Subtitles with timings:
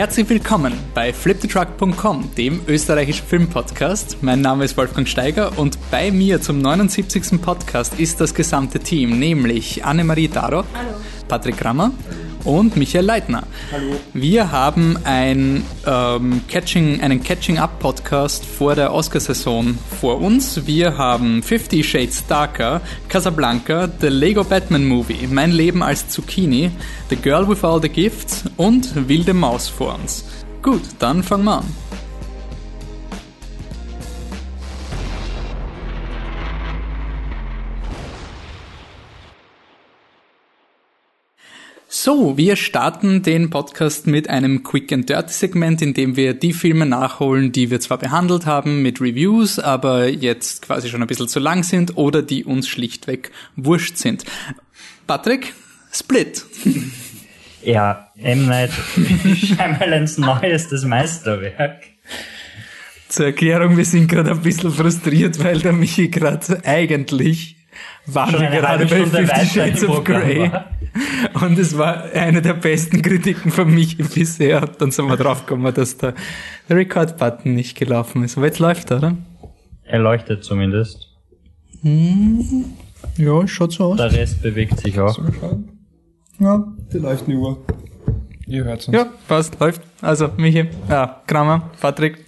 [0.00, 4.22] Herzlich willkommen bei fliptetruck.com, dem österreichischen Filmpodcast.
[4.22, 7.38] Mein Name ist Wolfgang Steiger und bei mir zum 79.
[7.42, 10.94] Podcast ist das gesamte Team, nämlich Annemarie Daro, Hallo.
[11.28, 11.92] Patrick Rammer
[12.44, 13.44] und Michael Leitner.
[13.72, 13.96] Hallo.
[14.12, 20.66] Wir haben ein, ähm, Catching, einen Catching-Up-Podcast vor der Oscarsaison vor uns.
[20.66, 26.70] Wir haben Fifty Shades Darker, Casablanca, The Lego Batman Movie, Mein Leben als Zucchini,
[27.10, 30.24] The Girl with All the Gifts und Wilde Maus vor uns.
[30.62, 31.89] Gut, dann fangen wir an.
[42.02, 46.54] So, wir starten den Podcast mit einem Quick and Dirty Segment, in dem wir die
[46.54, 51.28] Filme nachholen, die wir zwar behandelt haben mit Reviews, aber jetzt quasi schon ein bisschen
[51.28, 54.24] zu lang sind oder die uns schlichtweg wurscht sind.
[55.06, 55.52] Patrick,
[55.92, 56.46] Split.
[57.62, 58.46] Ja, M.
[58.46, 58.70] Night
[59.36, 61.82] Shyamalans neuestes Meisterwerk.
[63.10, 67.56] Zur Erklärung, wir sind gerade ein bisschen frustriert, weil der Michi gerade eigentlich
[68.06, 70.50] waren Schon wir gerade bei Stunde Fifty Shades of Grey.
[70.50, 70.70] war.
[71.40, 74.62] Und es war eine der besten Kritiken von Michi bisher.
[74.62, 76.14] Und dann sind wir draufgekommen, dass der,
[76.68, 78.36] der Record-Button nicht gelaufen ist.
[78.36, 79.16] Aber jetzt läuft er, oder?
[79.84, 81.08] Er leuchtet zumindest.
[83.16, 83.96] Ja, schaut so aus.
[83.96, 85.18] Der Rest bewegt sich auch.
[86.38, 87.64] Ja, der läuft eine Uhr.
[88.46, 88.96] Ihr hört's uns.
[88.96, 89.82] Ja, passt, läuft.
[90.00, 92.24] Also, Michi, ja, Kramer, Patrick.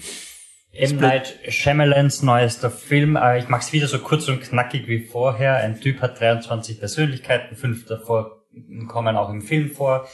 [0.74, 0.96] M.
[0.96, 3.16] Night Shyamalans neuester Film.
[3.16, 5.56] Äh, Ich mach's wieder so kurz und knackig wie vorher.
[5.56, 8.41] Ein Typ hat 23 Persönlichkeiten, fünf davor
[8.88, 10.06] kommen auch im Film vor.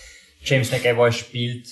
[0.42, 1.68] James McAvoy spielt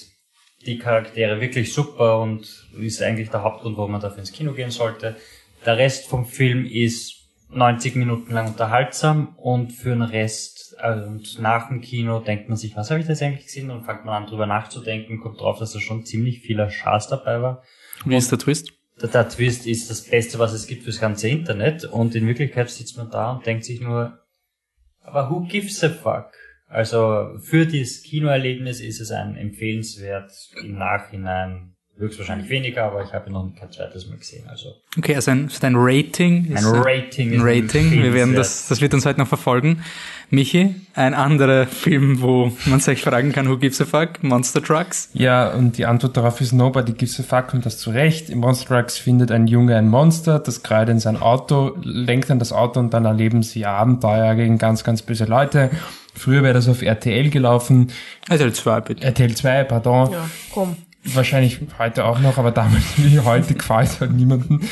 [0.64, 4.70] die Charaktere wirklich super und ist eigentlich der Hauptgrund, warum man dafür ins Kino gehen
[4.70, 5.16] sollte.
[5.64, 7.14] Der Rest vom Film ist
[7.50, 12.56] 90 Minuten lang unterhaltsam und für den Rest also und nach dem Kino denkt man
[12.56, 13.70] sich, was habe ich das eigentlich gesehen?
[13.70, 17.40] Und fängt man an drüber nachzudenken, kommt drauf, dass da schon ziemlich vieler Schaß dabei
[17.40, 17.62] war.
[18.04, 18.72] Wie ist der Twist?
[19.00, 22.70] Der, der Twist ist das Beste, was es gibt fürs ganze Internet und in Wirklichkeit
[22.70, 24.18] sitzt man da und denkt sich nur,
[25.02, 26.32] aber who gives a fuck?
[26.68, 30.32] Also für dieses Kinoerlebnis ist es ein empfehlenswert
[30.62, 34.46] im Nachhinein höchstwahrscheinlich weniger, aber ich habe ihn noch kein zweites Mal gesehen.
[34.48, 38.02] Also Okay, also ein, dein Rating ein ist Rating ein ist Rating.
[38.02, 39.82] Wir werden das, das wird uns heute noch verfolgen.
[40.28, 44.22] Michi, ein anderer Film, wo man sich fragen kann, who gives a fuck?
[44.22, 45.10] Monster Trucks?
[45.14, 48.28] Ja, und die Antwort darauf ist Nobody gives a fuck und das zu Recht.
[48.28, 52.38] Im Monster Trucks findet ein Junge ein Monster, das gerade in sein Auto, lenkt an
[52.38, 55.70] das Auto und dann erleben sie Abenteuer gegen ganz, ganz böse Leute.
[56.16, 57.92] Früher wäre das auf RTL gelaufen.
[58.28, 59.04] Also zwei bitte.
[59.04, 60.12] RTL 2, pardon.
[60.12, 60.76] Ja, komm.
[61.14, 64.68] Wahrscheinlich heute auch noch, aber damals wie heute gefällt halt niemanden.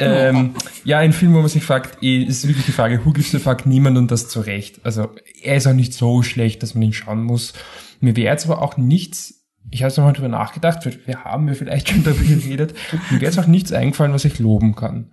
[0.00, 0.54] Ähm,
[0.84, 3.38] ja, ein Film, wo man sich fragt, eh, ist wirklich die Frage, who gives a
[3.38, 4.80] fuck niemand und das zu Recht.
[4.84, 5.08] Also
[5.42, 7.54] er ist auch nicht so schlecht, dass man ihn schauen muss.
[8.00, 11.54] Mir wäre jetzt aber auch nichts, ich habe nochmal drüber nachgedacht, wir- wir haben ja
[11.54, 12.74] vielleicht schon darüber geredet,
[13.10, 15.12] mir wäre jetzt auch nichts eingefallen, was ich loben kann.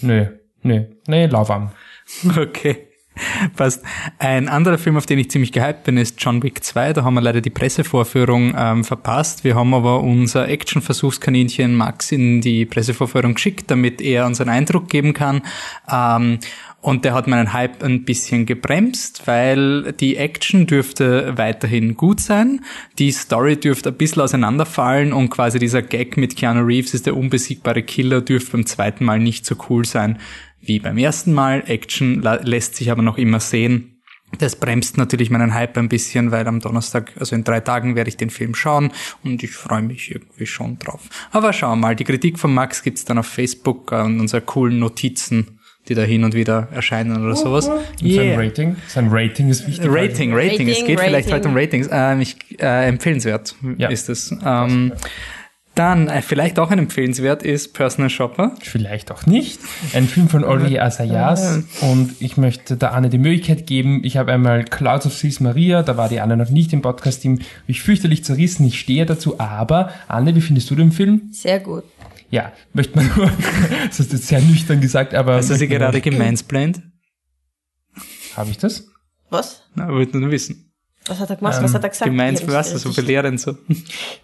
[0.00, 0.26] Nö,
[0.62, 1.70] nö, nee, lauwarm.
[2.36, 2.85] Okay.
[3.56, 3.82] Passt.
[4.18, 6.92] Ein anderer Film, auf den ich ziemlich gehypt bin, ist John Wick 2.
[6.92, 9.44] Da haben wir leider die Pressevorführung ähm, verpasst.
[9.44, 14.88] Wir haben aber unser Action-Versuchskaninchen Max in die Pressevorführung geschickt, damit er uns einen Eindruck
[14.88, 15.42] geben kann.
[15.90, 16.38] Ähm,
[16.82, 22.60] und der hat meinen Hype ein bisschen gebremst, weil die Action dürfte weiterhin gut sein.
[23.00, 27.16] Die Story dürfte ein bisschen auseinanderfallen und quasi dieser Gag mit Keanu Reeves ist der
[27.16, 30.20] unbesiegbare Killer dürfte beim zweiten Mal nicht so cool sein
[30.66, 31.62] wie beim ersten Mal.
[31.66, 33.92] Action lässt sich aber noch immer sehen.
[34.40, 38.08] Das bremst natürlich meinen Hype ein bisschen, weil am Donnerstag, also in drei Tagen, werde
[38.08, 38.90] ich den Film schauen
[39.22, 41.02] und ich freue mich irgendwie schon drauf.
[41.30, 44.42] Aber schauen wir mal, die Kritik von Max gibt's dann auf Facebook äh, und unsere
[44.42, 47.68] coolen Notizen, die da hin und wieder erscheinen oder sowas.
[47.68, 48.76] Und sein Rating?
[48.88, 49.86] Sein Rating ist wichtig.
[49.88, 51.32] Rating, Rating, es Rating, geht vielleicht Rating.
[51.34, 51.88] heute um Ratings.
[51.92, 53.88] Ähm, ich, äh, empfehlenswert Ja.
[53.88, 54.34] ist es.
[54.44, 54.92] Ähm,
[55.76, 58.54] dann äh, vielleicht auch ein empfehlenswert ist Personal Shopper.
[58.62, 59.60] Vielleicht auch nicht.
[59.92, 61.64] Ein Film von Olivier Assayas.
[61.82, 65.82] Und ich möchte der Anne die Möglichkeit geben, ich habe einmal Clouds of Sis Maria,
[65.82, 69.38] da war die Anne noch nicht im Podcast-Team, hab ich fürchterlich zerrissen, ich stehe dazu,
[69.38, 71.28] aber Anne, wie findest du den Film?
[71.30, 71.84] Sehr gut.
[72.30, 73.26] Ja, möchte man nur,
[73.86, 75.36] das hast du jetzt sehr nüchtern gesagt, aber...
[75.36, 76.80] Hast du sie gerade gemansplained?
[78.34, 78.88] Habe ich das?
[79.30, 79.62] Was?
[79.74, 80.65] Na, wollte nur wissen.
[81.08, 81.62] Was hat er gemacht?
[81.62, 82.10] Was hat er gesagt?
[82.10, 83.56] Gemeins, Ich hab was, nicht so belehrend so.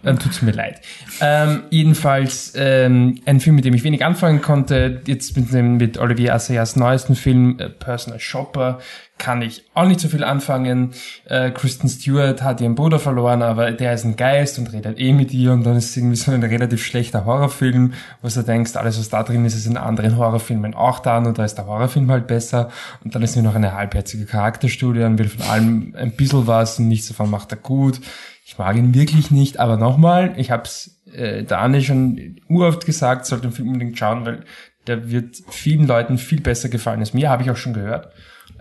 [0.03, 0.81] Dann tut's mir leid.
[1.21, 5.01] Ähm, jedenfalls ähm, ein Film, mit dem ich wenig anfangen konnte.
[5.07, 8.79] Jetzt mit, mit Olivier Assayas neuesten Film äh, Personal Shopper
[9.17, 10.91] kann ich auch nicht so viel anfangen.
[11.25, 15.13] Äh, Kristen Stewart hat ihren Bruder verloren, aber der ist ein Geist und redet eh
[15.13, 18.75] mit ihr und dann ist es irgendwie so ein relativ schlechter Horrorfilm, wo du denkst,
[18.75, 21.67] alles was da drin ist, ist in anderen Horrorfilmen auch da und da ist der
[21.67, 22.69] Horrorfilm halt besser
[23.03, 26.79] und dann ist nur noch eine halbherzige Charakterstudie und will von allem ein bisschen was
[26.79, 28.01] und nichts davon macht er gut.
[28.45, 32.85] Ich mag ihn wirklich nicht, aber nochmal, ich habe es äh, der Anne schon uroft
[32.85, 34.43] gesagt, sollte den Film unbedingt schauen, weil
[34.87, 38.11] der wird vielen Leuten viel besser gefallen als mir, habe ich auch schon gehört.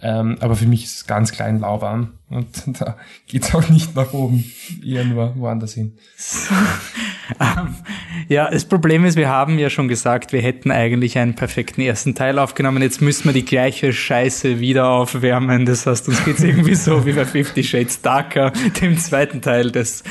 [0.05, 2.49] Ähm, aber für mich ist es ganz klein lauwarm und
[2.81, 2.97] da
[3.29, 4.45] geht's auch nicht nach oben,
[4.83, 5.97] nur woanders hin.
[8.29, 12.17] ja, das Problem ist, wir haben ja schon gesagt, wir hätten eigentlich einen perfekten ersten
[12.17, 12.83] Teil aufgenommen.
[12.83, 15.67] Jetzt müssen wir die gleiche Scheiße wieder aufwärmen.
[15.67, 19.71] Das heißt, uns geht's irgendwie so wie bei Fifty Shades Darker, dem zweiten Teil.
[19.71, 20.03] Das,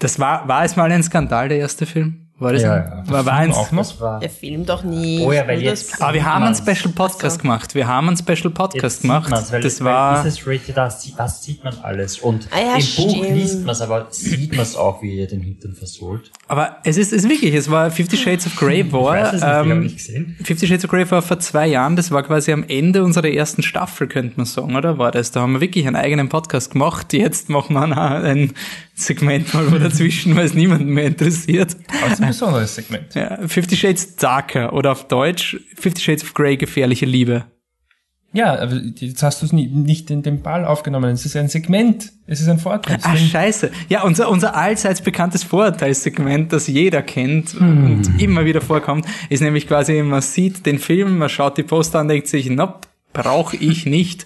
[0.00, 2.19] das war, war es mal ein Skandal, der erste Film?
[2.40, 3.12] War das Ja, ein, ja.
[3.12, 3.54] war, war eins?
[3.56, 3.82] Auch noch?
[3.82, 5.22] Das war, Der Film doch nie.
[5.24, 7.42] Oh ja, weil jetzt- das- Aber wir haben einen Special Podcast so.
[7.42, 7.74] gemacht.
[7.74, 9.30] Wir haben einen Special Podcast Jetzt gemacht.
[9.52, 12.18] weil, das war, dieses Rated, da, sieht- das sieht man alles.
[12.18, 13.36] Und Ah ja, im Buch stimmt.
[13.36, 16.30] liest man es, aber sieht man es auch, wie ihr den Hintern versohlt.
[16.48, 19.26] aber es ist, es ist wirklich, es war Fifty Shades of Grey Ich war, weiß
[19.28, 20.36] es nicht, ich ähm, nicht gesehen.
[20.42, 23.62] Fifty Shades of Grey war vor zwei Jahren, das war quasi am Ende unserer ersten
[23.62, 24.96] Staffel, könnte man sagen, oder?
[24.96, 25.30] War das?
[25.30, 27.12] Da haben wir wirklich einen eigenen Podcast gemacht.
[27.12, 28.52] Jetzt machen wir ein, ein
[29.00, 31.76] Segment mal wo dazwischen, weil es niemanden mehr interessiert.
[32.10, 33.14] Ist ein besonderes Segment.
[33.14, 37.44] Ja, Fifty Shades Darker oder auf Deutsch Fifty Shades of Grey, gefährliche Liebe.
[38.32, 41.10] Ja, aber jetzt hast du es nicht in den Ball aufgenommen.
[41.10, 42.12] Es ist ein Segment.
[42.26, 42.98] Es ist ein Vorteil.
[43.02, 43.72] Ah, scheiße.
[43.88, 49.66] Ja, unser, unser allseits bekanntes Vorurteilssegment, das jeder kennt und immer wieder vorkommt, ist nämlich
[49.66, 53.86] quasi, man sieht den Film, man schaut die Poster an, denkt sich, nope, brauche ich
[53.86, 54.24] nicht.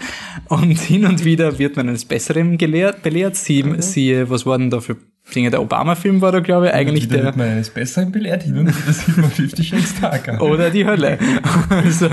[0.49, 3.37] Und hin und wieder wird man eines Besseren gelehrt, belehrt.
[3.37, 4.97] Sie, Siehe, was war denn da für
[5.35, 5.51] Dinge?
[5.51, 7.25] Der Obama-Film war da, glaube ich, eigentlich der...
[7.25, 8.43] wird man eines Besseren belehrt.
[8.43, 10.43] Hin und wieder sieht man 50 Shades Darker.
[10.43, 11.19] Oder die Hölle.
[11.71, 12.11] Also,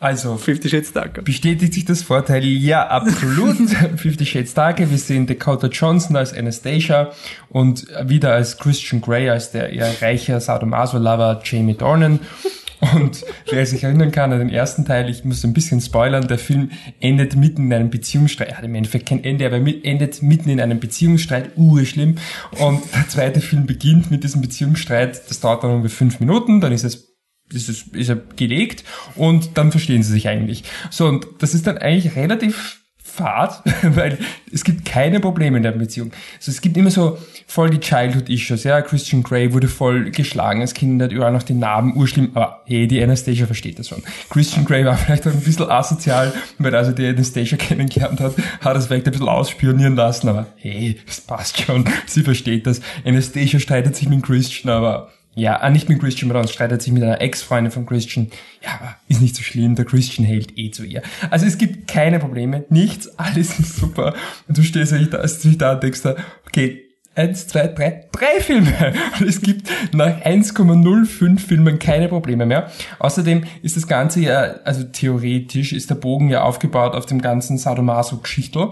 [0.00, 1.22] Also, Fifty Shades Darker.
[1.22, 2.44] bestätigt sich das Vorteil?
[2.44, 3.56] Ja, absolut.
[3.96, 4.90] 50 Shades Darker.
[4.90, 7.12] Wir sehen Dakota Johnson als Anastasia
[7.50, 12.18] und wieder als Christian Grey, als der eher reiche Sadomaso-Lover Jamie Dornan.
[12.94, 16.38] Und wer sich erinnern kann an den ersten Teil, ich muss ein bisschen spoilern, der
[16.38, 18.48] Film endet mitten in einem Beziehungsstreit.
[18.48, 21.56] Er hat im Endeffekt kein Ende, aber endet mitten in einem Beziehungsstreit.
[21.56, 22.16] Uh, schlimm.
[22.58, 25.30] Und der zweite Film beginnt mit diesem Beziehungsstreit.
[25.30, 27.12] Das dauert dann ungefähr fünf Minuten, dann ist es
[27.52, 28.82] ist, es, ist er gelegt
[29.14, 30.64] und dann verstehen sie sich eigentlich.
[30.90, 32.81] So, und das ist dann eigentlich relativ
[33.12, 34.18] fad, weil
[34.50, 36.12] es gibt keine Probleme in der Beziehung.
[36.38, 38.64] Also es gibt immer so voll die Childhood-Issues.
[38.64, 42.62] Ja, Christian Grey wurde voll geschlagen als Kind, hat überall noch die Narben, urschlimm, aber
[42.64, 44.02] hey, die Anastasia versteht das schon.
[44.30, 48.34] Christian Grey war vielleicht auch ein bisschen asozial, weil als er die Anastasia kennengelernt hat,
[48.60, 52.80] hat es vielleicht ein bisschen ausspionieren lassen, aber hey, das passt schon, sie versteht das.
[53.04, 57.02] Anastasia streitet sich mit Christian, aber ja, ah, nicht mit Christian Brown, streitet sich mit
[57.02, 58.30] einer Ex-Freundin von Christian.
[58.62, 61.02] Ja, aber ist nicht so schlimm, der Christian hält eh zu ihr.
[61.30, 64.14] Also es gibt keine Probleme, nichts, alles ist super.
[64.46, 66.82] Und du stehst eigentlich da, stehst da und denkst da, okay,
[67.14, 68.72] eins, zwei, drei, drei Filme.
[69.20, 72.70] Und es gibt nach 1,05 Filmen keine Probleme mehr.
[72.98, 77.58] Außerdem ist das Ganze ja, also theoretisch ist der Bogen ja aufgebaut auf dem ganzen
[77.58, 78.70] Sadomaso-Geschichtel.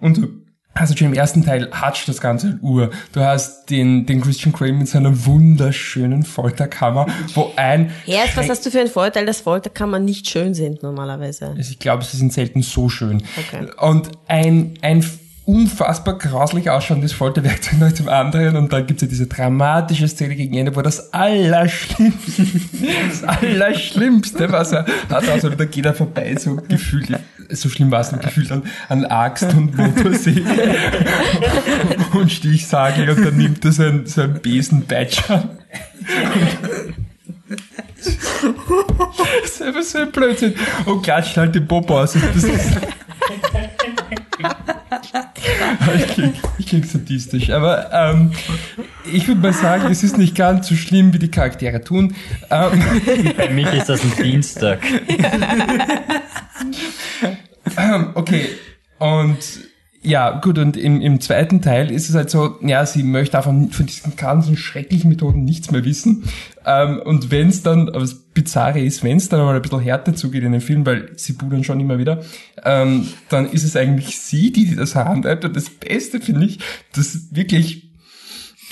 [0.00, 0.47] Und
[0.78, 2.90] also schon im ersten Teil hatscht das ganze Uhr.
[3.12, 7.92] Du hast den, den Christian Grey mit seiner wunderschönen Folterkammer, wo ein...
[8.06, 11.48] Erst, was hast du für einen Vorteil, dass Folterkammern nicht schön sind normalerweise?
[11.48, 13.22] Also ich glaube, sie sind selten so schön.
[13.36, 13.66] Okay.
[13.80, 15.02] Und ein, ein
[15.48, 20.54] unfassbar grauslich ausschauendes Folterwerkzeug nach dem anderen und dann gibt's ja diese dramatische Szene gegen
[20.54, 22.42] Ende, wo das Allerschlimmste,
[23.08, 27.18] das Allerschlimmste, was er hat, also da geht er vorbei, so gefühlt,
[27.48, 30.44] so schlimm war es nicht, gefühlt an, an Axt und Motorsäge
[32.12, 35.48] und Stichsage und dann nimmt er so ein, so ein Besenpeitscher.
[37.96, 38.06] Das
[39.44, 40.54] ist einfach so ein Blödsinn.
[40.84, 42.12] Und klatscht halt den Popo aus.
[42.12, 42.78] Das ist
[46.58, 48.32] ich klinge sadistisch, aber ähm,
[49.12, 52.14] ich würde mal sagen, es ist nicht ganz so schlimm, wie die Charaktere tun.
[52.50, 52.82] Ähm,
[53.36, 54.80] Bei mich ist das ein Dienstag.
[57.76, 58.48] ähm, okay,
[58.98, 59.38] und
[60.08, 63.52] ja, gut, und im, im zweiten Teil ist es halt so, ja, sie möchte einfach
[63.52, 66.24] von diesen ganzen schrecklichen Methoden nichts mehr wissen.
[66.64, 69.80] Ähm, und wenn es dann, aber das Bizarre ist, wenn es dann mal ein bisschen
[69.80, 72.22] härter zugeht in dem Film, weil sie pudern schon immer wieder,
[72.64, 75.44] ähm, dann ist es eigentlich sie, die das handhabt.
[75.44, 76.58] Und das Beste finde ich,
[76.94, 77.87] dass wirklich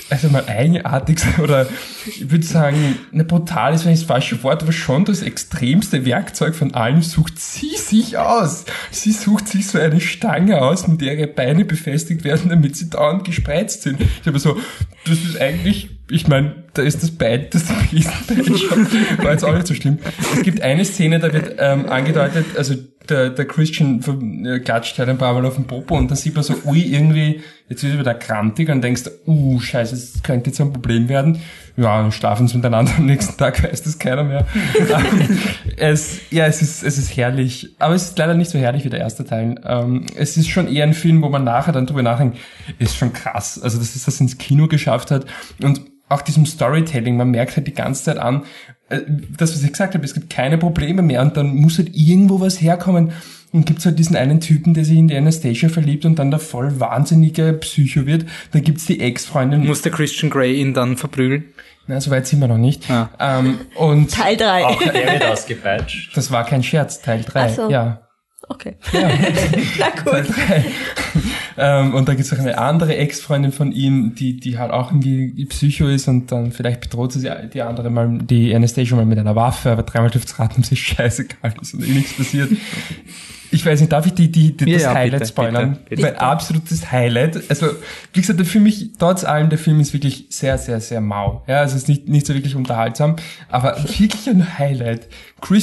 [0.08, 1.66] also mal eigenartig oder
[2.06, 6.54] ich würde sagen, ne, brutal ist vielleicht das falsche Wort, aber schon das extremste Werkzeug
[6.54, 8.66] von allen sucht sie sich aus.
[8.90, 12.88] Sie sucht sich so eine Stange aus, mit der ihre Beine befestigt werden, damit sie
[12.88, 14.00] dauernd gespreizt sind.
[14.00, 14.56] Ich habe so,
[15.06, 18.86] das ist eigentlich, ich meine, da ist das Bein, das Riesenbein schon,
[19.18, 19.98] war jetzt auch nicht so schlimm.
[20.34, 22.74] Es gibt eine Szene, da wird ähm, angedeutet, also
[23.08, 24.00] der, der Christian
[24.64, 27.40] klatscht halt ein paar Mal auf den Popo und dann sieht man so, ui, irgendwie,
[27.68, 31.40] jetzt ist er wieder krantig und denkst, uh, scheiße, das könnte jetzt ein Problem werden.
[31.76, 34.46] Ja, dann schlafen sie miteinander am nächsten Tag, weiß das keiner mehr.
[35.78, 37.76] Es, ja, es ist, es ist herrlich.
[37.78, 39.56] Aber es ist leider nicht so herrlich wie der erste Teil.
[39.62, 42.38] Ähm, es ist schon eher ein Film, wo man nachher dann drüber nachdenkt,
[42.78, 43.60] ist schon krass.
[43.62, 45.26] Also, dass es das ins Kino geschafft hat
[45.62, 48.44] und auch diesem Storytelling, man merkt halt die ganze Zeit an,
[48.88, 52.40] das, was ich gesagt habe, es gibt keine Probleme mehr und dann muss halt irgendwo
[52.40, 53.12] was herkommen.
[53.52, 56.40] Und gibt's halt diesen einen Typen, der sich in die Anastasia verliebt und dann der
[56.40, 58.26] voll wahnsinnige Psycho wird.
[58.52, 59.64] Dann gibt's die Ex-Freundin.
[59.64, 61.44] Muss der Christian Grey ihn dann verprügeln?
[61.86, 62.90] Na, so weit sind wir noch nicht.
[62.90, 63.08] Ah.
[63.18, 64.64] Ähm, und Teil 3.
[64.64, 66.16] Auch der wird ausgepeitscht.
[66.16, 67.40] das war kein Scherz, Teil 3.
[67.40, 67.70] Ach so.
[67.70, 68.02] Ja.
[68.48, 68.76] Okay.
[68.92, 69.08] ja.
[69.78, 70.34] Na Teil gut.
[71.56, 71.80] 3.
[71.80, 75.44] ähm, und da gibt's auch eine andere Ex-Freundin von ihm, die, die halt auch irgendwie
[75.46, 79.36] Psycho ist und dann vielleicht bedroht sie die andere mal, die Anastasia mal mit einer
[79.36, 82.50] Waffe, aber dreimal dürft's raten, sie ist scheißegal ist und eh nichts passiert.
[83.50, 85.72] Ich weiß nicht, darf ich die, die, die das ja, Highlight bitte, spoilern?
[85.72, 86.02] bitte, bitte.
[86.02, 87.48] Mein absolutes Highlight.
[87.48, 87.68] Also,
[88.12, 91.44] wie gesagt, der Film mich, trotz allem, der Film ist wirklich sehr, sehr, sehr mau.
[91.46, 93.16] Ja, also es ist nicht, nicht so wirklich unterhaltsam,
[93.48, 95.08] aber wirklich ein Highlight.
[95.40, 95.60] Grey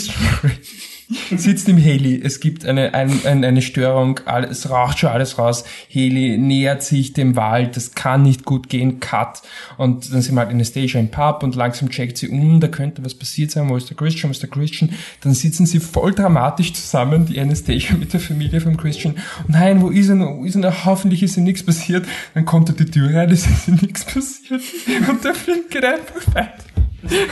[1.35, 2.21] sitzt im Heli.
[2.23, 5.63] Es gibt eine, ein, ein, eine Störung, all- es raucht schon alles raus.
[5.87, 9.41] Heli nähert sich dem Wald, das kann nicht gut gehen, Cut.
[9.77, 12.59] Und dann sind wir halt in der Station im Pub und langsam checkt sie, um,
[12.59, 14.91] da könnte was passiert sein, wo ist der Christian, wo ist der Christian?
[15.21, 19.15] Dann sitzen sie voll dramatisch zusammen, die Anastasia mit der Familie vom Christian.
[19.47, 20.37] Und nein, wo ist er noch?
[20.37, 20.85] Wo ist er noch?
[20.85, 22.05] Hoffentlich ist ihm nichts passiert.
[22.33, 24.61] Dann kommt er die Tür rein, es ist ihm nichts passiert.
[25.09, 26.35] Und der Film geht einfach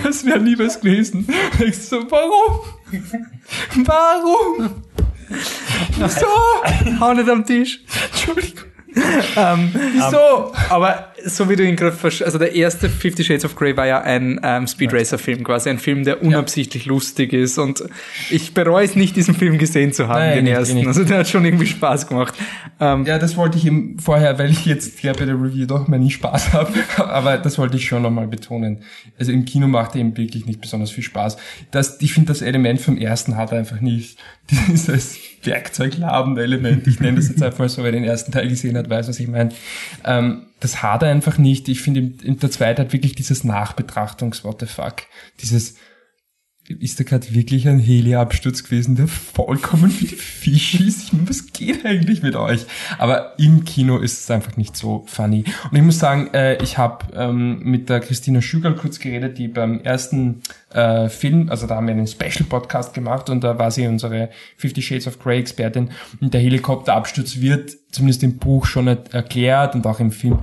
[0.04, 1.28] Als wäre nie was gewesen.
[1.60, 2.60] Ich so, warum?
[3.86, 4.84] Warum?
[5.98, 7.00] Wieso?
[7.00, 7.82] Hau nicht am Tisch.
[8.12, 8.71] Entschuldigung.
[9.38, 10.54] Ähm, Wieso?
[10.70, 14.02] aber so wie du ihn gerade also der erste Fifty Shades of Grey war ja
[14.02, 17.84] ein ähm, Speed Racer Film, quasi ein Film, der unabsichtlich lustig ist und
[18.30, 20.76] ich bereue es nicht, diesen Film gesehen zu haben, Nein, den nicht, ersten.
[20.76, 20.88] nicht.
[20.88, 22.34] Also der hat schon irgendwie Spaß gemacht.
[22.80, 25.88] Ähm, Ja, das wollte ich eben vorher, weil ich jetzt ja bei der Review doch
[25.88, 28.84] mal nie Spaß habe, aber das wollte ich schon nochmal betonen.
[29.18, 31.38] Also im Kino macht er eben wirklich nicht besonders viel Spaß.
[31.72, 34.18] Das, ich finde, das Element vom ersten hat er einfach nicht
[34.52, 36.88] dieses werkzeugladende Element.
[36.88, 39.28] Ich nenne das jetzt einfach so, wer den ersten Teil gesehen hat, weiß, was ich
[39.28, 39.52] meine.
[40.06, 41.70] Ähm, das hat er einfach nicht.
[41.70, 45.04] Ich finde, in, in der zweite hat wirklich dieses Nachbetrachtungs, what the fuck,
[45.42, 45.76] dieses
[46.68, 51.04] ist da gerade wirklich ein Heli-Absturz gewesen, der vollkommen wie die Fische ist.
[51.04, 52.66] Ich meine, was geht eigentlich mit euch?
[52.98, 55.44] Aber im Kino ist es einfach nicht so funny.
[55.70, 59.48] Und ich muss sagen, äh, ich habe ähm, mit der Christina Schügerl kurz geredet, die
[59.48, 60.42] beim ersten
[60.72, 64.82] äh, Film, also da haben wir einen Special-Podcast gemacht und da war sie unsere Fifty
[64.82, 65.90] Shades of Grey Expertin
[66.22, 70.40] und der Helikopterabsturz wird zumindest im Buch schon er- erklärt und auch im Film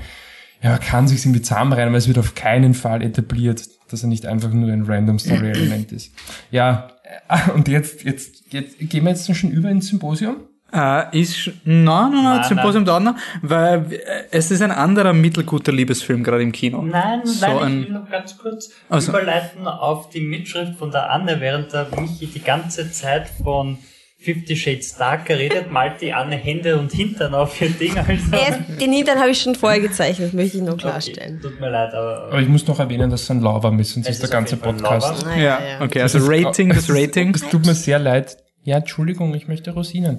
[0.60, 4.08] ja, man kann sich irgendwie zusammenreihen, aber es wird auf keinen Fall etabliert, dass er
[4.08, 6.12] nicht einfach nur ein random Story-Element ist.
[6.50, 6.88] Ja,
[7.28, 10.36] äh, und jetzt, jetzt, jetzt gehen wir jetzt schon über ins Symposium.
[10.70, 13.98] Äh, ist, nein, nein, nein, Nein, Symposium dauert noch, weil äh,
[14.30, 16.82] es ist ein anderer mittelguter Liebesfilm gerade im Kino.
[16.82, 20.90] Nein, So nein, ein- ich will noch ganz kurz Also- überleiten auf die Mitschrift von
[20.90, 23.78] der Anne, während der Michi die ganze Zeit von
[24.20, 27.96] Fifty Shades Darker redet, malt die Anne Hände und Hintern auf ihr Ding.
[27.96, 28.12] Also.
[28.32, 31.40] Erst, den Hintern habe ich schon vorher gezeichnet, möchte ich nur Okay, klarstellen.
[31.40, 34.08] tut mir leid, aber Aber ich muss noch erwähnen, dass es ein Lava ist, sonst
[34.08, 35.22] Es ist der ganze Podcast.
[35.22, 35.30] Lava.
[35.30, 37.32] Ah, Ja, okay, also Rating, das Rating.
[37.34, 38.36] Es tut mir sehr leid.
[38.64, 40.18] Ja, Entschuldigung, ich möchte Rosinen.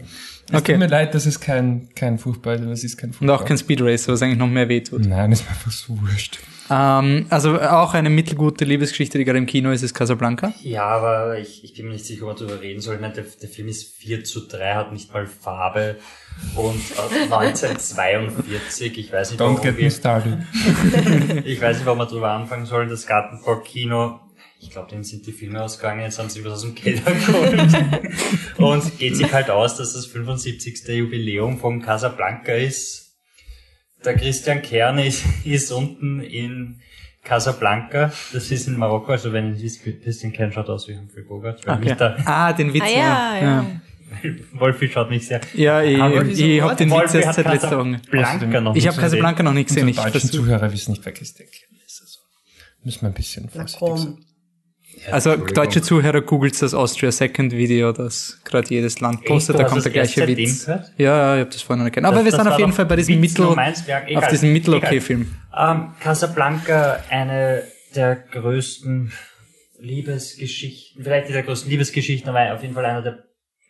[0.49, 0.71] Es Okay.
[0.71, 3.35] tut mir leid, das ist kein, kein Fußball, das ist kein Und Fußball.
[3.35, 5.05] auch kein Speed Racer, was eigentlich noch mehr wehtut.
[5.05, 6.39] Nein, ist mir einfach so wurscht.
[6.69, 10.53] Ähm, also auch eine mittelgute Liebesgeschichte, die gerade im Kino ist, ist Casablanca.
[10.61, 12.95] Ja, aber ich, ich bin mir nicht sicher, ob man darüber reden soll.
[12.95, 15.95] Ich meine, der, der Film ist 4 zu 3, hat nicht mal Farbe.
[16.55, 20.37] Und äh, 1942, ich weiß nicht, Don't get wir, me started.
[21.45, 22.89] ich weiß nicht, warum wir drüber anfangen sollen.
[22.89, 24.19] Das Gartenpark-Kino,
[24.61, 27.75] ich glaube, denen sind die Filme ausgegangen, jetzt haben sie was aus dem Keller geholt.
[28.57, 30.87] Und geht sich halt aus, dass das 75.
[30.87, 33.08] Jubiläum von Casablanca ist.
[34.05, 36.79] Der Christian Kern ist, ist unten in
[37.23, 41.23] Casablanca, das ist in Marokko, also wenn ihr wisst, Christian Kern schaut aus wie Humphrey
[41.23, 42.83] Bogart, da, Ah, den Witz.
[42.83, 43.65] Ah ja, ja.
[44.53, 45.41] Wolfi schaut mich sehr.
[45.53, 47.99] Ja, ich, Aber ich, ich hab den Witz erst seit letzter Woche.
[48.75, 49.87] Ich habe Casablanca noch nicht gesehen.
[49.87, 52.01] Ich deutschen Zuhörer wissen nicht, wer Christian Kern ist.
[52.01, 52.19] Also
[52.83, 54.17] müssen wir ein bisschen vorsichtig sein.
[55.11, 59.71] Also deutsche Zuhörer googelt das Austria Second Video, das gerade jedes Land postet, da hast
[59.71, 60.65] kommt der gleiche Witz.
[60.65, 60.91] gehört?
[60.97, 62.05] Ja, ja, ich habe das vorhin noch erkannt.
[62.05, 63.73] Aber Das- wir das sind auf jeden Fall bei diesem Witz Mittel, egal,
[64.23, 64.53] auf diesem egal.
[64.53, 65.35] Mittel-Okay-Film.
[65.57, 67.63] Ähm, Casablanca, eine
[67.95, 69.11] der größten
[69.79, 73.23] Liebesgeschichten, vielleicht nicht der größten Liebesgeschichten, aber auf jeden Fall einer der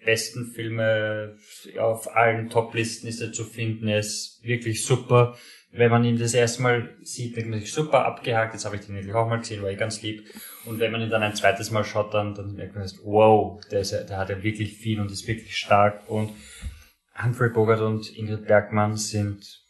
[0.05, 1.35] besten Filme
[1.79, 3.87] auf allen Top-Listen ist er zu finden.
[3.87, 5.37] Er ist wirklich super.
[5.71, 8.53] Wenn man ihn das erste Mal sieht, denkt man sich super abgehakt.
[8.53, 10.27] Jetzt habe ich den endlich auch mal gesehen, war ich ganz lieb.
[10.65, 13.81] Und wenn man ihn dann ein zweites Mal schaut, dann, dann merkt man, wow, der,
[13.81, 16.09] ist der hat ja wirklich viel und ist wirklich stark.
[16.09, 16.31] Und
[17.21, 19.63] Humphrey Bogart und Ingrid Bergmann sind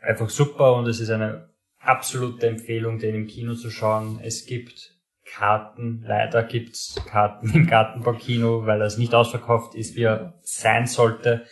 [0.00, 4.20] einfach super und es ist eine absolute Empfehlung, den im Kino zu schauen.
[4.22, 4.94] Es gibt
[5.26, 11.44] Karten, leider gibt's Karten im Gartenbaukino, weil das nicht ausverkauft ist, wie er sein sollte.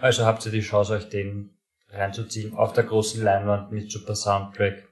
[0.00, 1.56] Also habt ihr die Chance, euch den
[1.92, 4.84] reinzuziehen auf der großen Leinwand mit super Soundtrack.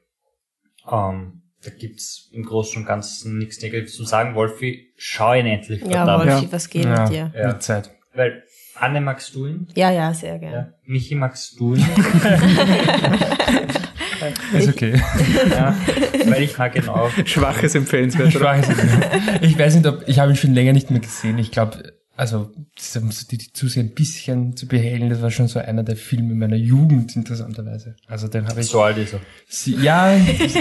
[0.90, 4.34] Ähm, da gibt's im Großen und Ganzen nichts Negatives zu sagen.
[4.34, 5.82] Wolfi, schau ihn endlich.
[5.82, 6.30] Ja, verdammt.
[6.30, 6.52] Wolfi, Ja.
[6.52, 7.32] was geht ja, mit dir?
[7.36, 7.48] Ja.
[7.48, 7.90] Mit Zeit.
[8.14, 8.42] Weil,
[8.74, 9.68] Anne, magst du ihn?
[9.74, 10.56] Ja, ja, sehr gerne.
[10.56, 10.72] Ja.
[10.84, 11.86] Michi, magst du ihn?
[14.54, 15.00] Ist okay.
[15.50, 15.74] ja.
[16.26, 17.10] Weil ich mag ihn auch.
[17.24, 18.28] Schwaches empfehlenswert.
[18.28, 18.46] Ich oder?
[18.46, 19.42] weiß, es nicht.
[19.42, 21.38] ich weiß nicht, ob ich habe ihn schon länger nicht mehr gesehen.
[21.38, 23.00] Ich glaube, also so
[23.30, 26.56] die, die Zuseher ein bisschen zu behellen, das war schon so einer der Filme meiner
[26.56, 27.96] Jugend interessanterweise.
[28.06, 29.20] Also den habe ich So alt ist er.
[29.48, 30.14] Sie, ja,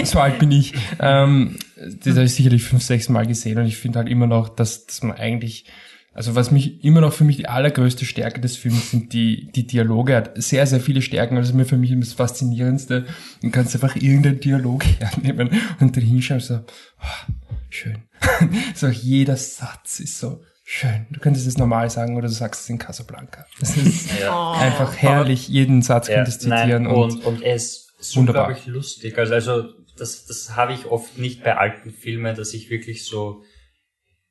[0.04, 0.72] so alt bin ich.
[1.00, 4.48] Ähm, das habe ich sicherlich fünf, sechs Mal gesehen und ich finde halt immer noch,
[4.48, 5.66] dass, dass man eigentlich,
[6.14, 9.66] also was mich immer noch für mich die allergrößte Stärke des Films sind die, die
[9.66, 10.14] Dialoge.
[10.14, 11.36] Er hat sehr, sehr viele Stärken.
[11.36, 13.04] Also mir für mich das Faszinierendste.
[13.42, 16.54] Du kannst einfach irgendeinen Dialog hernehmen und dann hinschauen so,
[17.02, 17.32] oh,
[17.68, 17.98] schön.
[18.74, 20.40] so jeder Satz ist so
[20.72, 21.06] schön.
[21.10, 23.44] Du könntest es normal sagen oder du sagst es in Casablanca.
[23.58, 24.52] Das ist Ja.
[24.52, 25.48] einfach herrlich.
[25.48, 28.46] Jeden Satz Ja, könntest du zitieren nein, und, und, und er ist so, Wunderbar.
[28.46, 29.18] glaube ich, lustig.
[29.18, 29.64] Also, also
[29.96, 33.42] das, das habe ich oft nicht bei alten Filmen, dass ich wirklich so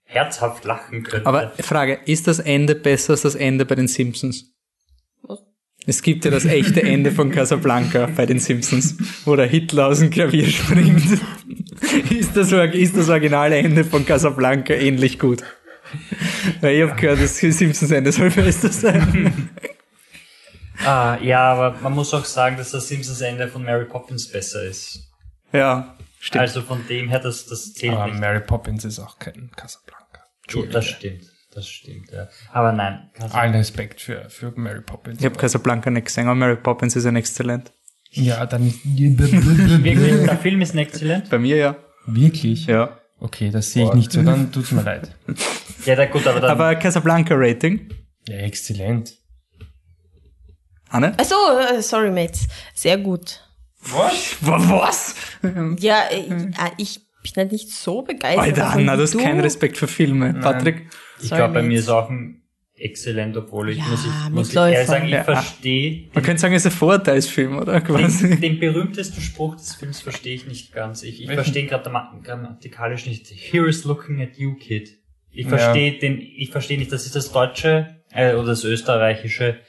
[0.03, 1.27] herzhaft lachen könnte.
[1.27, 4.45] Aber Frage, ist das Ende besser als das Ende bei den Simpsons?
[5.85, 9.99] Es gibt ja das echte Ende von Casablanca bei den Simpsons, wo der Hitler aus
[9.99, 11.03] dem Klavier springt.
[12.11, 15.43] Ist das, ist das originale Ende von Casablanca ähnlich gut?
[16.61, 19.49] Weil ich habe gehört, das Simpsons Ende soll besser sein.
[20.85, 24.63] ah, ja, aber man muss auch sagen, dass das Simpsons Ende von Mary Poppins besser
[24.63, 25.11] ist.
[25.51, 26.41] Ja, stimmt.
[26.41, 28.19] Also von dem her, das, das zählt Aber nicht.
[28.19, 30.23] Mary Poppins ist auch kein Casablanca.
[30.51, 31.23] Gut, das stimmt.
[31.55, 32.29] Das stimmt, ja.
[32.53, 33.09] Aber nein.
[33.15, 35.19] Casablanca- Allen Respekt für, für Mary Poppins.
[35.19, 37.71] ich habe Casablanca nicht gesehen, aber Mary Poppins ist ein exzellent.
[38.11, 41.29] ja, dann Wirklich, der Film ist exzellent.
[41.29, 41.75] Bei mir ja.
[42.05, 42.67] wirklich.
[42.67, 42.99] Ja.
[43.21, 44.21] Okay, das sehe ich nicht so.
[44.23, 45.15] Dann tut's mir leid.
[45.85, 46.51] Ja, da, gut, aber dann.
[46.51, 47.89] Aber Casablanca Rating?
[48.27, 49.13] Ja, exzellent.
[50.89, 51.17] Anne?
[51.17, 52.47] Achso, äh, sorry, Mates.
[52.75, 53.41] Sehr gut.
[53.81, 54.35] Was?
[54.41, 55.15] Was?
[55.79, 58.43] Ja, äh, äh, ich bin halt nicht so begeistert.
[58.43, 60.33] Alter, Anna, du hast keinen Respekt für Filme.
[60.33, 60.89] Patrick?
[61.21, 62.43] ich glaube, bei mir ist auch ein
[62.81, 65.23] exzellent, obwohl ich, Ja, muss ich, muss ich ehrlich sagen, ich Ja.
[65.23, 67.81] verstehe Man könnte sagen, es ist ein Vorteilsfilm, oder?
[67.81, 68.29] Quasi.
[68.29, 71.03] den, den berühmtesten Spruch des Films verstehe ich nicht ganz.
[71.03, 73.27] Ich, ich verstehe ihn grammar- grammatikalisch nicht.
[73.27, 74.89] Here is looking at you, kid.
[75.31, 75.57] Ich Ja.
[75.57, 79.59] verstehe den, ich verstehe nicht, das ist das deutsche äh, oder das österreichische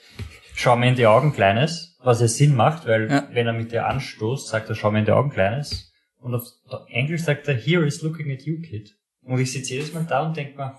[0.55, 3.29] Schau mir in die Augen, Kleines, was ja Sinn macht, weil Ja.
[3.33, 5.93] wenn er mit dir anstoßt, sagt er Schau mir in die Augen, Kleines.
[6.19, 6.43] Und auf
[6.89, 8.95] Englisch sagt er Here is looking at you, kid.
[9.23, 10.75] Und ich sitze jedes Mal da und denke mir,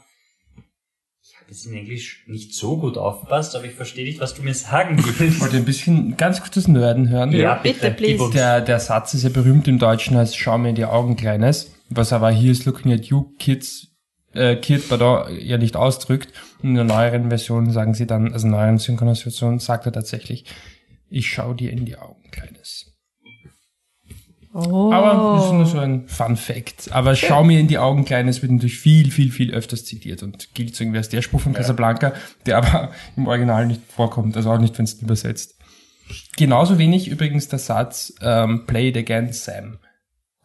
[1.51, 5.03] jetzt in Englisch nicht so gut aufpasst, aber ich verstehe nicht, was du mir sagen
[5.19, 5.41] willst.
[5.41, 7.33] Wollt ihr ein bisschen ganz kurzes Nerden hören?
[7.33, 8.33] Ja, bitte, bitte, uns.
[8.33, 11.73] Der, der Satz ist ja berühmt im Deutschen als Schau mir in die Augen, Kleines.
[11.89, 13.89] Was aber hier ist Looking at You, Kids,
[14.33, 16.29] äh, Kid, pardon, ja nicht ausdrückt.
[16.63, 20.45] In der neueren Version sagen sie dann, also in der neueren Synchronisation sagt er tatsächlich,
[21.09, 22.90] ich schau dir in die Augen, Kleines.
[24.53, 24.91] Oh.
[24.91, 26.91] Aber das ist nur so ein Fun Fact.
[26.91, 30.53] Aber schau mir in die Augen, Kleines wird natürlich viel, viel, viel öfters zitiert und
[30.53, 32.13] gilt so irgendwie als der Spruch von Casablanca,
[32.45, 35.55] der aber im Original nicht vorkommt, also auch nicht, wenn es übersetzt.
[36.35, 39.79] Genauso wenig übrigens der Satz ähm, Play it again, Sam.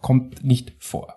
[0.00, 1.14] Kommt nicht vor.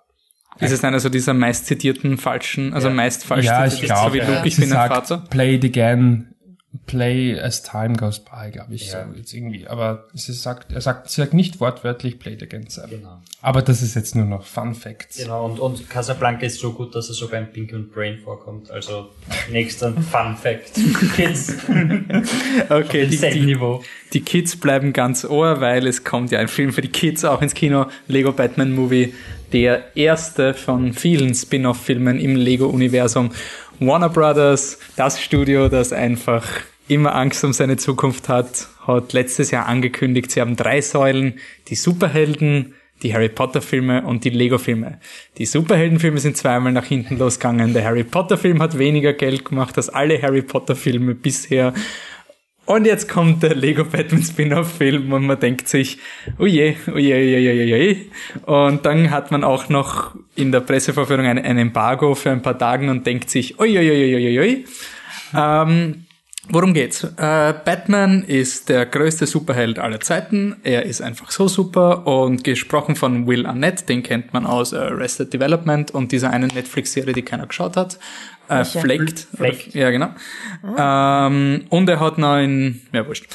[0.60, 2.94] Ist es einer so dieser meist zitierten falschen, also Ja.
[2.94, 4.36] meist falsch ja, ich zitierten, glaube, so wie ja.
[4.36, 5.18] Luke, ich bin ein Vater?
[5.30, 6.34] Play it again,
[6.86, 9.08] play as time goes by, glaube ich, Ja.
[9.08, 9.68] so jetzt irgendwie.
[9.68, 12.90] Aber es ist, sagt, er sagt, sie sagt nicht wortwörtlich Play it again, Sam.
[12.92, 13.18] Genau.
[13.42, 15.18] Aber das ist jetzt nur noch Fun Facts.
[15.18, 18.70] Genau, und, und Casablanca ist so gut, dass er sogar in Pink und Brain vorkommt.
[18.70, 19.10] Also,
[19.52, 20.74] nächster Fun Fact.
[21.16, 21.56] Kids.
[22.70, 23.84] Okay, die, die, Niveau.
[24.14, 27.42] die Kids bleiben ganz ohr, weil es kommt ja ein Film für die Kids auch
[27.42, 29.14] ins Kino, Lego Batman Movie,
[29.54, 33.32] der erste von vielen Spin-off-Filmen im Lego-Universum.
[33.80, 36.46] Warner Brothers, das Studio, das einfach
[36.90, 41.40] immer Angst um seine Zukunft hat, hat letztes Jahr angekündigt, sie haben drei Säulen,
[41.70, 45.00] die Superhelden, die Harry Potter Filme und die Lego Filme.
[45.38, 47.74] Die Superheldenfilme sind zweimal nach hinten losgegangen.
[47.74, 51.74] Der Harry Potter Film hat weniger Geld gemacht als alle Harry Potter Filme bisher.
[52.70, 55.98] Und jetzt kommt der Lego Batman Spin-off-Film und man denkt sich,
[56.38, 57.98] oh je, oh je, oh je, oh je, oh je.
[58.46, 62.60] Und dann hat man auch noch in der Pressevorführung ein, ein Embargo für ein paar
[62.60, 64.66] Tagen und denkt sich, oi, oi, oi, oi, oi.
[65.36, 66.06] Ähm,
[66.50, 67.04] worum geht's?
[67.04, 70.58] Äh, Batman ist der größte Superheld aller Zeiten.
[70.62, 75.34] Er ist einfach so super und gesprochen von Will Arnett, den kennt man aus Arrested
[75.34, 77.98] Development und dieser einen Netflix-Serie, die keiner geschaut hat.
[78.50, 78.66] Äh?
[78.66, 79.28] Flaked.
[79.36, 79.74] Flaked.
[79.74, 80.10] Ja, genau.
[80.78, 83.28] Ähm, und er hat noch einen, ja wurscht.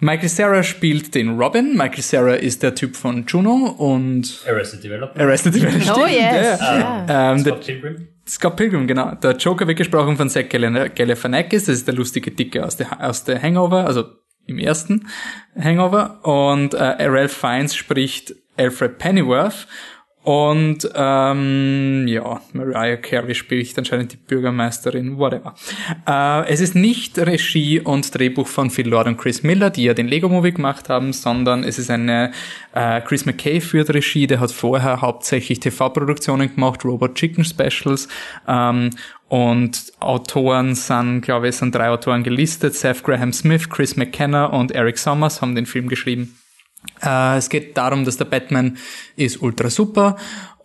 [0.00, 1.76] Michael Sarah spielt den Robin.
[1.76, 5.18] Michael Sarah ist der Typ von Juno und Arrested Development.
[5.20, 5.90] Arrested Development.
[5.90, 6.60] Oh Stimmt, yes.
[6.60, 7.06] ja.
[7.08, 7.32] Ja.
[7.32, 8.08] Ähm, der Scott Pilgrim.
[8.26, 9.14] Scott Pilgrim, genau.
[9.14, 11.66] Der Joker wird gesprochen von Zach Galifian- Galifianakis.
[11.66, 14.06] Das ist der lustige Dicke aus der, aus der Hangover, also
[14.46, 15.06] im ersten
[15.58, 16.18] Hangover.
[16.26, 19.66] Und äh, Ralph Fiennes spricht Alfred Pennyworth.
[20.24, 25.54] Und ähm, ja, Mariah Carey spricht anscheinend die Bürgermeisterin, whatever.
[26.08, 29.92] Äh, es ist nicht Regie und Drehbuch von Phil Lord und Chris Miller, die ja
[29.92, 32.32] den Lego-Movie gemacht haben, sondern es ist eine
[32.72, 38.08] äh, Chris McKay führt Regie, der hat vorher hauptsächlich TV-Produktionen gemacht, Robot Chicken Specials
[38.48, 38.90] ähm,
[39.28, 44.72] und Autoren sind, glaube ich, sind drei Autoren gelistet, Seth Graham Smith, Chris McKenna und
[44.72, 46.34] Eric Sommers haben den Film geschrieben.
[47.02, 48.78] Äh, es geht darum, dass der Batman
[49.16, 50.16] ist ultra super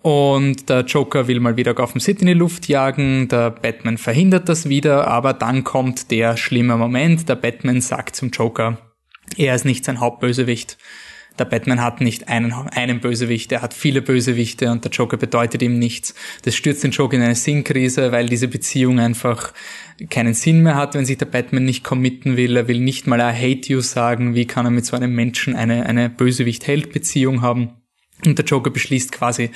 [0.01, 3.27] und der Joker will mal wieder Gotham City in die Luft jagen.
[3.27, 7.27] Der Batman verhindert das wieder, aber dann kommt der schlimme Moment.
[7.27, 8.77] Der Batman sagt zum Joker,
[9.35, 10.77] er ist nicht sein Hauptbösewicht.
[11.39, 15.61] Der Batman hat nicht einen, einen Bösewicht, er hat viele Bösewichte und der Joker bedeutet
[15.61, 16.13] ihm nichts.
[16.43, 19.53] Das stürzt den Joker in eine Sinnkrise, weil diese Beziehung einfach
[20.09, 22.57] keinen Sinn mehr hat, wenn sich der Batman nicht committen will.
[22.57, 24.35] Er will nicht mal I hate you sagen.
[24.35, 27.71] Wie kann er mit so einem Menschen eine, eine Bösewicht-Held-Beziehung haben?
[28.25, 29.51] Und der Joker beschließt quasi,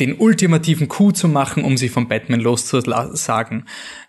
[0.00, 3.64] den ultimativen Coup zu machen, um sich von Batman loszusagen.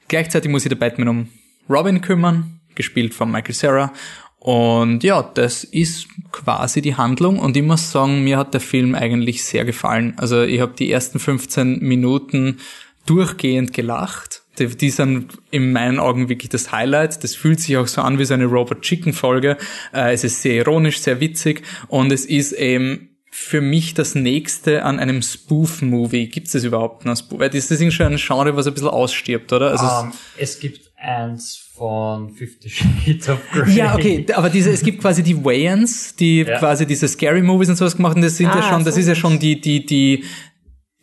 [0.08, 1.30] Gleichzeitig muss sich der Batman um
[1.70, 3.94] Robin kümmern, gespielt von Michael Cera.
[4.40, 7.40] Und ja, das ist quasi die Handlung.
[7.40, 10.14] Und ich muss sagen, mir hat der Film eigentlich sehr gefallen.
[10.18, 12.58] Also ich habe die ersten 15 Minuten
[13.06, 14.44] durchgehend gelacht.
[14.58, 17.24] Die, die sind in meinen Augen wirklich das Highlight.
[17.24, 19.58] Das fühlt sich auch so an wie so eine Robot Chicken Folge.
[19.94, 24.84] Äh, es ist sehr ironisch, sehr witzig und es ist eben für mich das nächste
[24.84, 26.28] an einem Spoof-Movie.
[26.28, 27.16] Gibt es überhaupt noch?
[27.16, 27.40] Spoof?
[27.40, 29.72] Weil das ist schon ein Genre, was ein bisschen ausstirbt, oder?
[29.72, 33.74] Also es- Ähm, es gibt eins von Fifty Shades of Grey.
[33.74, 36.60] Ja, okay, aber diese, es gibt quasi die Wayans, die Ja.
[36.60, 39.00] quasi diese Scary Movies und sowas gemacht haben, das sind ja Ah, schon, das so
[39.00, 40.26] ist ja schon die, die, die,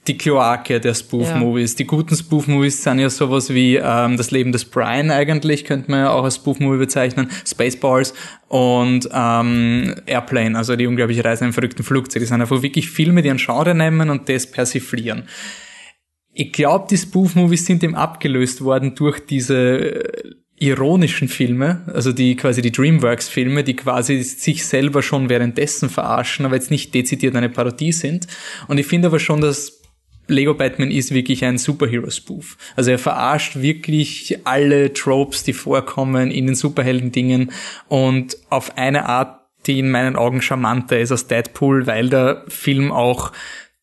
[0.06, 1.72] die Kloake der Spoof-Movies.
[1.72, 1.76] Ja.
[1.78, 6.00] Die guten Spoof-Movies sind ja sowas wie ähm, Das Leben des Brian eigentlich, könnte man
[6.00, 8.12] ja auch als Spoof-Movie bezeichnen, Spaceballs
[8.48, 12.20] und ähm, Airplane, also die unglaubliche Reise in einem verrückten Flugzeug.
[12.20, 15.24] Das sind einfach wirklich Filme, die ein Genre nehmen und das persiflieren.
[16.38, 22.34] Ich glaube, die Spoof-Movies sind eben abgelöst worden durch diese äh, ironischen Filme, also die
[22.34, 27.50] quasi die Dreamworks-Filme, die quasi sich selber schon währenddessen verarschen, aber jetzt nicht dezidiert eine
[27.50, 28.26] Parodie sind.
[28.66, 29.80] Und ich finde aber schon, dass
[30.28, 32.56] Lego Batman ist wirklich ein Superhero-Spoof.
[32.74, 37.52] Also er verarscht wirklich alle Tropes, die vorkommen in den Superhelden-Dingen
[37.88, 42.92] und auf eine Art, die in meinen Augen charmanter ist als Deadpool, weil der Film
[42.92, 43.32] auch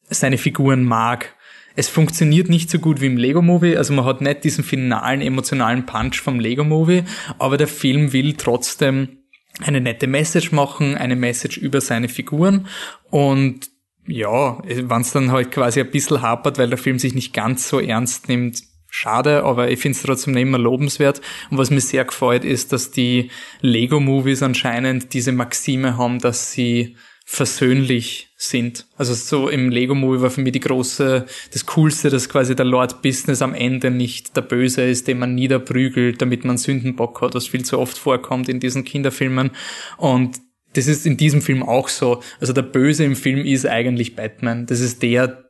[0.10, 1.36] seine Figuren mag.
[1.76, 5.86] Es funktioniert nicht so gut wie im Lego-Movie, also man hat nicht diesen finalen emotionalen
[5.86, 7.04] Punch vom Lego-Movie,
[7.40, 9.24] aber der Film will trotzdem
[9.60, 12.68] eine nette Message machen, eine Message über seine Figuren.
[13.10, 13.70] Und
[14.08, 17.70] ja, wenn es dann halt quasi ein bisschen hapert, weil der Film sich nicht ganz
[17.70, 21.22] so ernst nimmt, schade, aber ich finde es trotzdem immer lobenswert.
[21.50, 23.32] Und was mir sehr gefällt, ist, dass die
[23.62, 28.86] Lego-Movies anscheinend diese Maxime haben, dass sie versöhnlich sind.
[28.98, 33.02] Also so im Lego-Movie war für mich die große, das Coolste, dass quasi der Lord
[33.02, 37.48] Business am Ende nicht der Böse ist, den man niederprügelt, damit man Sündenbock hat, was
[37.48, 39.52] viel zu oft vorkommt in diesen Kinderfilmen.
[39.98, 40.40] Und
[40.74, 42.22] das ist in diesem Film auch so.
[42.40, 44.66] Also der Böse im Film ist eigentlich Batman.
[44.66, 45.44] Das ist der,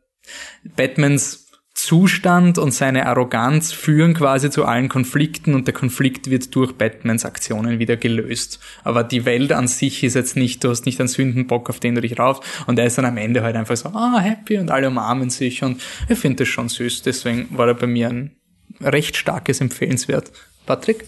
[0.76, 1.43] Batmans
[1.84, 7.26] Zustand und seine Arroganz führen quasi zu allen Konflikten und der Konflikt wird durch Batmans
[7.26, 8.62] Aktionen wieder gelöst.
[8.86, 11.96] Aber die Welt an sich ist jetzt nicht, du hast nicht einen Sündenbock, auf den
[11.96, 14.72] du dich rauf und er ist dann am Ende halt einfach so, ah, happy und
[14.72, 17.02] alle umarmen sich und ich finde das schon süß.
[17.02, 18.32] Deswegen war er bei mir ein
[18.80, 20.32] recht starkes Empfehlenswert.
[20.66, 21.04] Patrick?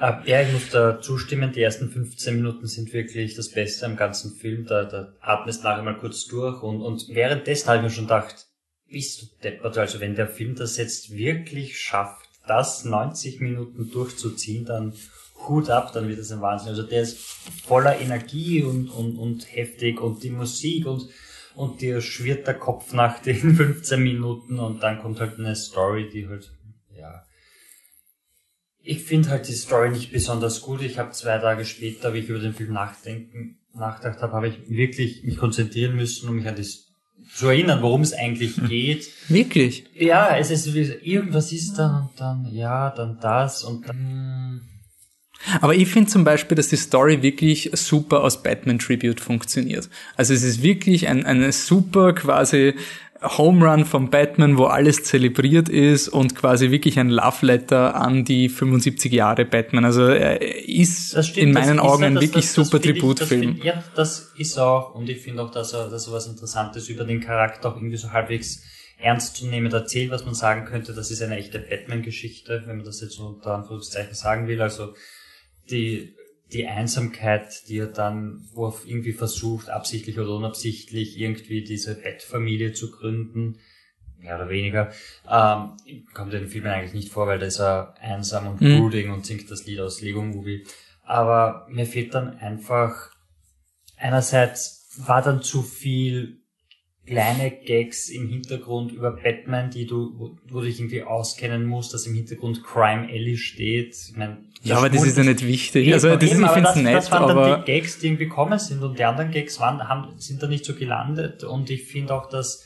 [0.00, 1.52] Äh, Ja, ich muss da zustimmen.
[1.52, 4.66] Die ersten 15 Minuten sind wirklich das Beste am ganzen Film.
[4.66, 8.47] Da, da atmest nachher mal kurz durch und, und währenddessen habe ich mir schon gedacht,
[8.90, 9.78] bist du deppert.
[9.78, 14.94] Also wenn der Film das jetzt wirklich schafft, das 90 Minuten durchzuziehen, dann
[15.46, 16.70] Hut ab, dann wird das ein Wahnsinn.
[16.70, 17.18] Also der ist
[17.64, 21.08] voller Energie und, und, und heftig und die Musik und,
[21.54, 26.08] und dir schwirrt der Kopf nach den 15 Minuten und dann kommt halt eine Story,
[26.08, 26.52] die halt,
[26.96, 27.24] ja,
[28.80, 30.80] ich finde halt die Story nicht besonders gut.
[30.82, 34.70] Ich habe zwei Tage später, wie ich über den Film nachdenken, nachgedacht habe, habe ich
[34.70, 36.64] wirklich mich konzentrieren müssen und mich an die
[37.34, 39.08] zu erinnern, worum es eigentlich geht.
[39.28, 39.84] Wirklich?
[39.94, 44.62] Ja, es ist wie- irgendwas ist dann und dann, ja, dann das und dann.
[45.60, 49.88] Aber ich finde zum Beispiel, dass die Story wirklich super aus Batman Tribute funktioniert.
[50.16, 52.74] Also es ist wirklich ein, eine super quasi
[53.22, 58.24] Home Run von Batman, wo alles zelebriert ist und quasi wirklich ein Love Letter an
[58.24, 59.84] die 75 Jahre Batman.
[59.84, 62.96] Also er ist Das stimmt, in meinen ist Augen ein wirklich das- das super find
[62.96, 63.40] ich- das Tributfilm.
[63.54, 66.88] find- Ja, das ist auch, und ich finde auch, dass er, dass er was Interessantes
[66.88, 68.62] über den Charakter auch irgendwie so halbwegs
[69.00, 72.84] ernst zu nehmen erzählt, was man sagen könnte, das ist eine echte Batman-Geschichte, wenn man
[72.86, 74.60] das jetzt so unter Anführungszeichen sagen will.
[74.60, 74.94] Also
[75.70, 76.14] die,
[76.52, 82.72] die Einsamkeit, die er dann, wo er irgendwie versucht, absichtlich oder unabsichtlich irgendwie diese Bat-Familie
[82.72, 83.58] zu gründen,
[84.18, 84.90] mehr oder weniger,
[85.28, 85.76] ähm,
[86.14, 88.78] kommt in den Filmen eigentlich nicht vor, weil da ist er einsam und Mhm.
[88.78, 90.66] brooding und singt das Lied aus Lego Movie.
[91.04, 93.10] Aber mir fehlt dann einfach,
[93.96, 96.42] einerseits war dann zu viel
[97.08, 101.94] kleine Gags im Hintergrund über Batman, die du, wo, wo du dich irgendwie auskennen musst,
[101.94, 103.94] dass im Hintergrund Crime Alley steht.
[103.94, 105.92] Ich mein, Ja, aber das ist ja nicht wichtig.
[105.92, 107.98] Also das ist, Eben, ich aber finde es nett, das waren dann aber die Gags,
[107.98, 111.44] die irgendwie gekommen sind und die anderen Gags waren, haben, sind da nicht so gelandet
[111.44, 112.64] und ich finde auch, dass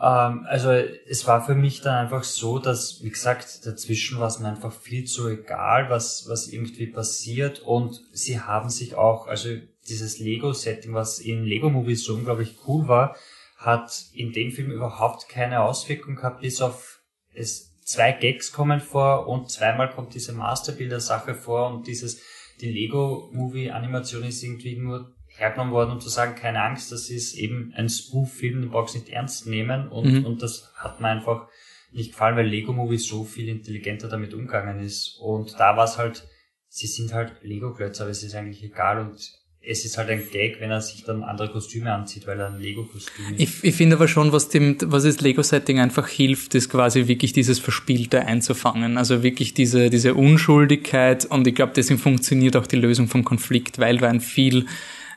[0.00, 4.38] ähm, also es war für mich dann einfach so, dass, wie gesagt, dazwischen war es
[4.38, 9.50] mir einfach viel zu egal, was, was irgendwie passiert und sie haben sich auch, also
[9.88, 13.16] dieses Lego-Setting, was in Lego-Movies so unglaublich cool war,
[13.60, 17.00] hat in dem Film überhaupt keine Auswirkung gehabt, bis auf
[17.34, 22.22] es zwei Gags kommen vor und zweimal kommt diese Masterbilder-Sache vor und dieses,
[22.60, 27.72] die Lego-Movie-Animation ist irgendwie nur hergenommen worden, um zu sagen, keine Angst, das ist eben
[27.76, 30.26] ein Spoof-Film, du brauchst nicht ernst nehmen und, Mhm.
[30.26, 31.48] und das hat mir einfach
[31.92, 35.98] nicht gefallen, weil Lego Movie so viel intelligenter damit umgegangen ist und da war es
[35.98, 36.26] halt,
[36.68, 40.60] sie sind halt Lego-Klötze, aber es ist eigentlich egal und es ist halt ein Gag,
[40.60, 43.40] wenn er sich dann andere Kostüme anzieht, weil er ein Lego-Kostüm ist.
[43.40, 47.34] Ich, ich finde aber schon, was dem, was das Lego-Setting einfach hilft, ist quasi wirklich
[47.34, 48.96] dieses Verspielte einzufangen.
[48.96, 53.78] Also wirklich diese, diese Unschuldigkeit und ich glaube, deswegen funktioniert auch die Lösung vom Konflikt,
[53.78, 54.66] weil du ein viel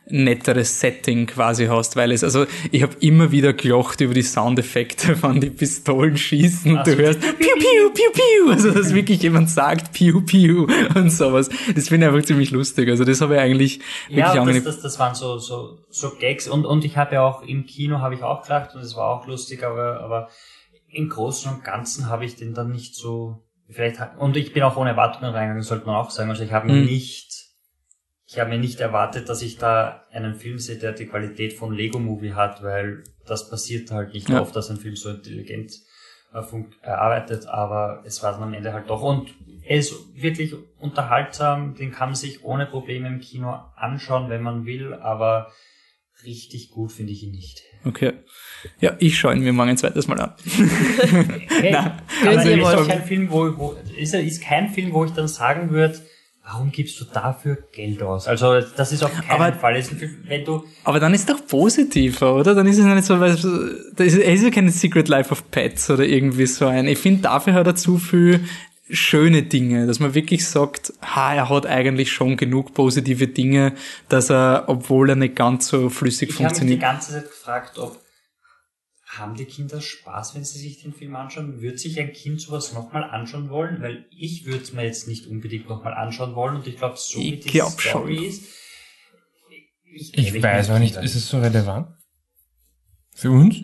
[0.05, 5.15] netteres Setting quasi hast, weil es, also ich habe immer wieder gelacht über die Soundeffekte
[5.17, 9.49] von die Pistolen schießen und du hörst piu piu piu piu, also dass wirklich jemand
[9.49, 11.49] sagt piu piu und sowas.
[11.73, 12.89] Das finde ich einfach ziemlich lustig.
[12.89, 14.63] Also das habe ich eigentlich wirklich Ja, das, angenehm.
[14.65, 17.99] das, das waren so, so, so Gags und, und ich habe ja auch im Kino
[17.99, 20.29] habe ich auch gelacht und es war auch lustig, aber, aber
[20.89, 23.39] im Großen und Ganzen habe ich den dann nicht so,
[23.69, 26.71] vielleicht, und ich bin auch ohne Erwartungen reingegangen, sollte man auch sagen, also ich habe
[26.71, 26.85] Mhm.
[26.85, 27.32] nicht,
[28.33, 31.71] ich habe mir nicht erwartet, dass ich da einen Film sehe, der die Qualität von
[31.73, 34.41] Lego Movie hat, weil das passiert halt nicht Ja.
[34.41, 35.71] oft, dass ein Film so intelligent
[36.33, 39.03] äh, fun- erarbeitet, aber es war dann am Ende halt doch.
[39.03, 39.29] Und
[39.65, 44.65] er ist wirklich unterhaltsam, den kann man sich ohne Probleme im Kino anschauen, wenn man
[44.65, 45.51] will, aber
[46.25, 47.61] richtig gut finde ich ihn nicht.
[47.85, 48.13] Okay.
[48.79, 50.33] Ja, ich schaue ihn mir morgen ein zweites Mal an.
[51.71, 52.49] Na, aber also
[52.81, 55.99] ist kein Film, wo, wo ist, ist kein Film, wo ich dann sagen würde,
[56.45, 58.27] warum gibst du dafür Geld aus?
[58.27, 59.75] Also das ist auf keinen Aber- Fall.
[59.77, 59.91] Ist
[60.27, 62.53] wenn du Aber dann ist doch positiver, oder?
[62.55, 63.35] Dann ist es ja nicht so, weil
[63.95, 66.87] da ist, er ist ja kein Secret Life of Pets oder irgendwie so ein.
[66.87, 68.41] Ich finde, dafür hat er zu viel
[68.89, 73.73] schöne Dinge, dass man wirklich sagt, ha, er hat eigentlich schon genug positive Dinge,
[74.09, 76.81] dass er, obwohl er nicht ganz so flüssig Ich habe mich die funktioniert.
[76.81, 77.97] ganze Zeit gefragt, ob
[79.17, 81.61] haben die Kinder Spaß, wenn sie sich den Film anschauen?
[81.61, 83.81] Wird sich ein Kind sowas nochmal anschauen wollen?
[83.81, 87.19] Weil ich würde es mir jetzt nicht unbedingt nochmal anschauen wollen und ich glaube, so
[87.19, 88.09] wie die Story schon.
[88.25, 88.43] ist.
[89.95, 91.87] Ich, Ich weiß auch nicht, ist es so relevant?
[93.13, 93.57] Für uns?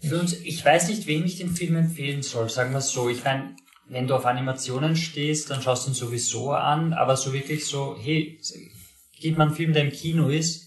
[0.00, 3.08] Für uns, ich weiß nicht, wem ich den Film empfehlen soll, sagen wir es so.
[3.10, 3.56] Ich meine,
[3.88, 7.96] wenn du auf Animationen stehst, dann schaust du ihn sowieso an, aber so wirklich so,
[8.00, 8.40] hey,
[9.20, 10.64] gib mal einen Film, der im Kino ist,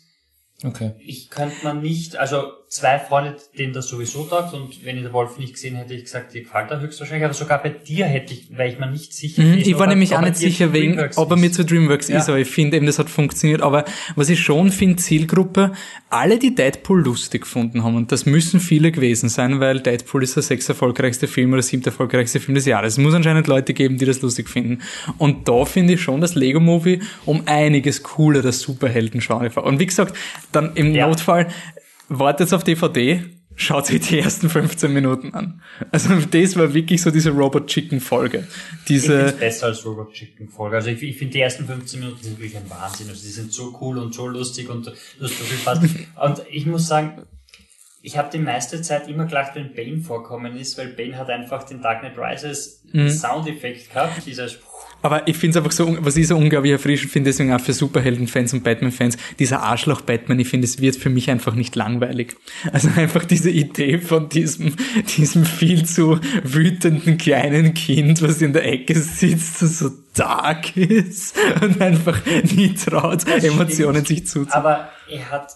[0.64, 0.94] Okay.
[1.00, 5.12] ich könnte man nicht, also zwei Freunde, denen das sowieso taugt und wenn ich den
[5.12, 8.32] Wolf nicht gesehen hätte, ich gesagt, dir gefällt er höchstwahrscheinlich, aber sogar bei dir hätte
[8.34, 10.72] ich, weil ich mir nicht sicher Mhm, bin, ich ob war nämlich auch nicht sicher,
[10.72, 12.20] wegen, Dreamworks ob er mir zu Dreamworks Ja.
[12.20, 13.64] ist, aber ich finde eben, das hat funktioniert.
[13.64, 15.72] Aber was ich schon finde, Zielgruppe,
[16.12, 20.36] alle, die Deadpool lustig gefunden haben, und das müssen viele gewesen sein, weil Deadpool ist
[20.36, 22.94] der sechs erfolgreichste Film oder siebte erfolgreichste Film des Jahres.
[22.94, 24.84] Es muss anscheinend Leute geben, die das lustig finden.
[25.18, 29.60] Und da finde ich schon das Lego-Movie um einiges cooler, das Superhelden-Genre.
[29.64, 30.16] Und wie gesagt,
[30.52, 31.08] dann im Ja.
[31.08, 31.48] Notfall,
[32.10, 33.24] wartet auf DVD,
[33.56, 35.62] schaut sich die ersten 15 Minuten an.
[35.92, 38.48] Also das war wirklich so diese Robot Chicken Folge.
[38.80, 40.78] Ich Diese finde es besser als Robot Chicken Folge.
[40.78, 43.10] Also ich, ich finde die ersten 15 Minuten sind wirklich ein Wahnsinn.
[43.10, 45.80] Also die sind so cool und so lustig und du hast so viel Spaß.
[46.26, 47.24] und ich muss sagen,
[48.02, 51.64] ich habe die meiste Zeit immer gelacht, wenn Bane vorkommen ist, weil Bane hat einfach
[51.64, 53.10] den Dark Knight Rises Mhm.
[53.10, 54.48] Soundeffekt gehabt, dieser
[55.02, 57.74] Aber ich finde es einfach so, was ich so unglaublich erfrischend finde, deswegen auch für
[57.74, 62.36] Superhelden-Fans und Batman-Fans, dieser Arschloch-Batman, ich finde, es wird für mich einfach nicht langweilig.
[62.74, 64.76] Also einfach diese Idee von diesem,
[65.18, 71.36] diesem viel zu wütenden kleinen Kind, was in der Ecke sitzt, das so dark ist
[71.62, 72.20] und einfach
[72.56, 74.08] nie traut, Emotionen stimmt.
[74.08, 74.66] sich zuzutrauen.
[74.66, 75.52] Aber er hat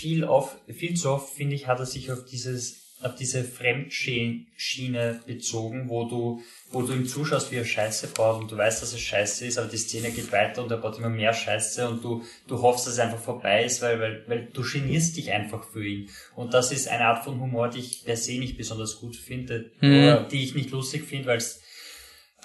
[0.00, 5.20] viel oft, viel zu oft, finde ich, hat er sich auf dieses, auf diese Fremdschiene
[5.26, 8.94] bezogen, wo du, wo du ihm zuschaust, wie er Scheiße baut und du weißt, dass
[8.94, 12.02] es Scheiße ist, aber die Szene geht weiter und er baut immer mehr Scheiße und
[12.02, 15.64] du, du hoffst, dass es einfach vorbei ist, weil, weil, weil du genierst dich einfach
[15.64, 16.08] für ihn.
[16.34, 19.70] Und das ist eine Art von Humor, die ich per se nicht besonders gut finde,
[19.80, 21.60] oder die ich nicht lustig finde, weil es,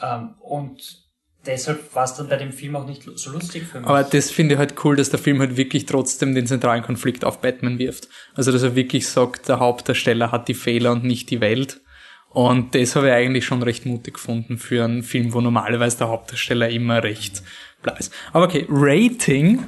[0.01, 1.04] ähm, und
[1.45, 3.87] deshalb war es dann bei dem Film auch nicht so lustig für mich.
[3.87, 7.23] Aber das finde ich halt cool, dass der Film halt wirklich trotzdem den zentralen Konflikt
[7.23, 8.09] auf Batman wirft.
[8.33, 11.81] Also, dass er wirklich sagt, der Hauptdarsteller hat die Fehler und nicht die Welt.
[12.29, 16.09] Und das habe ich eigentlich schon recht mutig gefunden für einen Film, wo normalerweise der
[16.09, 17.43] Hauptdarsteller immer recht
[17.81, 18.13] bla ist.
[18.33, 19.63] Aber okay, Rating.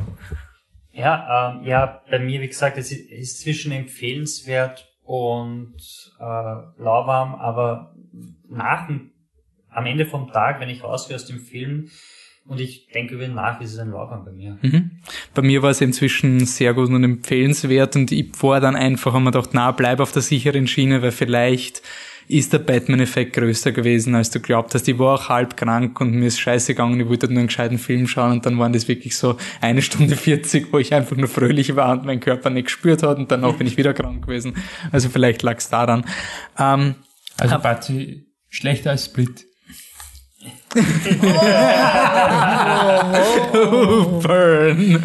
[0.91, 5.77] Ja, ähm, ja, bei mir, wie gesagt, es ist, ist zwischen empfehlenswert und
[6.19, 7.95] äh, lauwarm, aber
[8.49, 9.11] nach dem,
[9.77, 11.89] am Ende vom Tag, wenn ich rausgehe aus dem Film
[12.47, 14.57] und ich denke über ihn nach, ist es ein lauwarm bei mir.
[14.61, 14.91] Mhm.
[15.35, 19.23] Bei mir war es inzwischen sehr gut und empfehlenswert und ich war dann einfach und
[19.23, 21.83] mir gedacht, na, bleib auf der sicheren Schiene, weil vielleicht
[22.27, 24.87] ist der Batman-Effekt größer gewesen, als du glaubt hast.
[24.87, 27.77] Ich war auch halb krank und mir ist scheiße gegangen, ich wollte nur einen gescheiten
[27.77, 31.27] Film schauen und dann waren das wirklich so eine Stunde 40, wo ich einfach nur
[31.27, 34.55] fröhlich war und mein Körper nicht gespürt hat und danach bin ich wieder krank gewesen.
[34.91, 36.03] Also vielleicht lag es daran.
[36.57, 36.95] Ähm,
[37.37, 39.46] Also Batsy, schlechter als Split.
[44.21, 45.03] burn.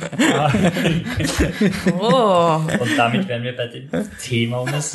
[1.99, 2.61] Oh.
[2.81, 3.89] Und damit wären wir bei dem
[4.23, 4.93] Thema unseres,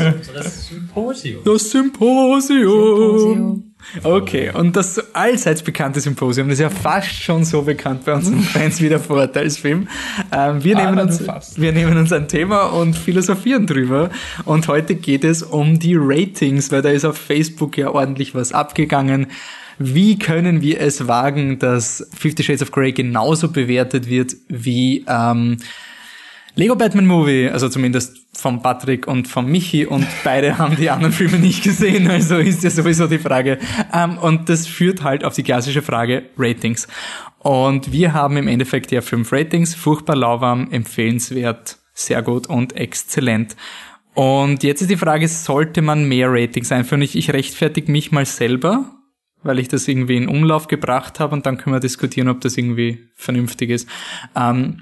[0.68, 1.44] Symposiums.
[1.44, 2.42] Das Symposium.
[2.42, 3.64] Symposium.
[4.04, 8.42] Okay, und das allseits bekannte Symposium, das ist ja fast schon so bekannt bei unseren
[8.42, 9.88] Fans wie der Vorurteilsfilm.
[10.32, 11.24] Ähm, wir, nehmen uns,
[11.58, 14.10] wir nehmen uns ein Thema und philosophieren drüber.
[14.44, 18.52] Und heute geht es um die Ratings, weil da ist auf Facebook ja ordentlich was
[18.52, 19.28] abgegangen.
[19.80, 25.58] Wie können wir es wagen, dass Fifty Shades of Grey genauso bewertet wird wie ähm,
[26.56, 31.14] Lego Batman Movie, also zumindest von Patrick und von Michi und beide haben die anderen
[31.14, 33.60] Filme nicht gesehen, also ist ja sowieso die Frage.
[33.94, 36.88] Ähm, und das führt halt auf die klassische Frage Ratings.
[37.40, 43.56] Und wir haben im Endeffekt ja fünf Ratings, furchtbar lauwarm, empfehlenswert, sehr gut und exzellent.
[44.16, 47.04] Und jetzt ist die Frage, sollte man mehr Ratings einführen?
[47.04, 48.97] Ich, ich rechtfertige mich mal selber,
[49.48, 52.58] weil ich das irgendwie in Umlauf gebracht habe und dann können wir diskutieren, ob das
[52.58, 53.90] irgendwie vernünftig ist.
[54.36, 54.82] Ähm,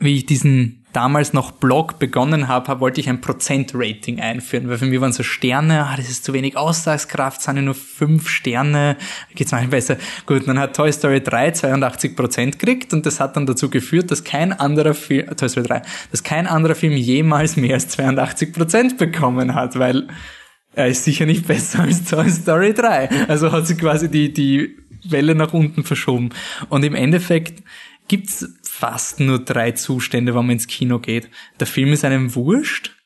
[0.00, 4.86] wie ich diesen damals noch Blog begonnen habe, wollte ich ein Prozent-Rating einführen, weil für
[4.86, 8.96] mich waren so Sterne, ah, das ist zu wenig Aussagskraft, sind ja nur fünf Sterne,
[9.34, 9.96] geht's manchmal besser.
[10.26, 14.10] Gut, dann hat Toy Story 3 82 Prozent gekriegt und das hat dann dazu geführt,
[14.10, 18.52] dass kein anderer Film, Toy Story 3, dass kein anderer Film jemals mehr als 82
[18.52, 20.08] Prozent bekommen hat, weil
[20.78, 23.26] er ist sicher nicht besser als Toy Story 3.
[23.26, 26.30] Also hat sich quasi die, die Welle nach unten verschoben.
[26.68, 27.64] Und im Endeffekt
[28.06, 31.28] gibt's fast nur drei Zustände, wenn man ins Kino geht.
[31.58, 32.96] Der Film ist einem wurscht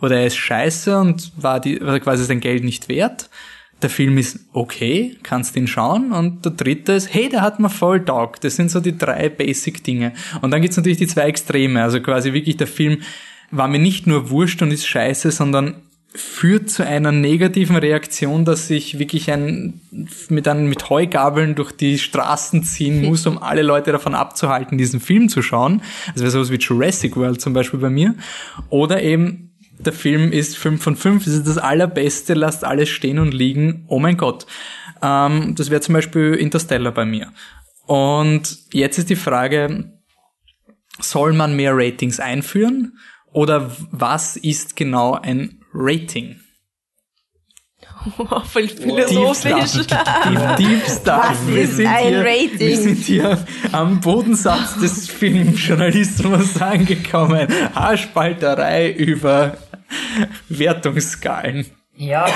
[0.00, 3.30] oder er ist scheiße und war, die, war quasi sein Geld nicht wert.
[3.82, 6.10] Der Film ist okay, kannst ihn schauen.
[6.10, 8.42] Und der dritte ist, hey, der hat mir voll taugt.
[8.42, 10.12] Das sind so die drei Basic-Dinge.
[10.40, 11.82] Und dann gibt's natürlich die zwei Extreme.
[11.82, 13.02] Also quasi wirklich der Film
[13.52, 15.82] war mir nicht nur wurscht und ist scheiße, sondern
[16.14, 19.80] führt zu einer negativen Reaktion, dass ich wirklich ein,
[20.28, 25.00] mit einem, mit Heugabeln durch die Straßen ziehen muss, um alle Leute davon abzuhalten, diesen
[25.00, 25.82] Film zu schauen.
[26.12, 28.14] Das wäre sowas wie Jurassic World zum Beispiel bei mir.
[28.68, 33.18] Oder eben, der Film ist 5 von 5, das ist das allerbeste, lasst alles stehen
[33.18, 34.46] und liegen, oh mein Gott.
[35.00, 37.32] Ähm, das wäre zum Beispiel Interstellar bei mir.
[37.86, 39.92] Und jetzt ist die Frage,
[41.00, 42.98] soll man mehr Ratings einführen?
[43.32, 46.36] Oder was ist genau ein Rating?
[48.44, 49.86] Voll philosophisch.
[49.86, 51.30] Deep, deep Stuff.
[51.30, 52.58] Was wir ist sind ein hier, Rating?
[52.58, 57.46] Wir sind hier am Bodensatz des Filmjournalismus angekommen.
[57.74, 59.56] Haarspalterei über
[60.48, 61.66] Wertungsskalen.
[61.94, 62.26] Ja,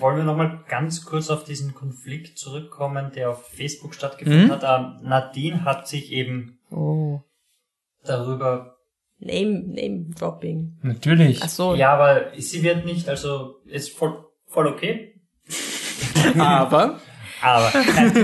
[0.00, 4.64] wollen wir nochmal ganz kurz auf diesen Konflikt zurückkommen, der auf Facebook stattgefunden hat.
[4.64, 7.20] Ähm, Nadine hat sich eben Oh.
[8.04, 8.73] darüber,
[9.24, 10.78] Name, Name Dropping.
[10.82, 11.40] Natürlich.
[11.42, 11.74] Ach so.
[11.74, 15.20] ja, aber sie wird nicht, also ist voll, voll okay.
[16.38, 17.00] Aber
[17.44, 17.72] Aber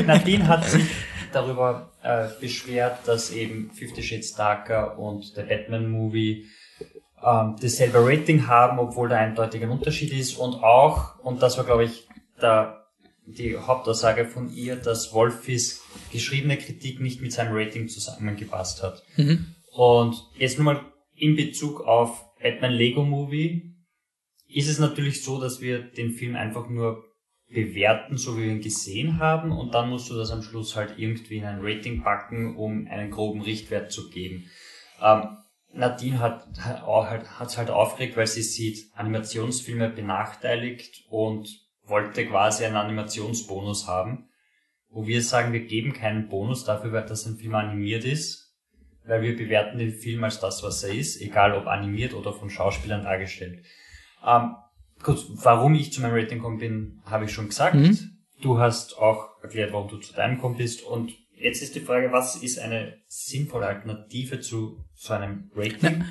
[0.07, 0.85] Nadine hat sich
[1.33, 6.47] darüber äh, beschwert, dass eben Fifty Shades Darker und der Batman-Movie
[7.23, 11.65] ähm, dasselbe Rating haben, obwohl da eindeutig ein Unterschied ist und auch, und das war
[11.65, 12.09] glaube ich
[12.41, 12.87] der,
[13.27, 19.03] die Hauptaussage von ihr, dass Wolfis geschriebene Kritik nicht mit seinem Rating zusammengepasst hat.
[19.73, 20.81] Und jetzt nur mal
[21.21, 23.77] in Bezug auf Batman Lego Movie
[24.49, 27.05] ist es natürlich so, dass wir den Film einfach nur
[27.49, 30.99] bewerten, so wie wir ihn gesehen haben, und dann musst du das am Schluss halt
[30.99, 34.47] irgendwie in ein Rating packen, um einen groben Richtwert zu geben.
[35.03, 35.37] Ähm,
[35.73, 41.49] Nadine hat hat's halt aufgeregt, weil sie sieht Animationsfilme benachteiligt und
[41.85, 44.29] wollte quasi einen Animationsbonus haben,
[44.89, 48.50] wo wir sagen, wir geben keinen Bonus dafür, weil das ein Film animiert ist,
[49.11, 52.49] weil wir bewerten den Film als das, was er ist, egal ob animiert oder von
[52.49, 53.65] Schauspielern dargestellt.
[54.27, 54.55] Ähm,
[55.03, 57.75] gut, warum ich zu meinem Rating gekommen bin, habe ich schon gesagt.
[58.41, 60.83] Du hast auch erklärt, warum du zu deinem gekommen bist.
[60.83, 66.05] Und jetzt ist die Frage, was ist eine sinnvolle Alternative zu so einem Rating?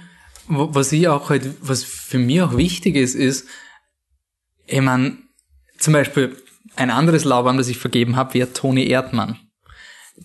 [0.47, 3.47] Wo- Was ich auch halt, was für mich auch wichtig ist, ist,
[4.68, 5.24] ich mein,
[5.78, 6.36] zum Beispiel
[6.76, 9.39] ein anderes Laubarm, das ich vergeben habe, wäre Toni Erdmann.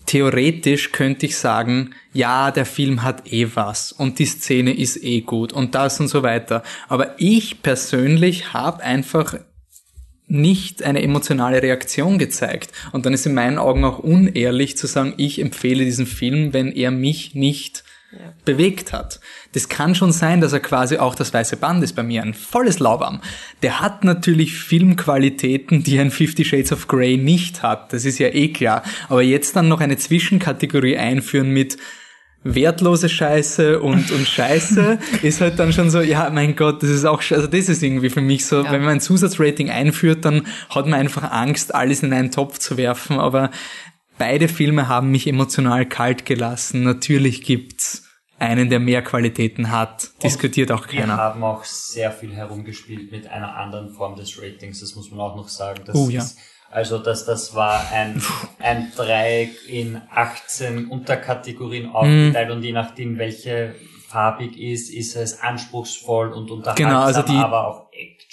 [0.05, 5.21] Theoretisch könnte ich sagen, ja, der Film hat eh was und die Szene ist eh
[5.21, 6.63] gut und das und so weiter.
[6.87, 9.35] Aber ich persönlich habe einfach
[10.27, 12.71] nicht eine emotionale Reaktion gezeigt.
[12.91, 16.71] Und dann ist in meinen Augen auch unehrlich zu sagen, ich empfehle diesen Film, wenn
[16.71, 17.84] er mich nicht
[18.45, 19.19] bewegt hat.
[19.53, 22.33] Das kann schon sein, dass er quasi auch das weiße Band ist bei mir, ein
[22.33, 23.21] volles Laubarm.
[23.63, 27.91] Der hat natürlich Filmqualitäten, die ein Fifty Shades of Grey nicht hat.
[27.93, 28.83] Das ist ja eh klar.
[29.09, 31.77] Aber jetzt dann noch eine Zwischenkategorie einführen mit
[32.47, 37.03] wertlose Scheiße und, und Scheiße ist halt dann schon so, ja, mein Gott, das ist
[37.05, 38.71] auch, also das ist irgendwie für mich so, Ja.
[38.71, 42.77] wenn man ein Zusatzrating einführt, dann hat man einfach Angst, alles in einen Topf zu
[42.77, 43.49] werfen, aber
[44.19, 46.83] beide Filme haben mich emotional kalt gelassen.
[46.83, 48.04] Natürlich gibt's
[48.39, 50.11] einen, der mehr Qualitäten hat.
[50.23, 51.17] Diskutiert auch Wir keiner.
[51.17, 55.35] haben auch sehr viel herumgespielt mit einer anderen Form des Ratings, das muss man auch
[55.35, 55.81] noch sagen.
[55.85, 56.21] Das Oh, ja.
[56.21, 56.37] ist,
[56.69, 58.21] also das, das war ein,
[58.59, 63.75] ein Dreieck in 18 Unterkategorien aufgeteilt und je nachdem, welche
[64.07, 67.85] farbig ist, ist es anspruchsvoll und unterhaltsam, Genau, also die- aber auch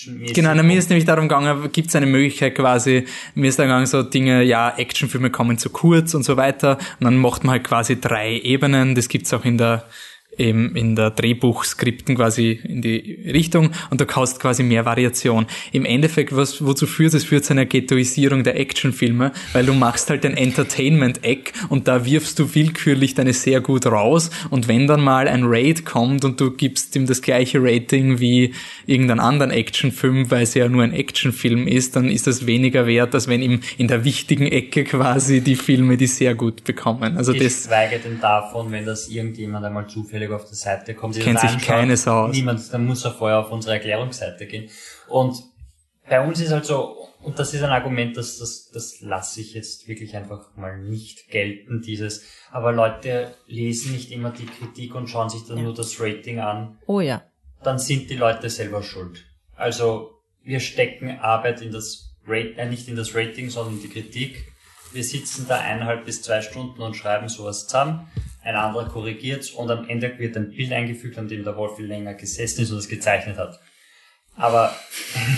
[0.07, 3.65] Genau, na, mir ist nämlich darum gegangen, gibt es eine Möglichkeit quasi, mir ist da
[3.65, 7.53] gegangen so Dinge, ja, Actionfilme kommen zu kurz und so weiter und dann macht man
[7.53, 9.87] halt quasi drei Ebenen, das gibt's auch in der
[10.39, 15.47] eben in der Drehbuchskripten quasi in die Richtung und du hast quasi mehr Variation.
[15.73, 17.25] Im Endeffekt, was, wozu führt es?
[17.25, 22.39] Führt zu einer Ghettoisierung der Actionfilme, weil du machst halt ein Entertainment-Eck und da wirfst
[22.39, 26.51] du willkürlich deine sehr gut raus und wenn dann mal ein Raid kommt und du
[26.51, 28.55] gibst ihm das gleiche Rating wie
[28.87, 33.15] irgendeinen anderen Actionfilm, weil es ja nur ein Actionfilm ist, dann ist das weniger wert,
[33.15, 37.17] als wenn ihm in der wichtigen Ecke quasi die Filme, die sehr gut bekommen.
[37.17, 41.19] Also das, Geschweige denn davon, wenn das irgendjemand einmal zufällig auf der Seite kommt.
[41.19, 42.37] Kennt sich anschaut, keine Sau aus.
[42.37, 44.71] Niemand, dann muss er vorher auf unsere Erklärungsseite gehen.
[45.09, 45.43] Und
[46.09, 49.55] bei uns ist halt so, und das ist ein Argument, das, das, das lasse ich
[49.55, 55.09] jetzt wirklich einfach mal nicht gelten, dieses, aber Leute lesen nicht immer die Kritik und
[55.09, 57.23] schauen sich dann nur das Rating an Oh ja.
[57.63, 59.25] dann sind die Leute selber schuld.
[59.57, 63.89] Also wir stecken Arbeit in das Rate, äh, nicht in das Rating, sondern in die
[63.89, 64.53] Kritik.
[64.93, 68.09] Wir sitzen da eineinhalb bis zwei Stunden und schreiben sowas zusammen.
[68.45, 71.87] Ein anderer korrigiert's und am Ende wird ein Bild eingefügt, an dem der Wolf viel
[71.87, 73.61] länger gesessen ist und es gezeichnet hat.
[74.37, 74.75] Aber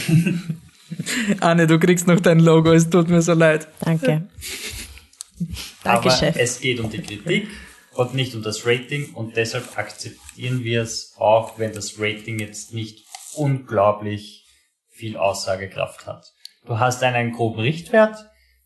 [1.41, 3.69] Anne, du kriegst noch dein Logo, es tut mir so leid.
[3.81, 4.29] Danke.
[5.85, 6.37] Danke, aber Chef.
[6.37, 7.49] es geht um die Kritik
[7.93, 12.73] und nicht um das Rating und deshalb akzeptieren wir es auch, wenn das Rating jetzt
[12.73, 14.47] nicht unglaublich
[14.91, 16.25] viel Aussagekraft hat.
[16.65, 18.17] Du hast einen groben Richtwert,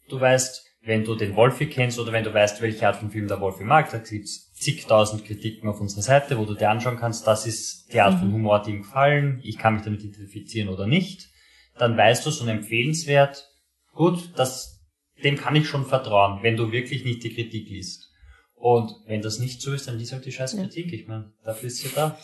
[0.09, 3.29] du weißt, wenn du den Wolfi kennst oder wenn du weißt, welche Art von Film
[3.29, 7.27] der Wolfi mag, da gibt's zigtausend Kritiken auf unserer Seite, wo du dir anschauen kannst,
[7.27, 10.87] das ist die Art von Humor, die ihm gefallen, ich kann mich damit identifizieren oder
[10.87, 11.29] nicht.
[11.77, 13.51] Dann weißt du, so ein empfehlenswert,
[13.93, 14.81] gut, das,
[15.23, 18.11] dem kann ich schon vertrauen, wenn du wirklich nicht die Kritik liest.
[18.55, 20.91] Und wenn das nicht so ist, dann liest halt die scheiß Kritik.
[20.95, 22.19] Ich meine, dafür ist sie da.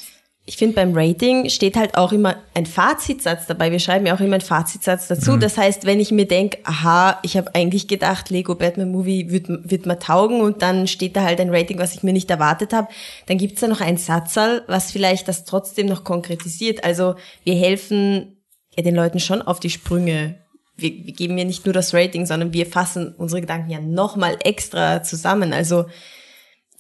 [0.47, 3.73] Ich finde, beim Rating steht halt auch immer ein Fazitsatz dabei.
[3.73, 5.39] Wir schreiben ja auch immer einen Fazitsatz dazu.
[5.39, 9.47] Das heißt, wenn ich mir denke, aha, ich habe eigentlich gedacht, Lego Batman Movie wird,
[9.49, 12.75] wird mir taugen und dann steht da halt ein Rating, was ich mir nicht erwartet
[12.75, 12.89] habe,
[13.25, 16.85] dann gibt's da noch ein Satzal, was vielleicht das trotzdem noch konkretisiert.
[16.85, 17.15] Also
[17.45, 18.37] wir helfen
[18.77, 20.41] ja den Leuten schon auf die Sprünge.
[20.77, 24.37] Wir, wir geben ja nicht nur das Rating, sondern wir fassen unsere Gedanken ja nochmal
[24.45, 25.55] extra zusammen.
[25.55, 25.87] Also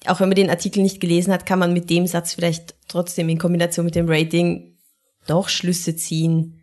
[0.07, 3.29] auch wenn man den Artikel nicht gelesen hat, kann man mit dem Satz vielleicht trotzdem
[3.29, 4.77] in Kombination mit dem Rating
[5.27, 6.61] doch Schlüsse ziehen,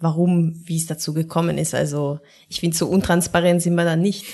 [0.00, 1.74] warum, wie es dazu gekommen ist.
[1.74, 4.24] Also ich finde, so untransparent sind wir da nicht.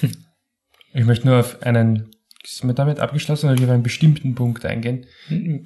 [0.94, 2.10] Ich möchte nur auf einen
[2.44, 5.06] ist mir damit abgeschlossen oder wir auf einen bestimmten Punkt eingehen?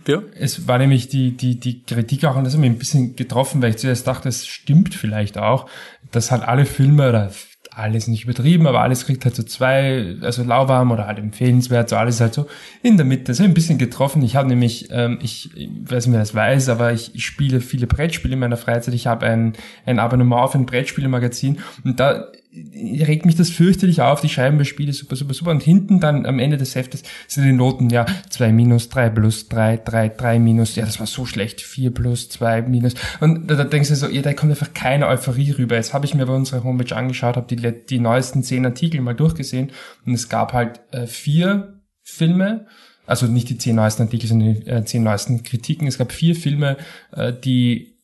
[0.06, 0.22] Ja.
[0.34, 3.62] Es war nämlich die, die, die Kritik auch, und das hat mich ein bisschen getroffen,
[3.62, 5.70] weil ich zuerst dachte, es stimmt vielleicht auch,
[6.12, 7.32] dass halt alle Filme oder
[7.76, 11.96] alles nicht übertrieben, aber alles kriegt halt so zwei, also lauwarm oder halt empfehlenswert, so
[11.96, 12.46] alles halt so
[12.82, 13.34] in der Mitte.
[13.34, 14.22] So ein bisschen getroffen.
[14.22, 17.60] Ich habe nämlich, ähm, ich, ich weiß nicht, wer das weiß, aber ich, ich spiele
[17.60, 18.94] viele Brettspiele in meiner Freizeit.
[18.94, 19.52] Ich habe ein,
[19.84, 24.64] ein Abonnement auf ein Brettspielemagazin und da regt mich das fürchterlich auf, die schreiben bei
[24.64, 25.50] Spiele super, super, super.
[25.50, 29.48] Und hinten dann am Ende des Heftes sind die Noten, ja, zwei minus, drei plus,
[29.48, 32.94] drei, drei, drei minus, ja, das war so schlecht, vier plus, zwei minus.
[33.20, 35.76] Und da, da denkst du so, ja, da kommt einfach keine Euphorie rüber.
[35.76, 39.14] Jetzt habe ich mir bei unserer Homepage angeschaut, habe die, die neuesten zehn Artikel mal
[39.14, 39.70] durchgesehen
[40.04, 42.66] und es gab halt äh, vier Filme,
[43.06, 45.86] also nicht die zehn neuesten Artikel, sondern die äh, zehn neuesten Kritiken.
[45.86, 46.76] Es gab vier Filme,
[47.12, 47.95] äh, die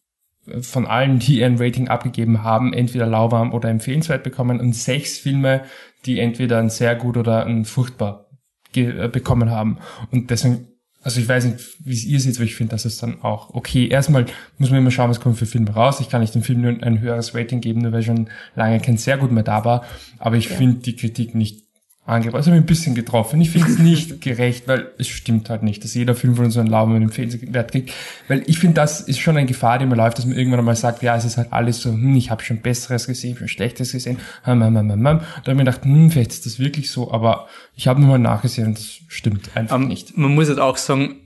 [0.60, 5.62] von allen, die ihren Rating abgegeben haben, entweder lauwarm oder empfehlenswert bekommen und sechs Filme,
[6.04, 8.28] die entweder ein sehr gut oder ein furchtbar
[8.74, 9.78] äh, bekommen haben.
[10.10, 10.68] Und deswegen,
[11.02, 13.50] also ich weiß nicht, wie es ihr seht, aber ich finde, das ist dann auch
[13.54, 13.88] okay.
[13.88, 14.26] Erstmal
[14.58, 16.00] muss man immer schauen, was kommt für Filme raus.
[16.00, 18.96] Ich kann nicht dem Film nur ein höheres Rating geben, nur weil schon lange kein
[18.96, 19.84] sehr gut mehr da war.
[20.18, 20.56] Aber ich ja.
[20.56, 21.71] finde die Kritik nicht
[22.04, 22.38] angebracht.
[22.38, 23.40] Also ein bisschen getroffen.
[23.40, 26.54] Ich finde es nicht gerecht, weil es stimmt halt nicht, dass jeder Film von uns
[26.54, 27.92] so einen Lauben mit dem Fernsehwert kriegt.
[28.28, 30.76] Weil ich finde, das ist schon eine Gefahr, die man läuft, dass man irgendwann einmal
[30.76, 33.92] sagt, ja, es ist halt alles so, hm, ich habe schon Besseres gesehen, schon Schlechtes
[33.92, 34.18] gesehen.
[34.44, 35.02] Hm, hm, hm, hm.
[35.04, 37.46] Da habe ich mir gedacht, hm, vielleicht ist das wirklich so, aber
[37.76, 40.16] ich habe nochmal nachgesehen und das stimmt einfach um, nicht.
[40.16, 41.16] Man muss halt auch sagen,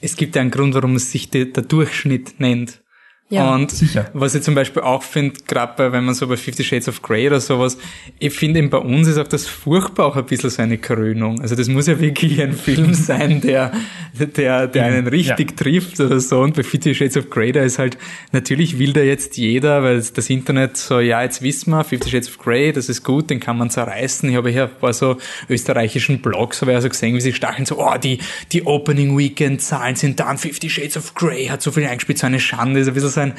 [0.00, 2.82] es gibt ja einen Grund, warum es sich der, der Durchschnitt nennt.
[3.28, 4.08] Ja, und sicher.
[4.12, 7.26] was ich zum Beispiel auch finde, gerade wenn man so bei Fifty Shades of Grey
[7.26, 7.76] oder sowas,
[8.20, 11.40] ich finde eben bei uns ist auch das furchtbar auch ein bisschen so eine Krönung.
[11.40, 13.72] Also das muss ja wirklich ein Film sein, der,
[14.14, 15.56] der, der einen richtig ja.
[15.56, 16.40] trifft oder so.
[16.40, 17.98] Und bei Fifty Shades of Grey, da ist halt,
[18.30, 22.28] natürlich will da jetzt jeder, weil das Internet so, ja, jetzt wissen wir, Fifty Shades
[22.28, 24.30] of Grey, das ist gut, den kann man zerreißen.
[24.30, 25.16] Ich habe hier ein paar so
[25.48, 28.20] österreichischen Blogs, habe ich also gesehen, wie sie stacheln, so, oh, die,
[28.52, 32.28] die Opening Weekend Zahlen sind dann, Fifty Shades of Grey hat so viel eingespielt, so
[32.28, 33.34] eine Schande, ist ein bisschen sein,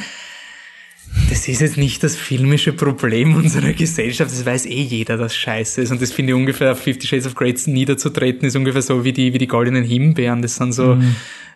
[1.29, 4.31] das ist jetzt nicht das filmische Problem unserer Gesellschaft.
[4.31, 5.91] Das weiß eh jeder, dass scheiße ist.
[5.91, 9.33] Und das finde ich ungefähr Fifty Shades of Grey niederzutreten, ist ungefähr so wie die,
[9.33, 10.41] wie die goldenen Himbeeren.
[10.41, 11.15] Das sind so, mhm.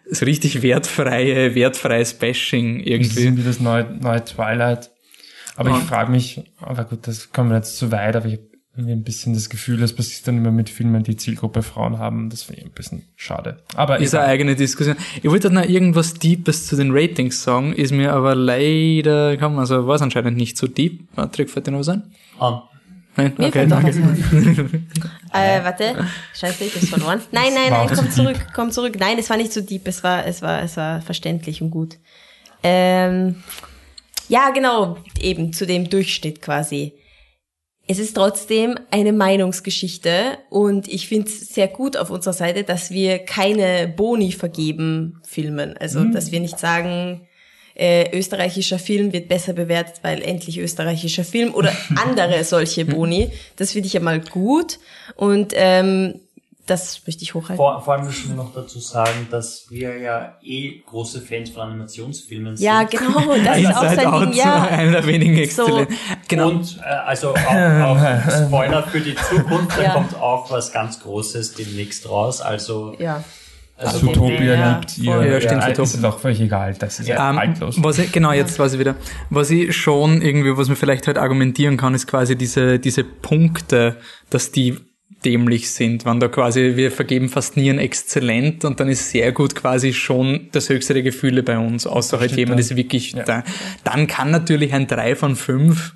[0.10, 3.26] so richtig wertfreie, wertfreies Bashing irgendwie.
[3.26, 4.90] Das ist wie das neue, neue Twilight.
[5.56, 5.78] Aber ja.
[5.78, 8.40] ich frage mich, aber gut, das kommen wir jetzt zu weit, aber ich
[8.76, 12.30] irgendwie ein bisschen das Gefühl, dass passiert dann immer mit Filmen, die Zielgruppe Frauen haben.
[12.30, 13.58] Das finde ich ein bisschen schade.
[13.76, 14.96] Aber ist eine eigene Diskussion.
[15.22, 19.88] Ich wollte noch irgendwas Deepes zu den Ratings sagen, ist mir aber leider gekommen, also
[19.88, 21.14] war es anscheinend nicht so deep.
[21.16, 22.04] Patrick, fällt dir noch was ein?
[22.40, 22.64] Ah.
[23.18, 23.90] Nein, mir okay, danke.
[25.34, 27.20] äh, warte, scheiße, ich hab's verloren.
[27.34, 28.96] Nein, nein, nein, komm zurück, komm zurück.
[28.98, 31.98] Nein, es war nicht so deep, es war, es war, es war verständlich und gut.
[32.64, 33.44] Ähm,
[34.30, 36.94] ja, genau, eben zu dem Durchschnitt quasi
[37.88, 42.92] es ist trotzdem eine Meinungsgeschichte und ich finde es sehr gut auf unserer Seite, dass
[42.92, 45.76] wir keine Boni vergeben Filmen.
[45.78, 46.14] Also, mhm.
[46.14, 47.28] dass wir nicht sagen,
[47.76, 53.32] äh, österreichischer Film wird besser bewertet, weil endlich österreichischer Film oder andere solche Boni.
[53.56, 54.80] Das finde ich ja mal gut.
[55.16, 56.20] Und ähm,
[56.72, 57.58] das möchte ich hochhalten.
[57.58, 61.64] Vor, vor allem müssen wir noch dazu sagen, dass wir ja eh große Fans von
[61.64, 62.66] Animationsfilmen sind.
[62.66, 64.64] Ja, genau, das ist auch sein Ding, ja.
[64.64, 65.88] Einer der wenigen Exzellen.
[65.90, 65.96] So.
[66.30, 66.50] Genau.
[66.50, 67.98] Und äh, also auch, auch
[68.48, 69.94] Spoiler für die Zukunft, da ja.
[69.94, 72.40] kommt auch was ganz Großes demnächst raus.
[72.40, 73.22] Also ja.
[73.76, 75.26] Also Zootopia ja, liebt ihr.
[75.26, 76.76] Ja, stimmt, ja, ist doch völlig egal.
[76.78, 77.76] Das ist ja, ähm, haltlos.
[77.80, 78.96] Was ich, genau, jetzt weiß ich wieder.
[79.30, 83.98] Was ich schon irgendwie, was man vielleicht halt argumentieren kann, ist quasi diese, diese Punkte,
[84.30, 84.78] dass die
[85.26, 89.32] dämlich sind, wenn da quasi, wir vergeben fast nie ein Exzellent und dann ist sehr
[89.32, 93.24] gut quasi schon das höchste der Gefühle bei uns, außer halt jemand ist wirklich ja.
[93.24, 93.44] da.
[93.84, 95.96] Dann kann natürlich ein 3 von 5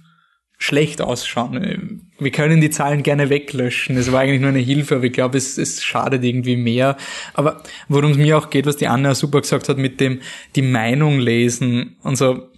[0.58, 2.08] schlecht ausschauen.
[2.18, 3.98] Wir können die Zahlen gerne weglöschen.
[3.98, 6.98] Es war eigentlich nur eine Hilfe, aber ich glaube, es, es schadet irgendwie mehr.
[7.34, 10.22] Aber worum es mir auch geht, was die Anna super gesagt hat, mit dem
[10.56, 12.50] die Meinung lesen und so,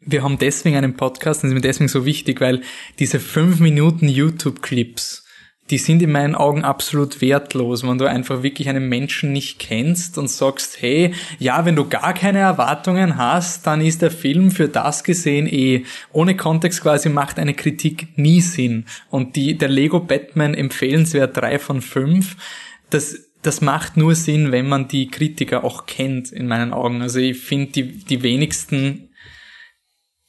[0.00, 2.62] wir haben deswegen einen Podcast und ist mir deswegen so wichtig, weil
[2.98, 5.25] diese fünf Minuten YouTube-Clips,
[5.70, 10.16] die sind in meinen Augen absolut wertlos, wenn du einfach wirklich einen Menschen nicht kennst
[10.16, 14.68] und sagst, hey, ja, wenn du gar keine Erwartungen hast, dann ist der Film für
[14.68, 18.84] das gesehen eh, ohne Kontext quasi macht eine Kritik nie Sinn.
[19.10, 22.36] Und die, der Lego Batman empfehlenswert drei von fünf,
[22.90, 27.02] das, das macht nur Sinn, wenn man die Kritiker auch kennt, in meinen Augen.
[27.02, 29.05] Also ich finde, die, die wenigsten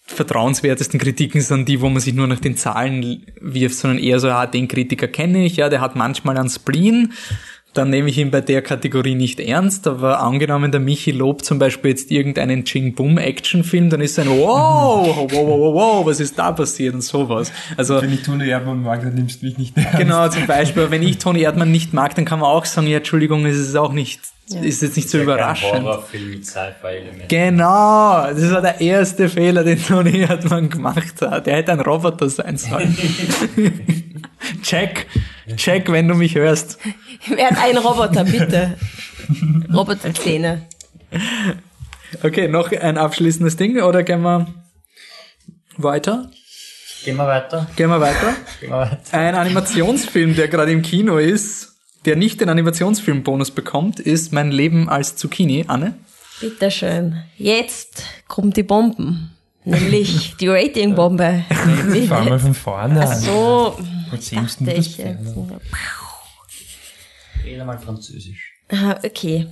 [0.07, 4.27] vertrauenswertesten Kritiken sind die, wo man sich nur nach den Zahlen wirft, sondern eher so,
[4.27, 7.13] ja, den Kritiker kenne ich, ja, der hat manchmal einen Spleen,
[7.73, 11.59] dann nehme ich ihn bei der Kategorie nicht ernst, aber angenommen, der Michi lobt zum
[11.59, 16.19] Beispiel jetzt irgendeinen Ching Bum Actionfilm, dann ist ein wow, wow, wow, wow, wow, was
[16.19, 17.51] ist da passiert und sowas.
[17.75, 19.97] Also, Wenn ich Tony Erdmann mag, dann nimmst du mich nicht ernst.
[19.97, 22.97] genau, zum Beispiel, wenn ich Toni Erdmann nicht mag, dann kann man auch sagen, ja,
[22.97, 25.83] Entschuldigung, es ist auch nicht, ist jetzt nicht so Kein überraschend.
[25.83, 27.27] Horrorfilm mit Sci-Fi-Elementen.
[27.27, 31.47] Genau, das war der erste Fehler, den Toni Erdmann gemacht hat.
[31.47, 32.97] Er hätte ein Roboter sein sollen.
[34.63, 35.07] check,
[35.57, 36.79] check, wenn du mich hörst.
[37.27, 38.77] Wer hat einen Roboter, bitte?
[39.73, 40.65] Roboterzähne.
[42.23, 44.47] Okay, noch ein abschließendes Ding oder gehen wir
[45.77, 46.31] weiter?
[47.03, 47.67] Gehen wir weiter.
[47.75, 48.33] Gehen wir weiter.
[48.59, 48.99] Gehen wir weiter.
[49.11, 51.76] Ein Animationsfilm, der gerade im Kino ist,
[52.07, 55.65] der nicht den Animationsfilmbonus bekommt, ist Mein Leben als Zucchini.
[55.67, 55.93] Anne?
[56.39, 57.21] Bitteschön.
[57.37, 59.35] Jetzt kommt die Bomben.
[59.65, 61.43] Nämlich die Ratingbombe.
[62.07, 63.19] Fahr mal von vorne Ach an.
[63.19, 63.77] so,
[64.09, 64.97] dachte ich.
[67.43, 68.53] Rede mal Französisch.
[68.69, 69.47] Ah, okay.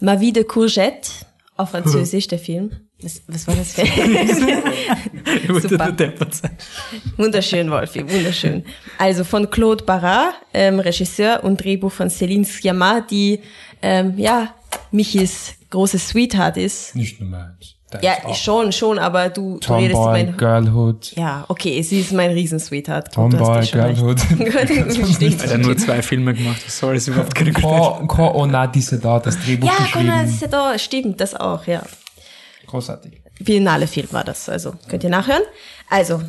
[0.00, 1.10] Ma vie de courgette.
[1.56, 2.85] Auf Französisch, der Film.
[3.02, 5.84] Was, was war das für Ich wollte Super.
[5.84, 6.56] nur deppert sein.
[7.18, 8.64] Wunderschön, Wolfi, wunderschön.
[8.96, 13.40] Also von Claude Barras, ähm, Regisseur und Drehbuch von Céline Sciamma, die,
[13.82, 14.54] ähm, ja,
[14.92, 16.96] Michis großes Sweetheart ist.
[16.96, 17.76] Nicht nur meins.
[18.02, 20.36] Ja, schon, schon, aber du, du redest Tomboy, mein...
[20.36, 21.12] Girlhood.
[21.16, 23.12] Ja, okay, sie ist mein Riesen-Sweetheart.
[23.12, 23.64] Tomboy.
[23.64, 24.20] Girlhood.
[25.14, 25.44] Stimmt.
[25.44, 26.68] Er hat nur zwei Filme gemacht.
[26.68, 30.24] Soll das überhaupt keine Ko, Ko Ona diese da, das Drehbuch Ja, geschrieben.
[30.24, 31.82] Ist ja da, stimmt, das auch, ja.
[32.76, 33.12] Großartig.
[33.40, 35.42] Biennale Film war das, also könnt ihr nachhören.
[35.90, 36.22] Also,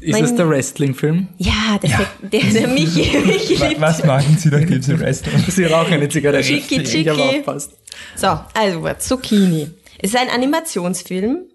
[0.00, 1.28] Ist Mein- es der Wrestling-Film?
[1.38, 5.50] ja, Der, der, der Michi, Michi Wa- liebt Was machen Sie, nachdem Sie Restaurant?
[5.50, 6.52] Sie rauchen eine Zigarette.
[6.52, 7.10] Ich habe chiki.
[7.10, 7.72] aufpasst.
[8.14, 9.70] So, also Zucchini.
[10.00, 11.46] Es ist ein Animationsfilm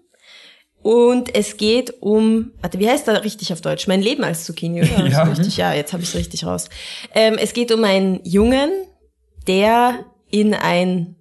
[0.82, 3.86] und es geht um, warte, wie heißt der richtig auf Deutsch?
[3.86, 5.06] Mein Leben als Zucchini, oder?
[5.08, 5.22] Ja.
[5.22, 6.68] Richtig, ja, jetzt habe ich es richtig raus.
[7.14, 8.70] Ähm, es geht um einen Jungen,
[9.46, 11.16] der in ein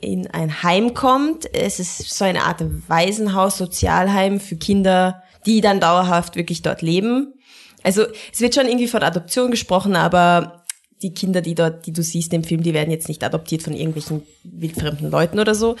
[0.00, 1.52] in ein Heim kommt.
[1.54, 7.34] Es ist so eine Art Waisenhaus, Sozialheim für Kinder, die dann dauerhaft wirklich dort leben.
[7.82, 10.64] Also es wird schon irgendwie von Adoption gesprochen, aber
[11.02, 13.74] die Kinder, die dort, die du siehst im Film, die werden jetzt nicht adoptiert von
[13.74, 15.76] irgendwelchen wildfremden Leuten oder so.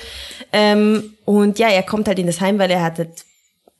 [0.52, 3.24] Ähm, und ja, er kommt halt in das Heim, weil er hat, halt,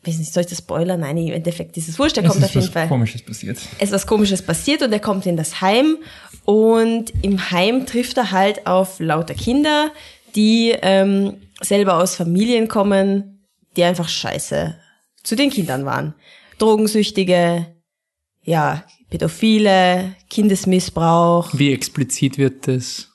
[0.07, 1.01] weiß nicht, soll ich das spoilern?
[1.01, 3.23] Nein, im Endeffekt ist es wurscht, er Es kommt ist auf jeden was Fall Komisches
[3.23, 3.59] passiert.
[3.79, 5.99] es ist was Komisches passiert und er kommt in das Heim
[6.45, 9.91] und im Heim trifft er halt auf lauter Kinder,
[10.35, 13.47] die ähm, selber aus Familien kommen,
[13.77, 14.77] die einfach scheiße
[15.23, 16.15] zu den Kindern waren.
[16.59, 17.67] Drogensüchtige,
[18.43, 23.09] ja, Pädophile, Kindesmissbrauch, Wie explizit wird das?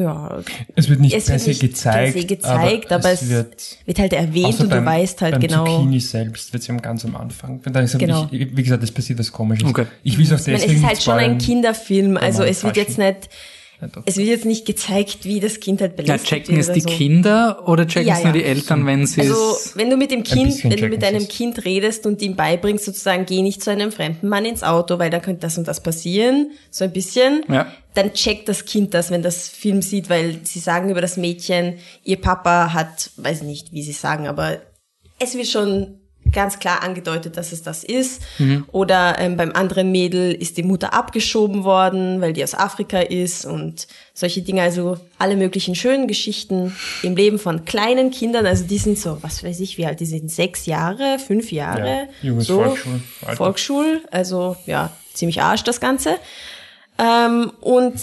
[0.00, 0.38] Ja,
[0.74, 3.78] Es wird nicht Es per wird se nicht gezeigt, per se gezeigt, aber es wird
[3.84, 5.64] wird halt erwähnt und du beim- weißt halt beim genau.
[5.66, 7.60] Zucchini selbst wird es ganz am Anfang.
[7.64, 8.28] Da ist Genau.
[8.30, 9.68] ich, wie gesagt, es passiert was Komisches.
[9.68, 9.86] Okay.
[10.02, 11.38] Ich will es auch Ich meine, deswegen es ist halt nicht schon ein.
[11.38, 13.28] Kinderfilm, also mal es wird jetzt nicht, Ja.
[14.06, 16.74] Es wird jetzt nicht gezeigt, wie das Kind halt Ja, belästigt checken wird es oder
[16.74, 16.88] die so.
[16.88, 18.40] Kinder oder checken Ja, es nur ja.
[18.40, 19.76] die Eltern, wenn sie Also, es...
[19.76, 21.28] wenn du mit dem Kind, wenn du mit checken deinem.
[21.28, 25.10] Kind redest und ihm beibringst, sozusagen, geh nicht zu einem fremden Mann ins Auto, weil
[25.10, 27.70] dann könnte das und das passieren, so ein bisschen, Ja.
[27.94, 31.74] dann checkt das Kind das, wenn das Film sieht, weil sie sagen über das Mädchen,
[32.04, 34.58] ihr Papa hat, weiß nicht, wie sie sagen, aber
[35.18, 36.00] es wird schon
[36.32, 38.22] ganz klar angedeutet, dass es das ist.
[38.72, 43.44] Oder ähm, beim anderen Mädel ist die Mutter abgeschoben worden, weil die aus Afrika ist
[43.44, 44.62] und solche Dinge.
[44.62, 48.46] Also alle möglichen schönen Geschichten im Leben von kleinen Kindern.
[48.46, 52.08] Also die sind so, was weiß ich, wie alt die sind, sechs Jahre, fünf Jahre.
[52.22, 52.60] Ja, junges so.
[52.62, 53.36] Volksschul- Alter.
[53.36, 56.16] Volksschul, also ja, ziemlich arsch das Ganze.
[56.98, 57.94] Ähm, und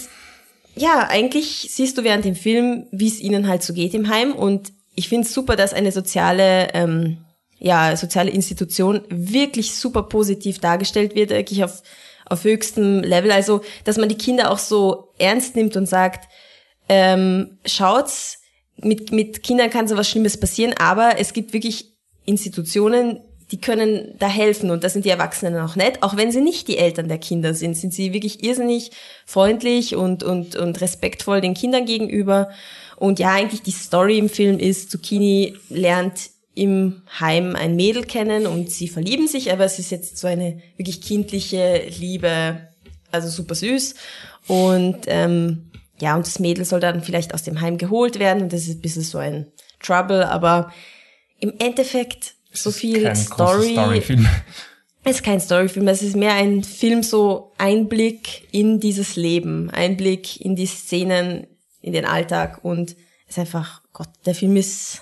[0.75, 4.33] ja, eigentlich siehst du während dem Film, wie es ihnen halt so geht im Heim.
[4.33, 7.17] Und ich finde es super, dass eine soziale, ähm,
[7.63, 11.81] ja, soziale Institution wirklich super positiv dargestellt wird, wirklich auf,
[12.25, 13.31] auf höchstem Level.
[13.31, 16.29] Also, dass man die Kinder auch so ernst nimmt und sagt,
[16.89, 18.39] ähm, schaut's,
[18.75, 21.93] mit, mit Kindern kann so was Schlimmes passieren, aber es gibt wirklich
[22.25, 26.03] Institutionen, die können da helfen und das sind die Erwachsenen auch nicht.
[26.03, 28.91] Auch wenn sie nicht die Eltern der Kinder sind, sind sie wirklich irrsinnig
[29.25, 32.49] freundlich und, und, und respektvoll den Kindern gegenüber.
[32.97, 38.45] Und ja, eigentlich die Story im Film ist, Zucchini lernt im Heim ein Mädel kennen
[38.45, 42.67] und sie verlieben sich, aber es ist jetzt so eine wirklich kindliche Liebe,
[43.11, 43.95] also super süß.
[44.47, 48.53] Und ähm, ja, und das Mädel soll dann vielleicht aus dem Heim geholt werden und
[48.53, 49.47] das ist ein bisschen so ein
[49.79, 50.71] Trouble, aber
[51.39, 53.73] im Endeffekt so viel Story.
[53.73, 54.27] Storyfilm.
[55.05, 60.39] Es ist kein Storyfilm, es ist mehr ein Film, so Einblick in dieses Leben, Einblick
[60.39, 61.45] in die Szenen,
[61.81, 62.91] in den Alltag und
[63.27, 65.01] es ist einfach, Gott, der Film ist,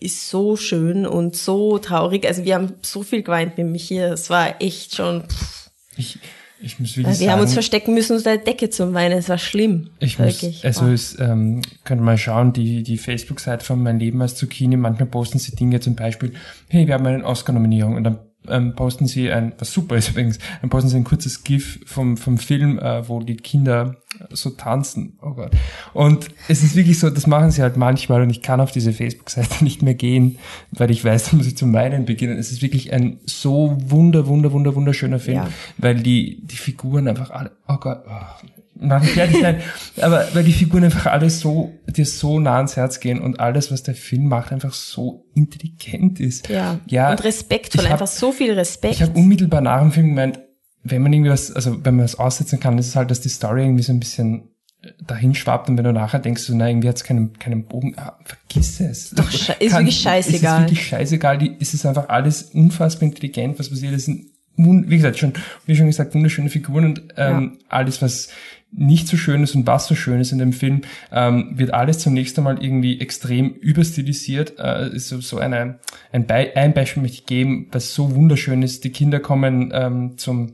[0.00, 2.26] ist so schön und so traurig.
[2.26, 4.12] Also wir haben so viel geweint mit mich hier.
[4.12, 6.18] Es war echt schon, pff, Ich,
[6.62, 9.18] Ich muss wirklich Wir sagen, haben uns verstecken müssen unter der Decke zum Weinen.
[9.18, 9.90] Es war schlimm.
[9.98, 10.64] Ich muss, Wirklich.
[10.64, 10.88] also Oh.
[10.88, 15.38] es, ähm, könnt mal schauen, die, die Facebook-Seite von Mein Leben als Zucchini, manchmal posten
[15.38, 16.32] sie Dinge zum Beispiel,
[16.68, 20.38] hey, wir haben eine Oscar-Nominierung und dann ähm, posten sie ein, was super ist übrigens,
[20.60, 23.96] dann posten sie ein kurzes GIF vom, vom Film, äh, wo die Kinder
[24.30, 25.18] so tanzen.
[25.22, 25.52] Oh Gott.
[25.92, 28.92] Und es ist wirklich so, das machen sie halt manchmal und ich kann auf diese
[28.92, 30.38] Facebook-Seite nicht mehr gehen,
[30.72, 32.38] weil ich weiß, da muss ich zum Weinen beginnen.
[32.38, 35.48] Es ist wirklich ein so wunder, wunder, wunder, wunderschöner Film, Ja.
[35.78, 39.60] weil die, die Figuren einfach alle, oh Gott, oh, mach mich fertig sein,
[40.00, 43.70] aber weil die Figuren einfach alle so, dir so nah ans Herz gehen und alles,
[43.70, 46.48] was der Film macht, einfach so intelligent ist.
[46.48, 46.80] Ja.
[46.86, 48.94] ja Und respektvoll, hab- einfach so viel Respekt.
[48.94, 50.40] ich habe unmittelbar nach dem Film gemeint,
[50.82, 53.28] wenn man irgendwie was, also wenn man was aussetzen kann, ist es halt, dass die
[53.28, 54.48] Story irgendwie so ein bisschen
[54.82, 57.94] äh, dahin schwappt und wenn du nachher denkst, so, na, irgendwie hat's keinen, keinen Bogen,
[57.98, 59.10] ah, vergiss es.
[59.10, 60.20] Doch, ist wirklich scheißegal.
[60.20, 64.30] Es ist wirklich scheißegal, die, es ist einfach alles unfassbar intelligent, was passiert, es sind,
[64.56, 65.32] wie gesagt, schon,
[65.66, 68.28] wie schon gesagt, wunderschöne Figuren und ähm, alles, was
[68.72, 71.98] nicht so schön ist und was so schön ist in dem Film, ähm, wird alles
[71.98, 74.58] zunächst einmal irgendwie extrem überstilisiert.
[74.58, 75.78] Äh, ist so, eine,
[76.12, 78.84] ein, Be ein Beispiel möchte ich geben, was so wunderschön ist.
[78.84, 80.52] Die Kinder kommen ähm, zum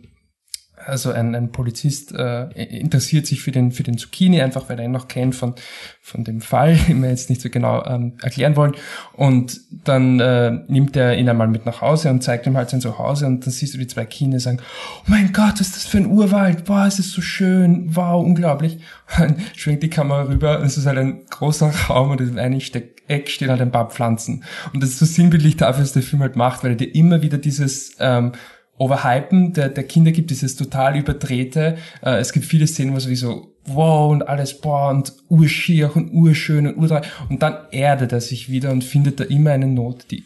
[0.87, 4.85] also ein, ein Polizist äh, interessiert sich für den für den Zucchini einfach, weil er
[4.85, 5.55] ihn noch kennt von
[6.01, 8.75] von dem Fall, den wir jetzt nicht so genau ähm, erklären wollen.
[9.13, 12.81] Und dann äh, nimmt er ihn einmal mit nach Hause und zeigt ihm halt sein
[12.81, 15.85] Zuhause und dann siehst du die zwei Kinder sagen, oh mein Gott, was ist das
[15.87, 16.69] für ein Urwald?
[16.69, 18.79] Wow, es ist so schön, wow, unglaublich.
[19.19, 22.97] Dann schwenkt die Kamera rüber es ist halt ein großer Raum und in einem Steck
[23.09, 24.45] Eck stehen halt ein paar Pflanzen.
[24.73, 27.23] Und das ist so sinnbildlich dafür, was der Film halt macht, weil er dir immer
[27.23, 28.33] wieder dieses ähm,
[28.79, 31.79] Overhypen der, der Kinder gibt, dieses total überdrehte.
[32.03, 35.95] Äh, es gibt viele Szenen, wo so wie so, wow und alles, boah und urschier
[35.95, 37.03] und urschön und urdrei.
[37.29, 40.25] Und dann erdet er sich wieder und findet da immer eine Not, die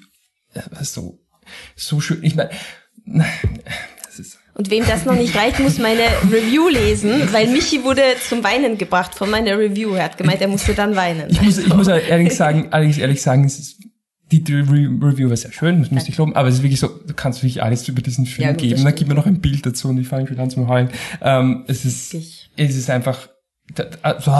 [0.54, 1.18] äh, so,
[1.76, 2.22] so schön.
[2.22, 2.50] Ich meine,
[4.04, 8.02] das ist, Und wem das noch nicht reicht, muss meine Review lesen, weil Michi wurde
[8.28, 9.94] zum Weinen gebracht von meiner Review.
[9.94, 11.30] Er hat gemeint, er musste dann weinen.
[11.30, 13.79] ich muss, ich muss ehrlich sagen, allerdings ehrlich sagen, es ist,
[14.32, 16.88] die, Re Review war sehr schön, das müsste ich loben, aber es ist wirklich so,
[16.88, 18.84] du kannst wirklich alles über diesen Film Ja, gut, geben.
[18.84, 20.90] Dann gib mir noch ein Bild dazu und ich fange schon an zum Heulen.
[21.20, 22.50] Ähm, es ist, Wirklich.
[22.56, 23.28] es ist einfach,
[23.74, 24.32] da, also,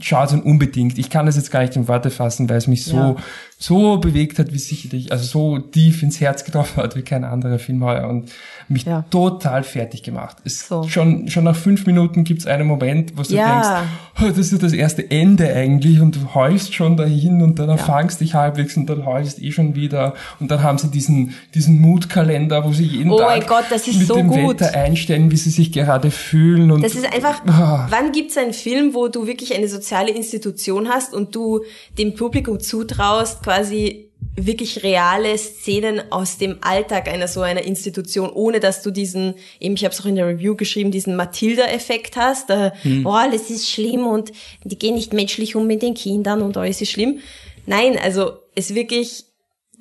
[0.00, 0.98] schaut ihn unbedingt.
[0.98, 3.16] Ich kann das jetzt gar nicht in Worte fassen, weil es mich so, Ja.
[3.58, 7.58] so bewegt hat, wie sicherlich, also so tief ins Herz getroffen hat, wie kein anderer
[7.58, 8.30] Film heuer und
[8.70, 9.04] mich Ja.
[9.10, 10.36] total fertig gemacht.
[10.44, 10.82] So.
[10.88, 13.52] schon, schon nach fünf Minuten gibt's einen Moment, wo du Ja.
[13.52, 13.90] denkst,
[14.22, 18.20] oh, das ist das erste Ende eigentlich und du heulst schon dahin und dann erfangst
[18.20, 22.64] dich halbwegs und dann heulst eh schon wieder und dann haben sie diesen, diesen Mutkalender,
[22.64, 24.60] wo sie jeden Oh Tag mein Gott, das ist mit so dem gut.
[24.60, 27.86] Wetter einstellen, wie sie sich gerade fühlen und Das ist einfach, Ah.
[27.90, 31.62] wann gibt's einen Film, wo du wirklich eine soziale Institution hast und du
[31.98, 38.60] dem Publikum zutraust, quasi wirklich reale Szenen aus dem Alltag einer so einer Institution, ohne
[38.60, 42.50] dass du diesen, eben ich habe es auch in der Review geschrieben, diesen Matilda-Effekt hast,
[42.50, 42.70] äh,
[43.04, 44.32] oh, alles ist schlimm und
[44.64, 47.18] die gehen nicht menschlich um mit den Kindern und alles ist schlimm.
[47.66, 49.24] Nein, also es wirklich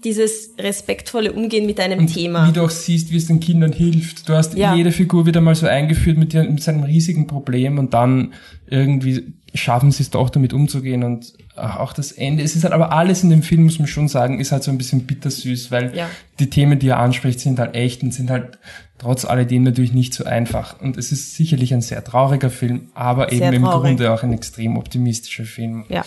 [0.03, 2.47] dieses respektvolle Umgehen mit einem Und Thema.
[2.47, 4.29] Wie du auch siehst, wie es den Kindern hilft.
[4.29, 4.75] Du hast Ja.
[4.75, 8.33] jede Figur wieder mal so eingeführt mit, mit seinem riesigen Problem und dann
[8.69, 12.43] irgendwie schaffen sie es doch damit umzugehen und auch das Ende.
[12.43, 14.71] Es ist halt aber alles in dem Film, muss man schon sagen, ist halt so
[14.71, 16.09] ein bisschen bittersüß, weil Ja.
[16.39, 18.57] die Themen, die er anspricht, sind halt echt und sind halt
[18.99, 20.79] trotz alledem natürlich nicht so einfach.
[20.81, 23.81] Und es ist sicherlich ein sehr trauriger Film, aber Sehr eben im traurig.
[23.97, 25.85] Grunde auch ein extrem optimistischer Film.
[25.89, 26.05] Ja.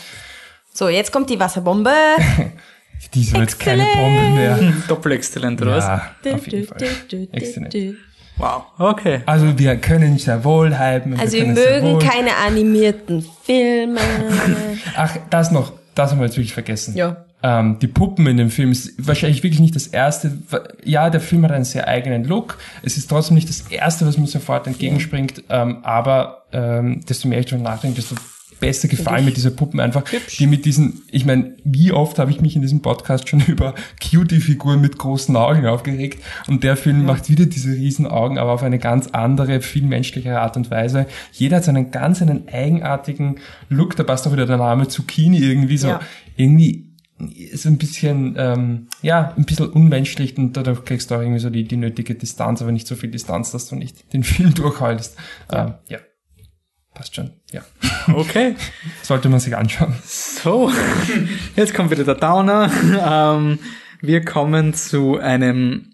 [0.72, 1.90] So, jetzt kommt die Wasserbombe.
[3.14, 4.16] Diese wird keine Exzellent.
[4.18, 4.72] Bombe mehr.
[4.88, 5.84] Doppelexzellent, oder was?
[5.84, 6.78] Ja, auf jeden Fall.
[7.32, 7.74] Exzellent.
[8.40, 9.20] Wow, okay.
[9.26, 11.12] Also wir können sehr wohl hypen.
[11.12, 14.00] und Also wir sehr mögen keine animierten Filme.
[14.96, 16.96] Ach, das noch, das haben wir jetzt wirklich vergessen.
[16.96, 17.24] Ja.
[17.42, 20.38] Ähm, die Puppen in dem Film ist wahrscheinlich wirklich nicht das erste.
[20.84, 22.56] Ja, der Film hat einen sehr eigenen Look.
[22.82, 25.44] Es ist trotzdem nicht das erste, was mir sofort entgegenspringt.
[25.50, 28.14] Ähm, aber ähm, desto mehr ich darüber nachdenke, desto
[28.60, 30.04] besser gefallen mir diese Puppen einfach,
[30.38, 33.74] die mit diesen, ich meine, wie oft habe ich mich in diesem Podcast schon über
[34.02, 38.62] Cutie-Figuren mit großen Augen aufgeregt und der Film macht wieder diese riesen Augen, aber auf
[38.62, 41.06] eine ganz andere, viel menschlichere Art und Weise.
[41.32, 43.38] Jeder hat seinen ganz einen eigenartigen
[43.68, 46.00] Look, da passt auch wieder der Name Zucchini irgendwie so, Ja.
[46.36, 46.90] irgendwie
[47.34, 51.50] ist ein bisschen, ähm, ja, ein bisschen unmenschlich und dadurch kriegst du auch irgendwie so
[51.50, 55.16] die, die nötige Distanz, aber nicht so viel Distanz, dass du nicht den Film durchhaltest.
[55.52, 55.64] Ja.
[55.66, 55.98] Ähm, ja.
[57.00, 57.62] Passt schon, ja.
[58.12, 58.56] Okay.
[59.00, 59.94] Sollte man sich anschauen.
[60.04, 60.70] So,
[61.56, 62.70] jetzt kommt wieder der Downer.
[63.02, 63.58] Ähm,
[64.02, 65.89] wir kommen zu einem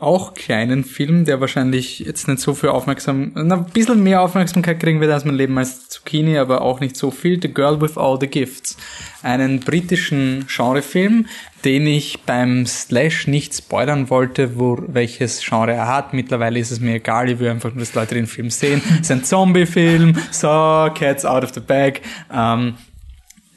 [0.00, 5.00] auch kleinen Film, der wahrscheinlich jetzt nicht so viel Aufmerksamkeit, ein bisschen mehr Aufmerksamkeit kriegen
[5.00, 7.40] wird als mein Leben als Zucchini, aber auch nicht so viel.
[7.42, 8.76] The Girl with All the Gifts.
[9.22, 11.26] Einen britischen Genrefilm,
[11.64, 16.14] den ich beim Slash nicht spoilern wollte, wo, welches Genre er hat.
[16.14, 18.80] Mittlerweile ist es mir egal, ich will einfach nur, dass Leute den Film sehen.
[18.88, 22.02] Es ist ein Zombie-Film, so, Cats out of the bag.
[22.32, 22.74] Ähm,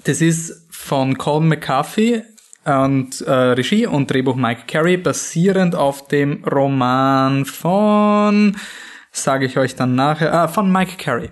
[0.06, 2.24] das ist von Colin McCarthy,
[2.66, 8.56] und äh, Regie und Drehbuch Mike Carey, basierend auf dem Roman von,
[9.12, 11.30] sage ich euch dann nachher, äh, von Mike Carey.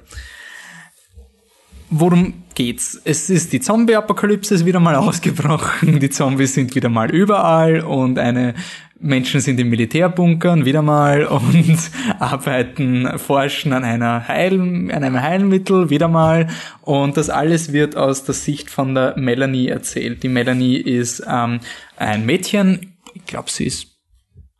[1.92, 3.00] Worum geht's?
[3.04, 8.56] Es ist die Zombie-Apokalypse wieder mal ausgebrochen, die Zombies sind wieder mal überall und eine
[9.02, 11.80] Menschen sind in Militärbunkern wieder mal und
[12.20, 16.47] arbeiten, forschen an einer Heil, an einem Heilmittel wieder mal
[16.82, 20.24] und das alles wird aus der Sicht von der Melanie erzählt.
[20.24, 21.62] Die Melanie ist ähm,
[21.97, 23.88] ein Mädchen, ich glaube, sie ist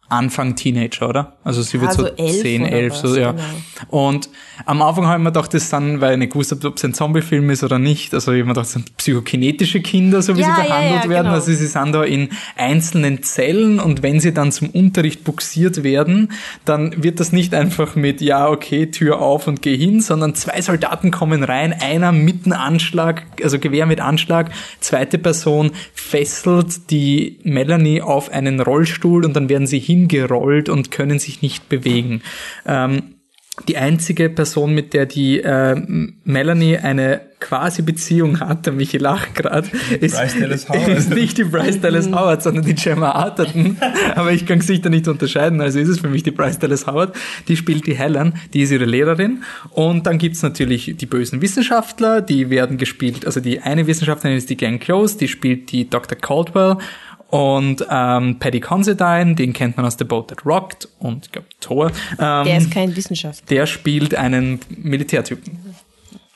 [0.10, 1.38] Anfang Teenager, oder?
[1.44, 3.32] Also sie wird Also so elf 10, oder 11, was, so, ja.
[3.32, 3.44] genau.
[3.90, 4.30] Und
[4.66, 6.86] am Anfang habe ich mir gedacht, das dann, weil ich nicht gewusst habe, ob es
[6.86, 8.14] ein Zombie-Film ist oder nicht.
[8.14, 11.04] Also ich habe mir gedacht, das sind psychokinetische Kinder, so wie Ja, sie ja, behandelt
[11.04, 11.24] ja, werden.
[11.26, 11.36] genau.
[11.36, 16.32] Also sie sind da in einzelnen Zellen und wenn sie dann zum Unterricht buxiert werden,
[16.66, 20.62] dann wird das nicht einfach mit, ja, okay, Tür auf und geh hin, sondern zwei
[20.62, 27.40] Soldaten kommen rein, einer mit einem Anschlag, also Gewehr mit Anschlag, zweite Person fesselt die
[27.44, 32.22] Melanie auf einen Rollstuhl und dann werden sie hingerollt und können sich nicht bewegen.
[32.66, 33.16] Ähm,
[33.68, 35.76] die einzige Person, mit der die äh,
[36.24, 39.68] Melanie eine quasi Beziehung hat, der Michi lacht gerade,
[40.00, 43.78] ist, ist nicht die Bryce Dallas Howard, sondern die Gemma Arterton.
[44.16, 47.16] Aber ich kann Gesichter nicht unterscheiden, also ist es für mich die Bryce Dallas Howard.
[47.48, 49.44] Die spielt die Helen, die ist ihre Lehrerin.
[49.72, 54.50] Und dann gibt's natürlich die bösen Wissenschaftler, die werden gespielt, also die eine Wissenschaftlerin ist
[54.50, 56.18] die Gang Close, die spielt die Dr.
[56.18, 56.78] Caldwell.
[57.30, 61.48] Und ähm, Paddy Considine, den kennt man aus The Boat That Rocked und ich glaube
[61.60, 61.92] Thor.
[62.20, 63.46] Ähm, Der ist kein Wissenschaftler.
[63.56, 65.60] der spielt einen Militärtypen.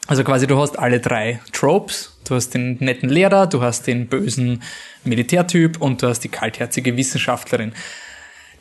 [0.05, 2.19] Also quasi du hast alle drei Tropes.
[2.27, 4.61] Du hast den netten Lehrer, du hast den bösen
[5.03, 7.73] Militärtyp und du hast die kaltherzige Wissenschaftlerin.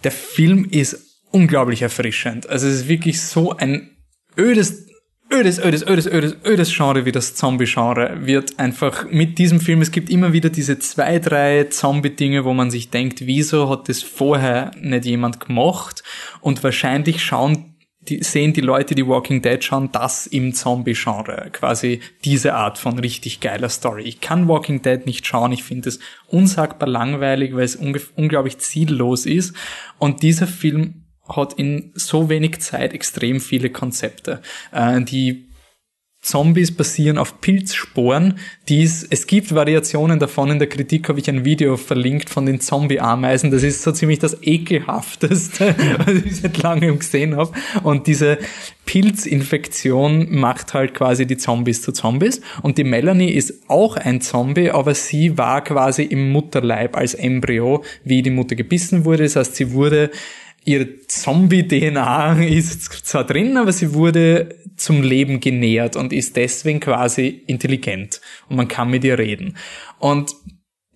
[0.04, 2.48] Der Film ist unglaublich erfrischend.
[2.48, 3.90] Also es ist wirklich so ein
[4.38, 4.86] ödes,
[5.32, 9.90] ödes, ödes, ödes, ödes, ödes Genre wie das Zombie-Genre wird einfach mit diesem Film, es
[9.90, 14.70] gibt immer wieder diese zwei, drei Zombie-Dinge, wo man sich denkt, wieso hat das vorher
[14.80, 16.02] nicht jemand gemacht?
[16.40, 17.72] Und wahrscheinlich schauen
[18.08, 21.50] die, sehen die Leute, die Walking Dead schauen, das im Zombie-Genre.
[21.52, 24.02] Quasi diese Art von richtig geiler Story.
[24.02, 25.52] Ich kann Walking Dead nicht schauen.
[25.52, 29.54] Ich finde es unsagbar langweilig, weil es unglaublich ziellos ist.
[29.98, 34.42] Und dieser Film hat in so wenig Zeit extrem viele Konzepte.
[34.72, 35.48] Äh, die
[36.22, 38.38] Zombies basieren auf Pilzsporen.
[38.68, 40.52] Dies, es gibt Variationen davon.
[40.52, 43.50] In der Kritik habe ich ein Video verlinkt von den Zombie-Ameisen.
[43.50, 47.52] Das ist so ziemlich das ekelhafteste, was ich seit langem gesehen habe.
[47.82, 48.38] Und diese
[48.86, 52.40] Pilzinfektion macht halt quasi die Zombies zu Zombies.
[52.62, 57.82] Und die Melanie ist auch ein Zombie, aber sie war quasi im Mutterleib als Embryo,
[58.04, 59.24] wie die Mutter gebissen wurde.
[59.24, 60.12] Das heißt, sie wurde
[60.64, 67.42] ihre Zombie-DNA ist zwar drin, aber sie wurde zum Leben genährt und ist deswegen quasi
[67.46, 69.56] intelligent und man kann mit ihr reden.
[69.98, 70.34] Und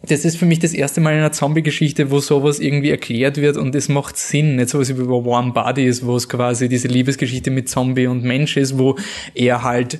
[0.03, 3.57] das ist für mich das erste Mal in einer Zombie-Geschichte, wo sowas irgendwie erklärt wird
[3.57, 4.57] und es macht Sinn.
[4.57, 8.57] Nicht sowas wie bei Warm Bodies, wo es quasi diese Liebesgeschichte mit Zombie und Mensch
[8.57, 8.97] ist, wo
[9.35, 9.99] er halt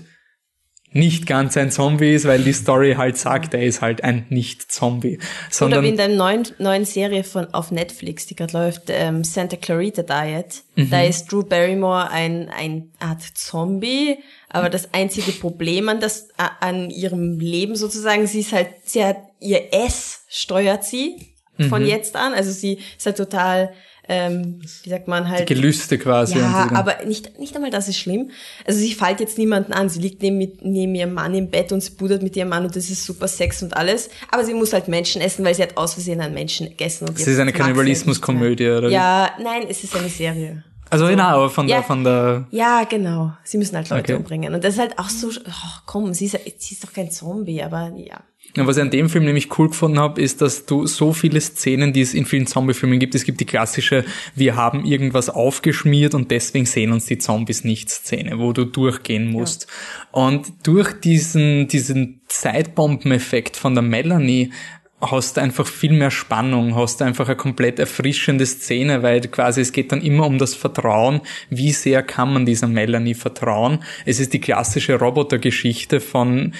[0.93, 5.19] nicht ganz ein Zombie ist, weil die Story halt sagt, er ist halt ein Nicht-Zombie.
[5.61, 9.57] Oder wie in der neuen, neuen Serie von auf Netflix, die gerade läuft, ähm, Santa
[9.57, 10.63] Clarita Diet.
[10.77, 10.91] Mhm.
[10.91, 14.19] Da ist Drew Barrymore ein, ein Art Zombie,
[14.49, 19.19] aber das einzige Problem an das, an ihrem Leben sozusagen, sie ist halt, sie hat,
[19.41, 21.36] ihr S steuert sie
[21.69, 21.89] von Mhm.
[21.89, 23.73] jetzt an, also sie ist halt total,
[24.09, 26.39] ähm, wie sagt man halt, Gelüste quasi.
[26.39, 26.75] ja, und so.
[26.77, 28.31] aber nicht, nicht einmal das ist schlimm.
[28.65, 29.89] Also sie fällt jetzt niemanden an.
[29.89, 32.77] Sie liegt neben, neben ihrem Mann im Bett und sie pudert mit ihrem Mann und
[32.77, 34.09] das ist super Sex und alles.
[34.31, 37.09] Aber sie muss halt Menschen essen, weil sie hat aus Versehen einen Menschen gegessen.
[37.09, 38.89] Und Es ist eine Kannibalismuskomödie, oder?
[38.91, 40.63] Ja, nein, es ist eine Serie.
[40.89, 41.79] Also genau, aber von Ja.
[41.79, 43.33] der, von der, Ja, genau.
[43.43, 44.15] Sie müssen halt Leute Okay.
[44.15, 44.55] umbringen.
[44.55, 47.61] Und das ist halt auch so, oh, komm, sie ist, sie ist doch kein Zombie,
[47.61, 48.21] aber ja.
[48.55, 51.41] Ja, was ich an dem Film nämlich cool gefunden habe, ist, dass du so viele
[51.41, 56.15] Szenen, die es in vielen Zombie-Filmen gibt, es gibt die klassische, wir haben irgendwas aufgeschmiert
[56.15, 59.67] und deswegen sehen uns die Zombies nicht Szene, wo du durchgehen musst.
[60.11, 64.53] Und durch diesen, diesen Zeitbombeneffekt von der Melanie
[65.01, 69.61] hast du einfach viel mehr Spannung, hast du einfach eine komplett erfrischende Szene, weil quasi
[69.61, 71.21] es geht dann immer um das Vertrauen,
[71.51, 73.81] wie sehr kann man dieser Melanie vertrauen.
[74.07, 76.55] Es ist die klassische Robotergeschichte von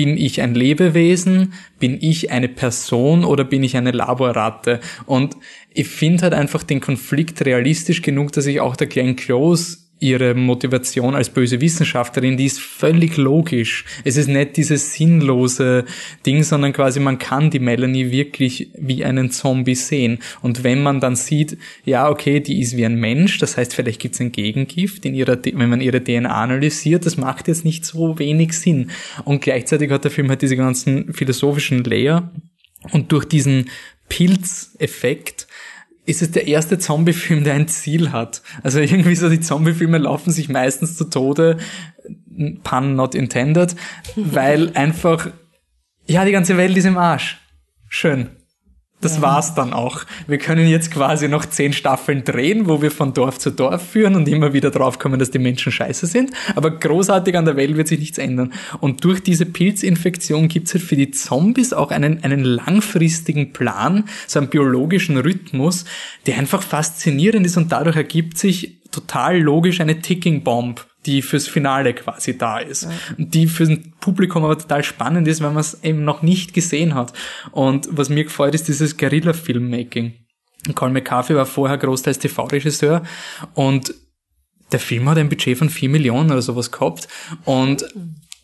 [0.00, 4.80] bin ich ein Lebewesen, bin ich eine Person oder bin ich eine Laborratte?
[5.04, 5.36] Und
[5.74, 10.34] ich finde halt einfach den Konflikt realistisch genug, dass ich auch der Glenn Close ihre
[10.34, 13.84] Motivation als böse Wissenschaftlerin, die ist völlig logisch.
[14.04, 15.84] Es ist nicht dieses sinnlose
[16.26, 20.18] Ding, sondern quasi man kann die Melanie wirklich wie einen Zombie sehen.
[20.40, 24.00] Und wenn man dann sieht, ja, okay, die ist wie ein Mensch, das heißt, vielleicht
[24.00, 27.84] gibt es ein Gegengift in ihrer, wenn man ihre DNA analysiert, das macht jetzt nicht
[27.84, 28.90] so wenig Sinn.
[29.24, 32.32] Und gleichzeitig hat der Film halt diese ganzen philosophischen Layer
[32.92, 33.68] und durch diesen
[34.08, 35.46] Pilzeffekt
[36.10, 38.42] ist es der erste Zombie-Film, der ein Ziel hat.
[38.62, 41.58] Also irgendwie so die Zombie-Filme laufen sich meistens zu Tode,
[42.62, 43.76] pun not intended,
[44.16, 45.30] weil einfach,
[46.06, 47.38] ja, die ganze Welt ist im Arsch.
[47.88, 48.30] Schön.
[49.00, 49.22] Das ja.
[49.22, 50.02] war's dann auch.
[50.26, 54.14] Wir können jetzt quasi noch zehn Staffeln drehen, wo wir von Dorf zu Dorf führen
[54.14, 56.32] und immer wieder draufkommen, dass die Menschen scheiße sind.
[56.54, 58.52] Aber großartig an der Welt wird sich nichts ändern.
[58.80, 64.38] Und durch diese Pilzinfektion gibt's halt für die Zombies auch einen, einen langfristigen Plan, so
[64.38, 65.86] einen biologischen Rhythmus,
[66.26, 71.48] der einfach faszinierend ist und dadurch ergibt sich total logisch eine Ticking Bomb die fürs
[71.48, 72.86] Finale quasi da ist.
[73.16, 73.70] Und die fürs
[74.00, 77.12] Publikum aber total spannend ist, weil man es eben noch nicht gesehen hat.
[77.52, 80.14] Und was mir gefällt, ist dieses Guerilla-Filmmaking.
[80.74, 83.02] Colin McCarthy war vorher großteils TV-Regisseur
[83.54, 83.94] und
[84.72, 87.08] der Film hat ein Budget von vier Millionen oder sowas gehabt
[87.44, 87.84] und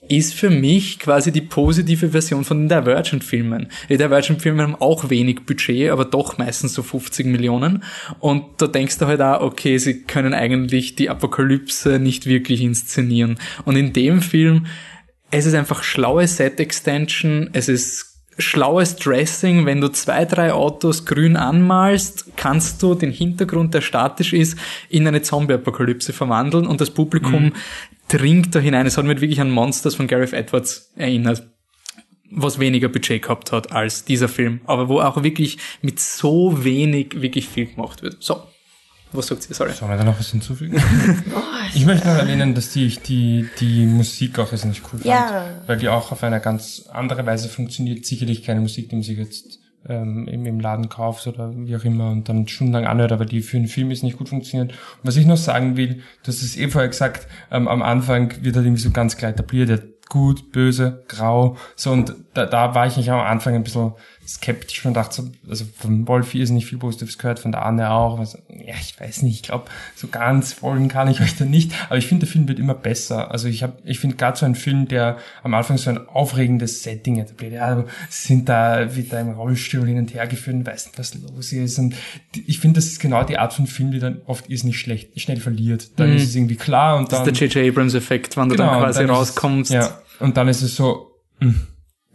[0.08, 3.68] ist für mich quasi die positive Version von den Divergent-Filmen.
[3.88, 7.82] Die Divergent-Filme haben auch wenig Budget, aber doch meistens so 50 Millionen.
[8.20, 13.38] Und da denkst du halt auch, okay, sie können eigentlich die Apokalypse nicht wirklich inszenieren.
[13.64, 14.66] Und in dem Film,
[15.30, 18.05] es ist einfach schlaue Set-Extension, es ist
[18.38, 24.32] schlaues Dressing, wenn du zwei, drei Autos grün anmalst, kannst du den Hintergrund, der statisch
[24.32, 24.58] ist,
[24.88, 27.52] in eine Zombie-Apokalypse verwandeln und das Publikum mhm
[28.08, 28.86] dringt da hinein.
[28.86, 31.42] Es hat mich wirklich an Monsters von Gareth Edwards erinnert
[32.30, 37.22] was weniger Budget gehabt hat als dieser Film, aber wo auch wirklich mit so wenig
[37.22, 38.16] wirklich viel gemacht wird.
[38.20, 38.42] So,
[39.12, 39.54] was sagt ihr?
[39.54, 39.72] Sorry.
[39.72, 40.80] Sollen wir da noch was hinzufügen?
[41.74, 45.04] ich möchte noch erwähnen, dass die, ich die, die Musik auch nicht cool fand.
[45.04, 45.46] Ja.
[45.66, 48.04] Weil die auch auf eine ganz andere Weise funktioniert.
[48.04, 51.84] Sicherlich keine Musik, die man sich jetzt ähm, im, im Laden kaufst oder wie auch
[51.84, 54.72] immer und dann stundenlang anhört, aber die für einen Film ist nicht gut funktioniert.
[54.72, 58.32] Und was ich noch sagen will, du hast es eh vorher gesagt, ähm, am Anfang
[58.42, 62.86] wird halt irgendwie so ganz klar etabliert, gut, böse, grau, so und da, da war
[62.86, 63.92] ich nicht am Anfang ein bisschen
[64.26, 67.90] skeptisch und dachte so, also von Wolfi ist nicht viel Positives gehört, von der Anne
[67.90, 68.18] auch.
[68.18, 71.72] Was, ja, ich weiß nicht, ich glaube, so ganz folgen kann ich euch da nicht.
[71.88, 73.30] Aber ich finde, der Film wird immer besser.
[73.30, 76.82] Also ich habe, ich finde gerade so ein Film, der am Anfang so ein aufregendes
[76.82, 77.54] Setting etabliert.
[77.54, 81.52] Ja, sind da wieder im Rollstuhl hin und her geführt und weiß nicht, was los
[81.52, 81.78] ist.
[81.78, 81.94] Und
[82.34, 85.20] ich finde, das ist genau die Art von Film, die dann oft ist nicht schlecht,
[85.20, 85.98] schnell verliert.
[85.98, 86.16] Dann mhm.
[86.16, 87.24] ist es irgendwie klar und dann.
[87.24, 87.72] Das ist der J.J.
[87.72, 89.70] Abrams-Effekt, wenn du genau, dann quasi dann rauskommst.
[89.70, 91.66] Es, ja, und dann ist es so, mh, hm,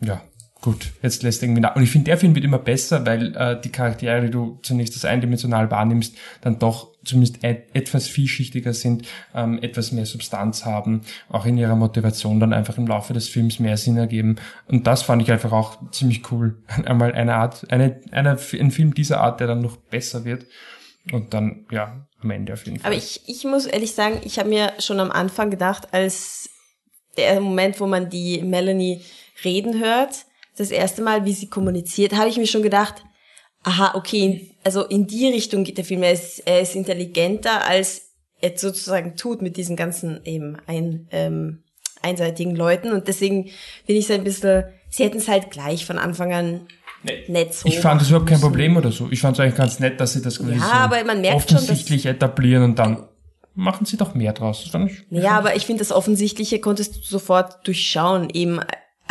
[0.02, 0.22] ja,
[0.62, 1.76] gut, jetzt lässt irgendwie nach.
[1.76, 4.94] Und ich finde, der Film wird immer besser, weil äh, die Charaktere, die du zunächst
[4.94, 11.02] als eindimensional wahrnimmst, dann doch zumindest et etwas vielschichtiger sind, ähm, etwas mehr Substanz haben,
[11.30, 14.36] auch in ihrer Motivation dann einfach im Laufe des Films mehr Sinn ergeben.
[14.68, 16.62] Und das fand ich einfach auch ziemlich cool.
[16.86, 20.46] Einmal eine Art, eine, eine, ein Film dieser Art, der dann noch besser wird.
[21.12, 22.92] Und dann, ja, am Ende auf jeden Fall.
[22.92, 26.50] Aber ich, ich muss ehrlich sagen, ich habe mir schon am Anfang gedacht, als
[27.18, 29.02] der Moment, wo man die Melanie
[29.44, 30.26] reden hört,
[30.62, 33.04] das erste Mal, wie sie kommuniziert, habe ich mir schon gedacht,
[33.64, 36.04] aha, okay, also in die Richtung geht der Film.
[36.04, 41.64] Er ist, er ist intelligenter, als er sozusagen tut mit diesen ganzen eben ein, ähm,
[42.02, 42.92] einseitigen Leuten.
[42.92, 43.50] Und deswegen
[43.86, 46.68] finde ich es ein bisschen, sie hätten es halt gleich von Anfang an
[47.04, 47.24] Nee.
[47.28, 49.08] Nicht so ich fand das überhaupt kein Problem oder so.
[49.10, 52.04] Ich fand es eigentlich ganz nett, dass sie das ja, so aber man merkt offensichtlich
[52.04, 53.08] schon, etablieren und dann
[53.56, 54.62] machen sie doch mehr draus.
[54.62, 58.30] Das fand ich, ja, aber ich finde, das Offensichtliche konntest du sofort durchschauen.
[58.30, 58.60] Eben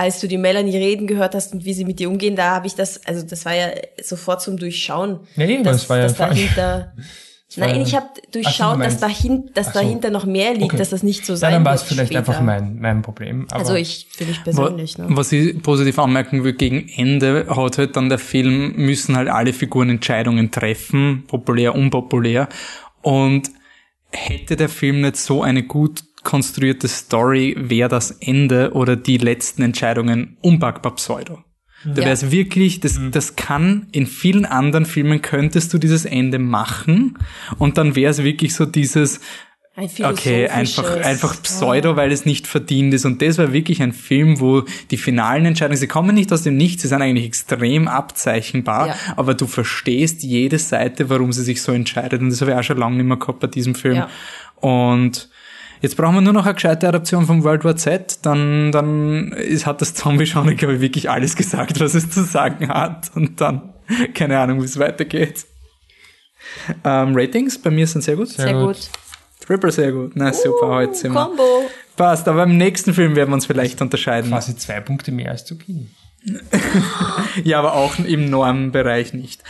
[0.00, 2.66] als du die Melanie reden gehört hast und wie sie mit dir umgehen, da habe
[2.66, 3.68] ich das, also das war ja
[4.02, 5.20] sofort zum Durchschauen.
[5.36, 6.94] Nee, dass, das war ja dass dahinter,
[7.56, 9.72] Nein, ich habe durchschaut, so, dass, dahin, dass so.
[9.74, 10.76] dahinter noch mehr liegt, okay.
[10.78, 12.20] dass das nicht so sein ja, dann war es vielleicht später.
[12.20, 13.46] einfach mein, mein Problem.
[13.50, 14.96] Aber also ich, für dich persönlich.
[14.96, 15.06] Ne?
[15.10, 19.52] Was ich positiv anmerken will, gegen Ende hat halt dann der Film, müssen halt alle
[19.52, 22.48] Figuren Entscheidungen treffen, populär, unpopulär.
[23.02, 23.50] Und
[24.12, 29.62] hätte der Film nicht so eine gut konstruierte Story wäre das Ende oder die letzten
[29.62, 31.44] Entscheidungen unpackbar Pseudo.
[31.84, 33.10] Da wäre es wirklich, das, mhm.
[33.10, 37.18] das kann, in vielen anderen Filmen könntest du dieses Ende machen
[37.56, 39.20] und dann wäre es wirklich so dieses,
[39.76, 43.06] ein okay, einfach, einfach Pseudo, weil es nicht verdient ist.
[43.06, 46.56] Und das war wirklich ein Film, wo die finalen Entscheidungen, sie kommen nicht aus dem
[46.56, 48.96] Nichts, sie sind eigentlich extrem abzeichnbar, ja.
[49.16, 52.20] aber du verstehst jede Seite, warum sie sich so entscheidet.
[52.20, 53.96] Und das habe ich auch schon lange nicht mehr gehabt bei diesem Film.
[53.96, 54.10] Ja.
[54.56, 55.30] Und
[55.80, 59.66] Jetzt brauchen wir nur noch eine gescheite Adaption von World War Z, dann, dann ist,
[59.66, 63.10] hat das Zombie-Genre, glaube ich, wirklich alles gesagt, was es zu sagen hat.
[63.14, 63.72] Und dann,
[64.14, 65.46] keine Ahnung, wie es weitergeht.
[66.84, 68.28] Ähm, Ratings bei mir sind sehr gut.
[68.28, 68.90] Sehr gut.
[69.46, 70.12] Triple sehr gut.
[70.14, 71.24] Na super, heute sind wir.
[71.24, 71.70] Combo.
[71.96, 74.30] Passt, aber im nächsten Film werden wir uns vielleicht unterscheiden.
[74.30, 75.88] Quasi zwei Punkte mehr als Zucchini.
[77.44, 79.42] Ja, aber auch im Normbereich nicht.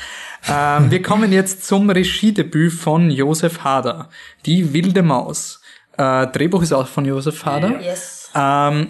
[0.49, 4.11] Ähm, wir kommen jetzt zum Regiedebüt von Josef Hader.
[4.47, 5.60] Die wilde Maus.
[5.97, 7.81] Äh, Drehbuch ist auch von Josef Hader.
[7.81, 8.31] Yes.
[8.35, 8.89] Ähm,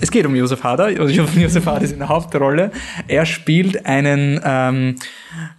[0.00, 0.84] es geht um Josef Hader.
[0.86, 2.70] Also Josef Hader ist in der Hauptrolle.
[3.08, 4.96] Er spielt einen ähm,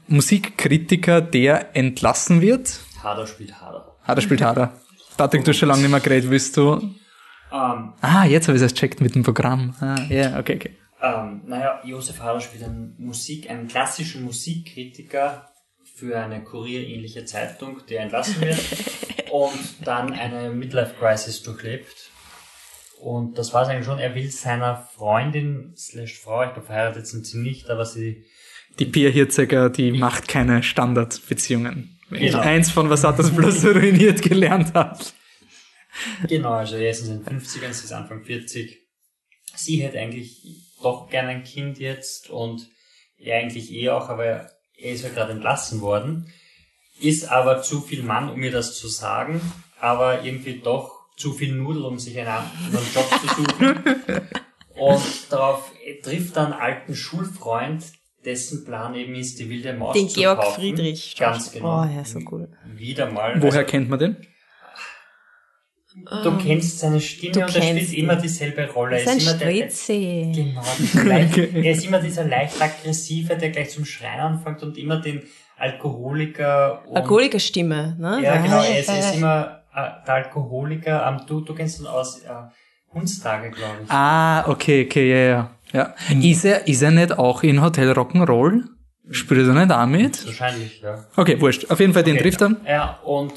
[0.07, 2.79] Musikkritiker, der entlassen wird.
[3.03, 3.95] Hader spielt Hader.
[4.03, 4.73] Hader spielt Hader.
[5.17, 6.73] Patrick, du hast schon lange nicht mehr geredet, willst du?
[7.51, 9.75] Ähm, Ah, jetzt habe ich es erst checkt mit dem Programm.
[9.81, 10.77] Ah, ja, okay, okay.
[11.01, 15.49] ähm, naja, Josef Hader spielt einen Musik, einen klassischen Musikkritiker
[15.99, 18.59] für eine kurierähnliche Zeitung, der entlassen wird
[19.31, 22.11] und dann eine Midlife-Crisis durchlebt.
[22.99, 23.99] Und das war es eigentlich schon.
[23.99, 28.25] Er will seiner Freundin slash Frau, ich glaube verheiratet sind sie nicht, aber sie
[28.77, 31.97] Die Pia Hirzegger, die macht keine Standardbeziehungen.
[32.09, 32.43] Wenn ich Genau.
[32.43, 34.99] eins von Was hat das bloß ruiniert gelernt habe.
[36.27, 38.77] Genau, also er ist in seinen 50ern, sie ist Anfang 40.
[39.55, 40.41] Sie hätte eigentlich
[40.81, 42.69] doch gerne ein Kind jetzt und
[43.17, 44.49] er eigentlich eh auch, aber
[44.81, 46.31] er ist ja gerade entlassen worden.
[47.01, 49.39] Ist aber zu viel Mann, um mir das zu sagen,
[49.79, 53.83] aber irgendwie doch zu viel Nudel, um sich einen anderen Job zu suchen.
[54.75, 55.01] Und
[55.31, 55.71] darauf
[56.03, 57.83] trifft dann einen alten Schulfreund,
[58.23, 60.59] dessen Plan eben ist, die wilde Maus Den zu Georg kaufen.
[60.59, 61.15] Friedrich.
[61.17, 61.83] Ganz genau.
[61.83, 62.49] Oh, ja, so cool.
[62.75, 63.41] Wieder mal.
[63.41, 64.17] Woher Also, kennt man den?
[66.23, 68.03] Du kennst seine Stimme Du und er spielt ihn.
[68.03, 68.91] immer dieselbe Rolle.
[69.03, 70.61] Das ist ein immer der, genau,
[71.09, 75.21] leicht, er ist immer dieser leicht aggressive, der gleich zum Schreien anfängt und immer den
[75.57, 78.21] Alkoholiker und, Alkoholikerstimme, ne?
[78.23, 81.05] Ja, genau, er ist, er ist immer äh, der Alkoholiker.
[81.07, 82.29] Ähm, du, du kennst ihn aus äh,
[82.93, 83.89] Hundstage, glaube ich.
[83.91, 85.49] Ah, okay, okay, ja, ja.
[85.73, 85.95] ja.
[86.15, 86.21] Mhm.
[86.21, 88.63] Ist, er, ist er nicht auch in Hotel Rock'n'Roll?
[89.11, 90.25] Spielt er nicht damit?
[90.25, 91.05] Wahrscheinlich, ja.
[91.15, 91.69] Okay, wurscht.
[91.71, 92.23] Auf jeden Fall, den Okay.
[92.23, 92.55] trifft er.
[92.67, 93.33] Ja, und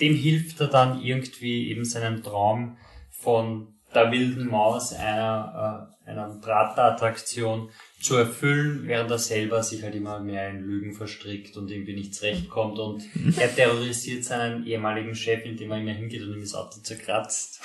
[0.00, 2.76] dem hilft er dann irgendwie eben seinen Traum
[3.10, 7.70] von der wilden Maus, einer, äh, einer Prater-Attraktion
[8.00, 12.14] zu erfüllen, während er selber sich halt immer mehr in Lügen verstrickt und irgendwie nicht
[12.14, 13.04] zurechtkommt und
[13.36, 17.60] er terrorisiert seinen ehemaligen Chef, indem er immer hingeht und ihm das Auto zerkratzt.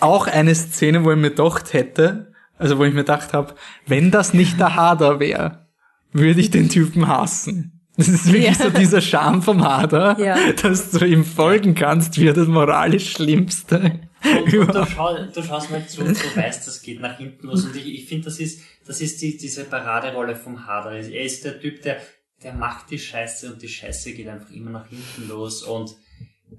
[0.00, 3.54] Auch eine Szene, wo ich mir gedacht hätte, also wo ich mir gedacht habe,
[3.86, 5.66] wenn das nicht der Hader wäre,
[6.12, 7.81] würde ich den Typen hassen.
[8.06, 8.64] Das ist wirklich Ja.
[8.64, 10.36] so dieser Charme vom Hader, Ja.
[10.62, 15.42] dass du ihm folgen kannst, wie er das moralisch Schlimmste Und, und du, schau, du
[15.42, 17.64] schaust mal zu und du weißt, das geht nach hinten los.
[17.64, 20.92] Und ich, ich finde, das ist, das ist die, diese Paraderolle vom Hader.
[20.92, 21.98] Er ist der Typ, der,
[22.42, 25.62] der macht die Scheiße und die Scheiße geht einfach immer nach hinten los.
[25.62, 25.90] Und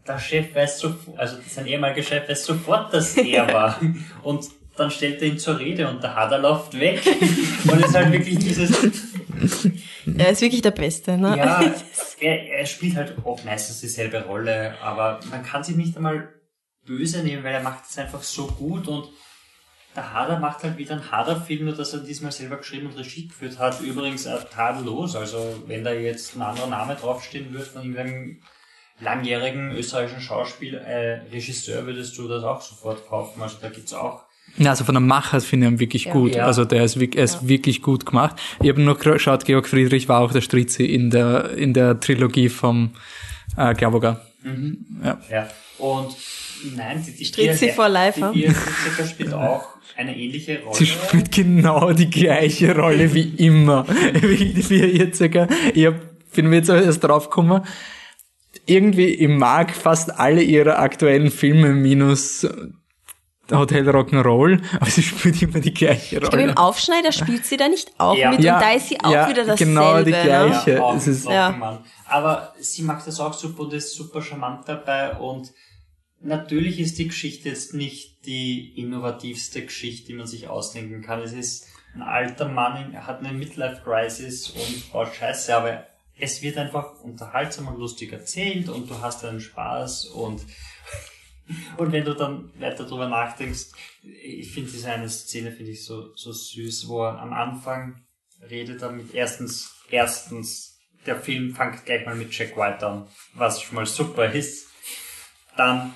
[0.07, 3.79] der Chef weiß sofort, also sein ehemaliger Chef weiß sofort, dass er war.
[4.23, 7.01] Und dann stellt er ihn zur Rede und der Hader läuft weg.
[7.71, 8.71] Und es ist halt wirklich dieses,
[10.17, 11.37] Er ist wirklich der Beste, ne?
[11.37, 11.73] ja,
[12.19, 16.33] er, er spielt halt auch meistens dieselbe Rolle, aber man kann sich nicht einmal
[16.85, 19.09] böse nehmen, weil er macht es einfach so gut und
[19.95, 23.27] der Hader macht halt wieder einen Hader-Film, nur dass er diesmal selber geschrieben und Regie
[23.27, 23.79] geführt hat.
[23.79, 28.41] Übrigens äh, tadellos, also wenn da jetzt ein anderer Name draufstehen würde von irgendeinem
[28.99, 33.41] langjährigen österreichischen Schauspiel, äh, Regisseur, würdest du das auch sofort kaufen.
[33.41, 34.25] Also da gibt's auch
[34.57, 36.35] Ja, also von der Machart finde ich ihn wirklich gut.
[36.35, 36.45] Ja.
[36.45, 38.35] Also der ist, wirklich- er ist wirklich gut gemacht.
[38.61, 42.49] Ich habe nur geschaut, Georg Friedrich war auch der Stritzi in der, in der Trilogie
[42.49, 42.91] vom
[43.57, 44.21] äh, Glaboga.
[45.03, 45.19] Ja.
[45.31, 45.47] Ja,
[45.79, 46.15] und
[46.75, 50.75] nein, die, die Stritzi Pia- for life, Die Stritziker spielt auch eine ähnliche Rolle.
[50.75, 53.85] Sie spielt genau die gleiche Rolle wie immer.
[54.21, 55.47] Wie die vier Irziger.
[55.73, 55.95] Ich hab,
[56.35, 57.63] bin mir jetzt erst drauf gekommen.
[58.65, 62.47] Irgendwie, ich mag fast alle ihrer aktuellen Filme minus
[63.51, 66.57] Hotel Rock'n'Roll, aber sie spielt immer die gleiche Ich glaube, im Rolle.
[66.57, 68.31] Aufschneider spielt sie da nicht auch Ja.
[68.31, 69.71] mit Ja, und da ist sie auch ja, wieder dasselbe.
[69.73, 70.23] genau die Ne?
[70.23, 70.71] gleiche.
[70.75, 71.49] Ja, auch es ist- Ja.
[71.51, 71.79] Mann.
[72.07, 75.51] Aber sie macht das auch super und ist super charmant dabei und
[76.21, 81.19] natürlich ist die Geschichte jetzt nicht die innovativste Geschichte, die man sich ausdenken kann.
[81.21, 85.83] Es ist ein alter Mann, er hat eine Midlife-Crisis und baut Scheiße, aber
[86.17, 90.41] es wird einfach unterhaltsam und lustig erzählt und du hast einen Spaß und
[91.77, 93.67] und wenn du dann weiter drüber nachdenkst,
[94.01, 98.03] ich finde diese eine Szene finde ich so, so süß, wo er am Anfang
[98.49, 103.61] redet er mit erstens, erstens, der Film fängt gleich mal mit Jack White an, was
[103.61, 104.67] schon mal super ist.
[105.57, 105.93] Dann,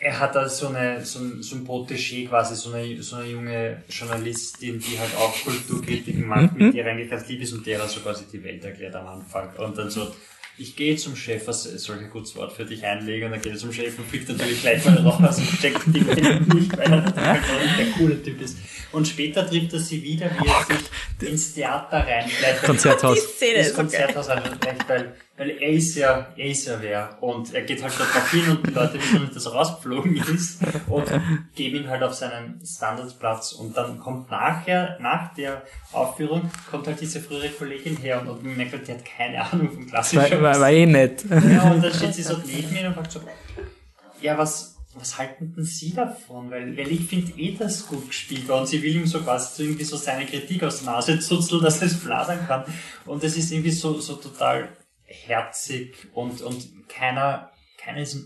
[0.00, 3.30] er hat da so eine, so ein, so ein Protégé quasi, so eine, so eine
[3.30, 7.66] junge Journalistin, die halt auch Kulturkritiken macht, mit der er eigentlich ganz lieb ist und
[7.66, 9.54] der er so quasi die Welt erklärt am Anfang.
[9.56, 10.14] Und dann so,
[10.58, 13.26] ich gehe zum Chef, was soll ich ein gutes Wort für dich einlegen?
[13.26, 16.00] Und dann geht er zum Chef und fliegt natürlich gleich mal raus und steckt die
[16.00, 18.58] nicht, weil er der coole Typ ist.
[18.90, 22.62] Und später trifft er sie wieder, wie er sich ins Theater reinbleibt.
[22.64, 23.14] Konzerthaus.
[23.14, 23.74] Die Szene Das.
[23.74, 27.16] Konzerthaus also recht, weil, weil er ist ja, er ist ja wer.
[27.22, 30.16] Und er geht halt dort drauf hin und die Leute wissen nicht, dass er rausgeflogen
[30.16, 31.06] ist und
[31.54, 33.52] geben ihn halt auf seinen Standardplatz.
[33.52, 35.62] Und dann kommt nachher, nach der
[35.92, 39.70] Aufführung, kommt halt diese frühere Kollegin her und, und merkt halt, die hat keine Ahnung
[39.70, 41.24] vom klassischen War, war, eh nett.
[41.30, 43.20] ja, und dann steht sie so neben mir und fragt so,
[44.20, 46.50] ja, was, was halten denn Sie davon?
[46.50, 49.54] Weil, weil ich finde eh das gut gespielt war und sie will ihm so quasi
[49.54, 52.64] so irgendwie so seine Kritik aus der Nase zuzeln, dass es fladern kann.
[53.06, 54.68] Und das ist irgendwie so, so total
[55.08, 57.50] herzig und, und keiner,
[57.82, 58.18] keiner ist,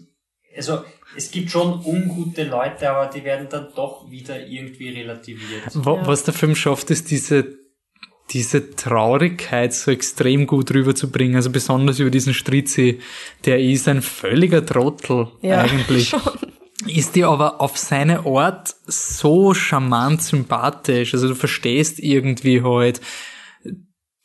[0.57, 0.85] also,
[1.17, 5.63] es gibt schon ungute Leute, aber die werden dann doch wieder irgendwie relativiert.
[5.73, 7.57] Wa- Was der Film schafft, ist diese,
[8.31, 11.37] diese Traurigkeit so extrem gut rüberzubringen.
[11.37, 13.01] Also besonders über diesen Stritzi.
[13.47, 16.09] Der ist ein völliger Trottel Ja, eigentlich.
[16.11, 16.21] schon.
[16.87, 21.15] Ist dir aber auf seine Art so charmant sympathisch.
[21.15, 23.01] Also du verstehst irgendwie halt,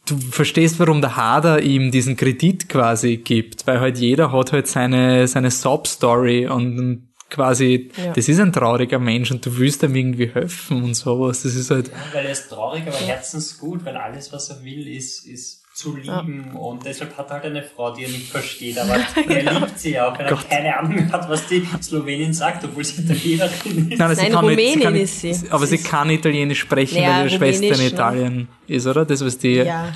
[0.10, 4.68] du verstehst, warum der Hader ihm diesen Kredit quasi gibt, weil halt jeder hat halt
[4.68, 8.14] seine, seine Sob-Story und quasi, Ja.
[8.14, 11.44] das ist ein trauriger Mensch und du willst ihm irgendwie helfen und sowas.
[11.44, 15.26] Das ist halt, Weil er ist traurig, aber herzensgut, weil alles, was er will, ist,
[15.28, 18.96] ist zu lieben und deshalb hat er halt eine Frau, die er nicht versteht, aber
[19.30, 23.04] er liebt sie auch, weil er keine Ahnung hat, was die Slowenin sagt, obwohl sie
[23.04, 24.00] Italienerin ist.
[24.00, 25.52] Nein, sie Nein, kann nicht, sie Rumänin kann nicht, ist sie.
[25.52, 27.88] Aber Sie sie kann Italienisch sprechen, Ja, weil ihre Schwester in ne?
[27.88, 29.06] Italien ist, oder?
[29.06, 29.94] Das, was die, Ja.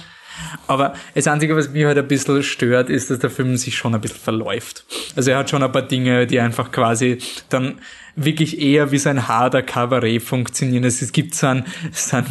[0.68, 3.96] aber das Einzige, was mich halt ein bisschen stört, ist, dass der Film sich schon
[3.96, 4.86] ein bisschen verläuft.
[5.16, 7.18] Also er hat schon ein paar Dinge, die einfach quasi
[7.50, 7.80] dann
[8.16, 10.84] wirklich eher wie so ein harter Kabarett funktionieren.
[10.84, 12.28] Also Es gibt so einen, so einen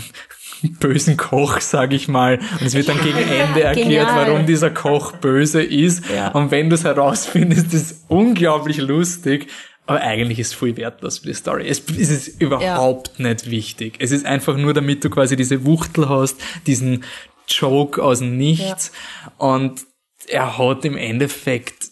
[0.81, 4.27] bösen Koch, sag ich mal, und es wird dann gegen Ende erklärt, Genial.
[4.27, 6.05] warum dieser Koch böse ist.
[6.15, 6.29] Ja.
[6.29, 9.49] Und wenn du es herausfindest, ist es unglaublich lustig.
[9.87, 11.67] Aber eigentlich ist es viel wertlos für die Story.
[11.67, 13.97] Es, es ist überhaupt nicht wichtig.
[13.99, 17.05] Es ist einfach nur, damit du quasi diese Wuchtel hast, diesen
[17.49, 18.93] Joke aus dem Nichts.
[19.37, 19.81] Und
[20.29, 21.90] er hat im Endeffekt,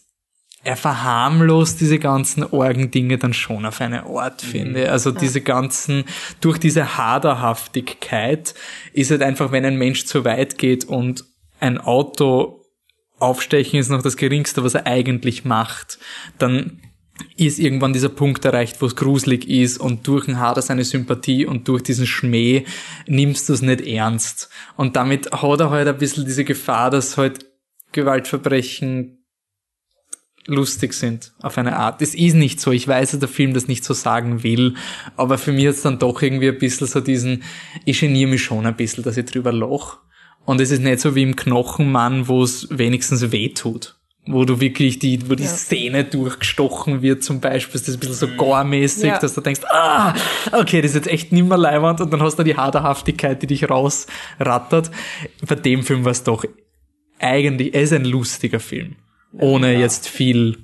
[0.65, 4.91] er verharmlost diese ganzen Orgendinge dann schon auf eine Art, finde.
[4.91, 6.05] Also diese ganzen,
[6.41, 8.55] durch diese Haderhaftigkeit
[8.93, 11.25] ist halt einfach, wenn ein Mensch zu weit geht und
[11.61, 12.65] ein Auto
[13.19, 15.99] aufstechen ist noch das Geringste, was er eigentlich macht,
[16.39, 16.81] dann
[17.37, 21.47] ist irgendwann dieser Punkt erreicht, wo es gruselig ist und durch den Hader seine Sympathie
[21.47, 22.65] und durch diesen Schmäh
[23.07, 24.51] nimmst du es nicht ernst.
[24.77, 27.47] Und damit hat er halt ein bisschen diese Gefahr, dass halt
[27.91, 29.18] Gewaltverbrechen
[30.49, 32.03] lustig sind auf eine Art.
[32.03, 32.73] Es ist nicht so.
[32.73, 34.75] Ich weiß, dass der Film das nicht so sagen will,
[35.17, 37.43] aber für mich hat es dann doch irgendwie ein bisschen so diesen,
[37.85, 39.99] ich geniere mich schon ein bisschen, dass ich drüber loch.
[40.45, 43.95] Und es ist nicht so wie im Knochenmann, wo es wenigstens weh tut.
[44.27, 48.15] Wo du wirklich die, wo die Szene durchgestochen wird zum Beispiel, ist das ein bisschen
[48.15, 49.19] so gore-mäßig, Ja.
[49.19, 50.15] dass du denkst, ah,
[50.53, 53.69] okay, das ist jetzt echt nimmer leiwand und dann hast du die Haderhaftigkeit, die dich
[53.71, 54.91] rausrattert.
[55.47, 56.45] Bei dem Film war es doch
[57.19, 58.97] eigentlich, er ist ein lustiger Film.
[59.33, 60.59] Ohne jetzt viel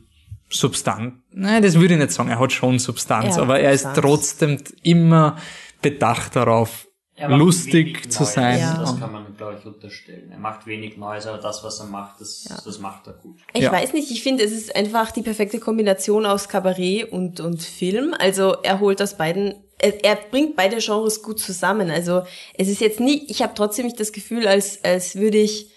[0.50, 1.14] Substanz.
[1.32, 2.30] Nein, das würde ich nicht sagen.
[2.30, 4.06] Er hat schon Substanz, Er hat aber er ist Substanz.
[4.06, 5.36] trotzdem immer
[5.82, 6.86] bedacht darauf,
[7.28, 8.58] lustig zu Neues, sein.
[8.58, 8.78] Ja.
[8.78, 10.30] Das kann man, glaube ich, unterstellen.
[10.32, 13.36] Er macht wenig Neues, aber das, was er macht, das, das macht er gut.
[13.52, 13.72] Ich Ja.
[13.72, 18.14] weiß nicht, ich finde, es ist einfach die perfekte Kombination aus Kabarett und, und Film.
[18.18, 21.90] Also er holt aus beiden, er, er bringt beide Genres gut zusammen.
[21.90, 22.22] Also
[22.54, 25.70] es ist jetzt nie, ich habe trotzdem nicht das Gefühl, als, als würde ich,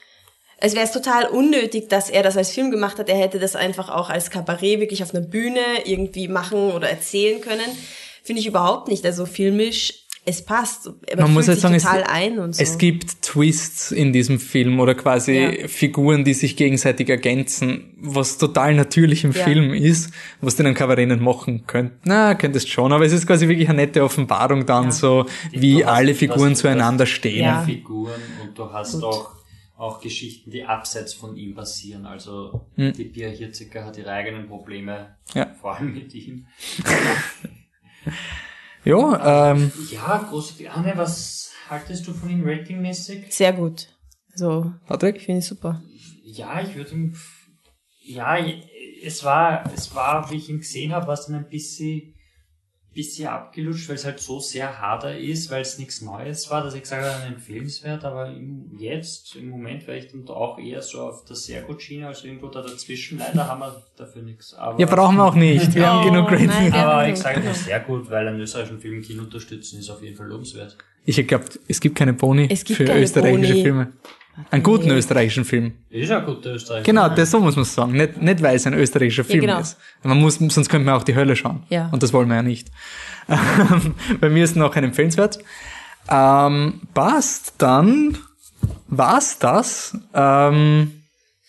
[0.59, 3.09] es wäre es total unnötig, dass er das als Film gemacht hat.
[3.09, 7.41] Er hätte das einfach auch als Kabarett wirklich auf einer Bühne irgendwie machen oder erzählen
[7.41, 7.69] können.
[8.23, 9.05] Finde ich überhaupt nicht.
[9.05, 9.93] Also filmisch,
[10.25, 10.87] es passt.
[10.87, 12.61] Man, Man muss halt sagen, es, ein und so.
[12.61, 15.67] es gibt Twists in diesem Film oder quasi Ja.
[15.69, 19.43] Figuren, die sich gegenseitig ergänzen, was total natürlich im Ja.
[19.45, 20.11] Film ist,
[20.41, 21.93] was Kabarett nicht machen könnt.
[22.03, 26.13] Na, könntest schon, aber es ist quasi wirklich eine nette Offenbarung dann so, wie alle
[26.13, 27.45] Figuren hast- zueinander stehen.
[27.45, 27.61] Ja.
[27.61, 29.36] Figuren und du hast auch,
[29.77, 32.05] auch Geschichten, die abseits von ihm passieren.
[32.05, 35.41] Also die Pia Hirziger hat ihre eigenen Probleme, Hm.
[35.41, 35.53] Ja.
[35.61, 36.47] vor allem mit ihm.
[38.83, 43.25] Ja, ähm, Ja, große Anne, was haltest du von ihm ratingmäßig?
[43.33, 43.89] Sehr gut.
[44.31, 45.21] Also, ich Patrick?
[45.21, 45.81] finde es super.
[46.23, 47.15] Ja, ich würde ihm.
[48.01, 48.37] Ja,
[49.03, 52.13] es war, es war, wie ich ihn gesehen habe, war es dann ein bisschen,
[52.97, 56.73] bisschen abgelutscht, weil es halt so sehr harder ist, weil es nichts Neues war, dass
[56.73, 60.81] ich gesagt habe, empfehlenswert, aber im, jetzt, im Moment wäre ich dann doch auch eher
[60.81, 63.19] so auf der sehr gut Schiene, also irgendwo da dazwischen.
[63.19, 64.55] Leider haben wir dafür nichts.
[64.55, 65.75] Aber, Ja, brauchen wir auch nicht.
[65.75, 66.75] Wir haben Oh, genug nein, Ratings.
[66.75, 66.89] ja.
[66.89, 70.15] aber ich sage das sehr gut, weil einen österreichischen Film Kino unterstützen ist auf jeden
[70.15, 70.75] Fall lobenswert.
[71.05, 73.63] Ich glaube, es gibt keine Boni gibt für keine österreichische Boni.
[73.63, 73.93] Filme.
[74.51, 75.73] Einen guten österreichischen Film.
[75.89, 76.83] Ist ja gut, Österreich.
[76.83, 77.93] Genau, das so muss man sagen.
[77.93, 79.59] Nicht, nicht weil es ein österreichischer Film genau.
[79.59, 79.77] ist.
[80.03, 81.63] Man muss, sonst könnte man auch die Hölle schauen.
[81.69, 81.89] Ja.
[81.91, 82.69] Und das wollen wir ja nicht.
[84.19, 85.39] Bei mir ist noch ein empfehlenswert.
[86.09, 88.17] Ähm, passt, dann
[88.87, 89.97] war's das.
[90.13, 90.96] Ähm,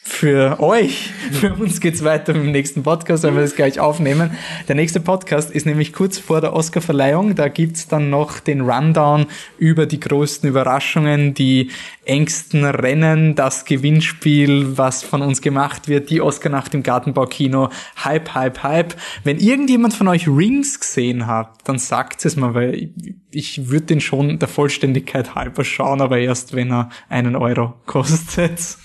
[0.08, 1.10] für euch.
[1.32, 4.30] Für uns geht's weiter mit dem nächsten Podcast, wenn wir das gleich aufnehmen.
[4.66, 7.34] Der nächste Podcast ist nämlich kurz vor der Oscarverleihung.
[7.34, 9.26] Da gibt's dann noch den Rundown
[9.58, 11.70] über die größten Überraschungen, die
[12.04, 17.68] engsten Rennen, das Gewinnspiel, was von uns gemacht wird, die Oscar-Nacht im Gartenbaukino.
[18.02, 18.94] Hype, Hype, Hype.
[19.24, 22.90] Wenn irgendjemand von euch Rings gesehen hat, dann sagt es mal, weil
[23.30, 28.60] ich, würde den schon der Vollständigkeit halber schauen, aber erst wenn er einen Euro kostet.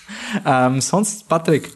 [0.45, 1.69] Ähm, sonst, Patrick.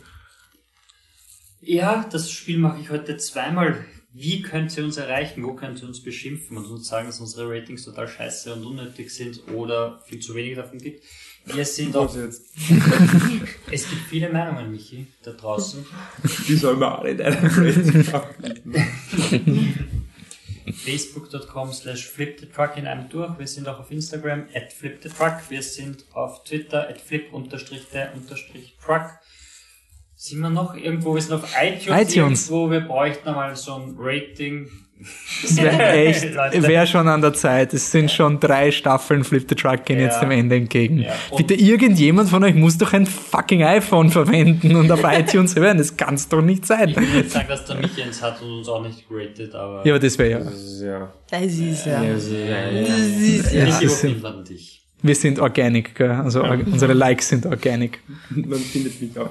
[1.62, 3.86] Ja, das Spiel mache ich heute zweimal.
[4.14, 5.44] Wie könnt ihr uns erreichen?
[5.44, 9.12] Wo könnt ihr uns beschimpfen und uns sagen, dass unsere Ratings total scheiße und unnötig
[9.12, 11.04] sind oder viel zu wenig davon gibt?
[11.46, 12.46] Wir sind jetzt.
[13.72, 15.86] es gibt viele Meinungen, Michi, da draußen.
[16.48, 18.04] Die sollen wir alle in einem Rating
[20.88, 23.38] Facebook.com slash flipthetruck in einem durch.
[23.38, 25.50] Wir sind auch auf Instagram at flipthetruck.
[25.50, 29.12] Wir sind auf Twitter at flip unterstrich der unterstrich truck.
[30.16, 31.14] Sind wir noch irgendwo?
[31.14, 32.50] Wir sind auf iTunes, iTunes.
[32.50, 32.72] irgendwo.
[32.72, 34.70] Wir bräuchten mal so ein Rating.
[35.44, 37.74] Es wäre echt, wäre schon an der Zeit.
[37.74, 40.06] Es sind schon drei Staffeln Flip the Truck gehen Ja.
[40.06, 41.00] jetzt dem Ende entgegen.
[41.00, 41.14] Ja.
[41.36, 45.78] Bitte irgendjemand von euch muss doch ein fucking iPhone verwenden und auf iTunes hören.
[45.78, 46.90] Das kann's doch nicht sein.
[46.90, 49.86] Ich will nicht sagen, dass der Michi eins hat und uns auch nicht geratet, aber
[49.86, 50.88] Ja, aber das wäre ja.
[50.88, 51.14] Ja.
[51.30, 52.04] Das ist ja.
[52.04, 52.14] ja.
[52.14, 53.66] Das ist ja.
[53.66, 54.04] das ist-
[54.50, 54.84] dich?
[55.04, 56.10] Wir sind organic, gell?
[56.10, 58.00] Also unsere Likes sind organic.
[58.32, 59.30] Man findet mich auch.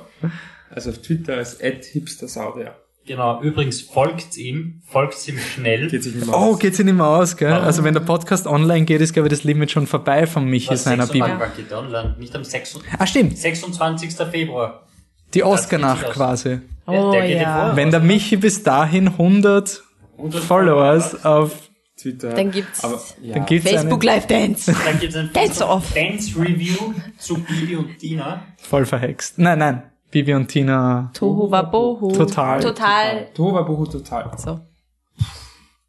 [0.71, 1.59] Also auf Twitter als
[1.91, 2.77] hipstersauder.
[3.07, 5.89] Genau, übrigens folgt ihm, folgt ihm schnell.
[5.89, 6.59] Geht sich nicht mehr Oh, aus.
[6.59, 7.53] geht's nicht mehr aus, gell?
[7.53, 10.71] Also wenn der Podcast online geht, ist glaube ich das Limit schon vorbei von Michi
[10.71, 11.41] Was seiner 26 Bibel.
[11.49, 12.17] Wann geht der online?
[12.19, 12.93] Nicht am 26.
[12.99, 13.39] Ah, stimmt.
[13.39, 14.13] 26.
[14.31, 14.87] Februar.
[15.35, 16.61] Die geht Oscar-Nacht sich quasi.
[16.87, 17.69] Oh der geht ja.
[17.69, 17.77] vor.
[17.77, 19.83] Wenn der Michi bis dahin 100
[20.19, 21.53] 100 Followers auf,
[21.97, 22.31] Twitter.
[22.35, 23.35] Dann gibt's Aber, ja.
[23.35, 24.75] dann gibt's Facebook einen Live Dance.
[24.85, 25.95] Dann gibt es ein Dance Facebook off.
[25.95, 28.43] Dance Review zu Bibi und Tina.
[28.59, 29.39] voll verhext.
[29.39, 29.83] Nein, nein.
[30.17, 31.11] Bibi und Tina.
[31.13, 32.11] Tohu Wabohu.
[32.11, 32.59] Total.
[32.59, 33.27] Total.
[33.35, 34.31] Tohuwabohu total.
[34.39, 34.61] So.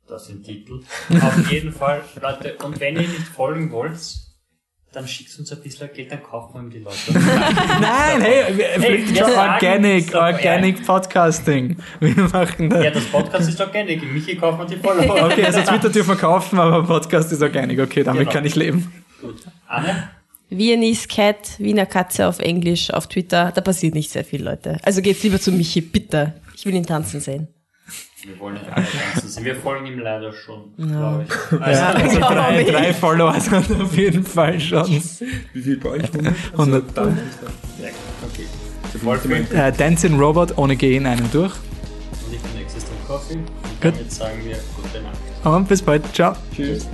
[0.05, 0.81] Das sind Titel.
[1.21, 2.57] Auf jeden Fall, Leute.
[2.61, 3.97] Und wenn ihr nicht folgen wollt,
[4.91, 6.97] dann schickt uns ein bisschen Geld, dann kaufen wir ihm die Leute.
[7.13, 11.77] Nein, hey, wir, Hey, Organic, Organic Podcasting.
[12.01, 12.95] Wir machen ja, das.
[12.95, 14.03] das Podcast ist organic.
[14.11, 15.23] Michi kauft man die Follower.
[15.27, 17.79] Okay, also Twitter dürfen wir kaufen, aber Podcast ist Organic.
[17.79, 18.31] Okay, damit Genau.
[18.33, 18.91] kann ich leben.
[19.21, 19.37] Gut.
[19.67, 20.09] Anne?
[20.49, 23.51] Viennese Cat, Wiener Katze auf Englisch, auf Twitter.
[23.53, 24.77] Da passiert nicht sehr viel, Leute.
[24.83, 26.33] Also geht's lieber zu Michi, bitte.
[26.55, 27.47] Ich will ihn tanzen sehen.
[28.23, 29.45] Wir wollen nicht alle tanzen sehen.
[29.45, 31.51] Wir folgen ihm leider schon, glaube ich.
[31.51, 32.67] Ja, Also, also glaub drei, ich.
[32.69, 34.87] drei Followers hat auf jeden Fall schon.
[35.53, 36.03] Wie viel bei euch?
[36.13, 36.33] 100?
[36.53, 36.83] 100.
[36.97, 37.51] dann ist das.
[37.81, 37.89] Ja,
[38.25, 38.45] okay.
[39.53, 41.53] Äh, Dancing Robot ohne G in einem durch.
[41.53, 43.33] und ich bin Existent Coffee.
[43.35, 43.45] Und
[43.81, 43.93] Gut.
[43.93, 45.55] damit sagen wir gute Nacht.
[45.55, 46.03] Und bis bald.
[46.15, 46.35] Ciao.
[46.55, 46.87] Tschüss.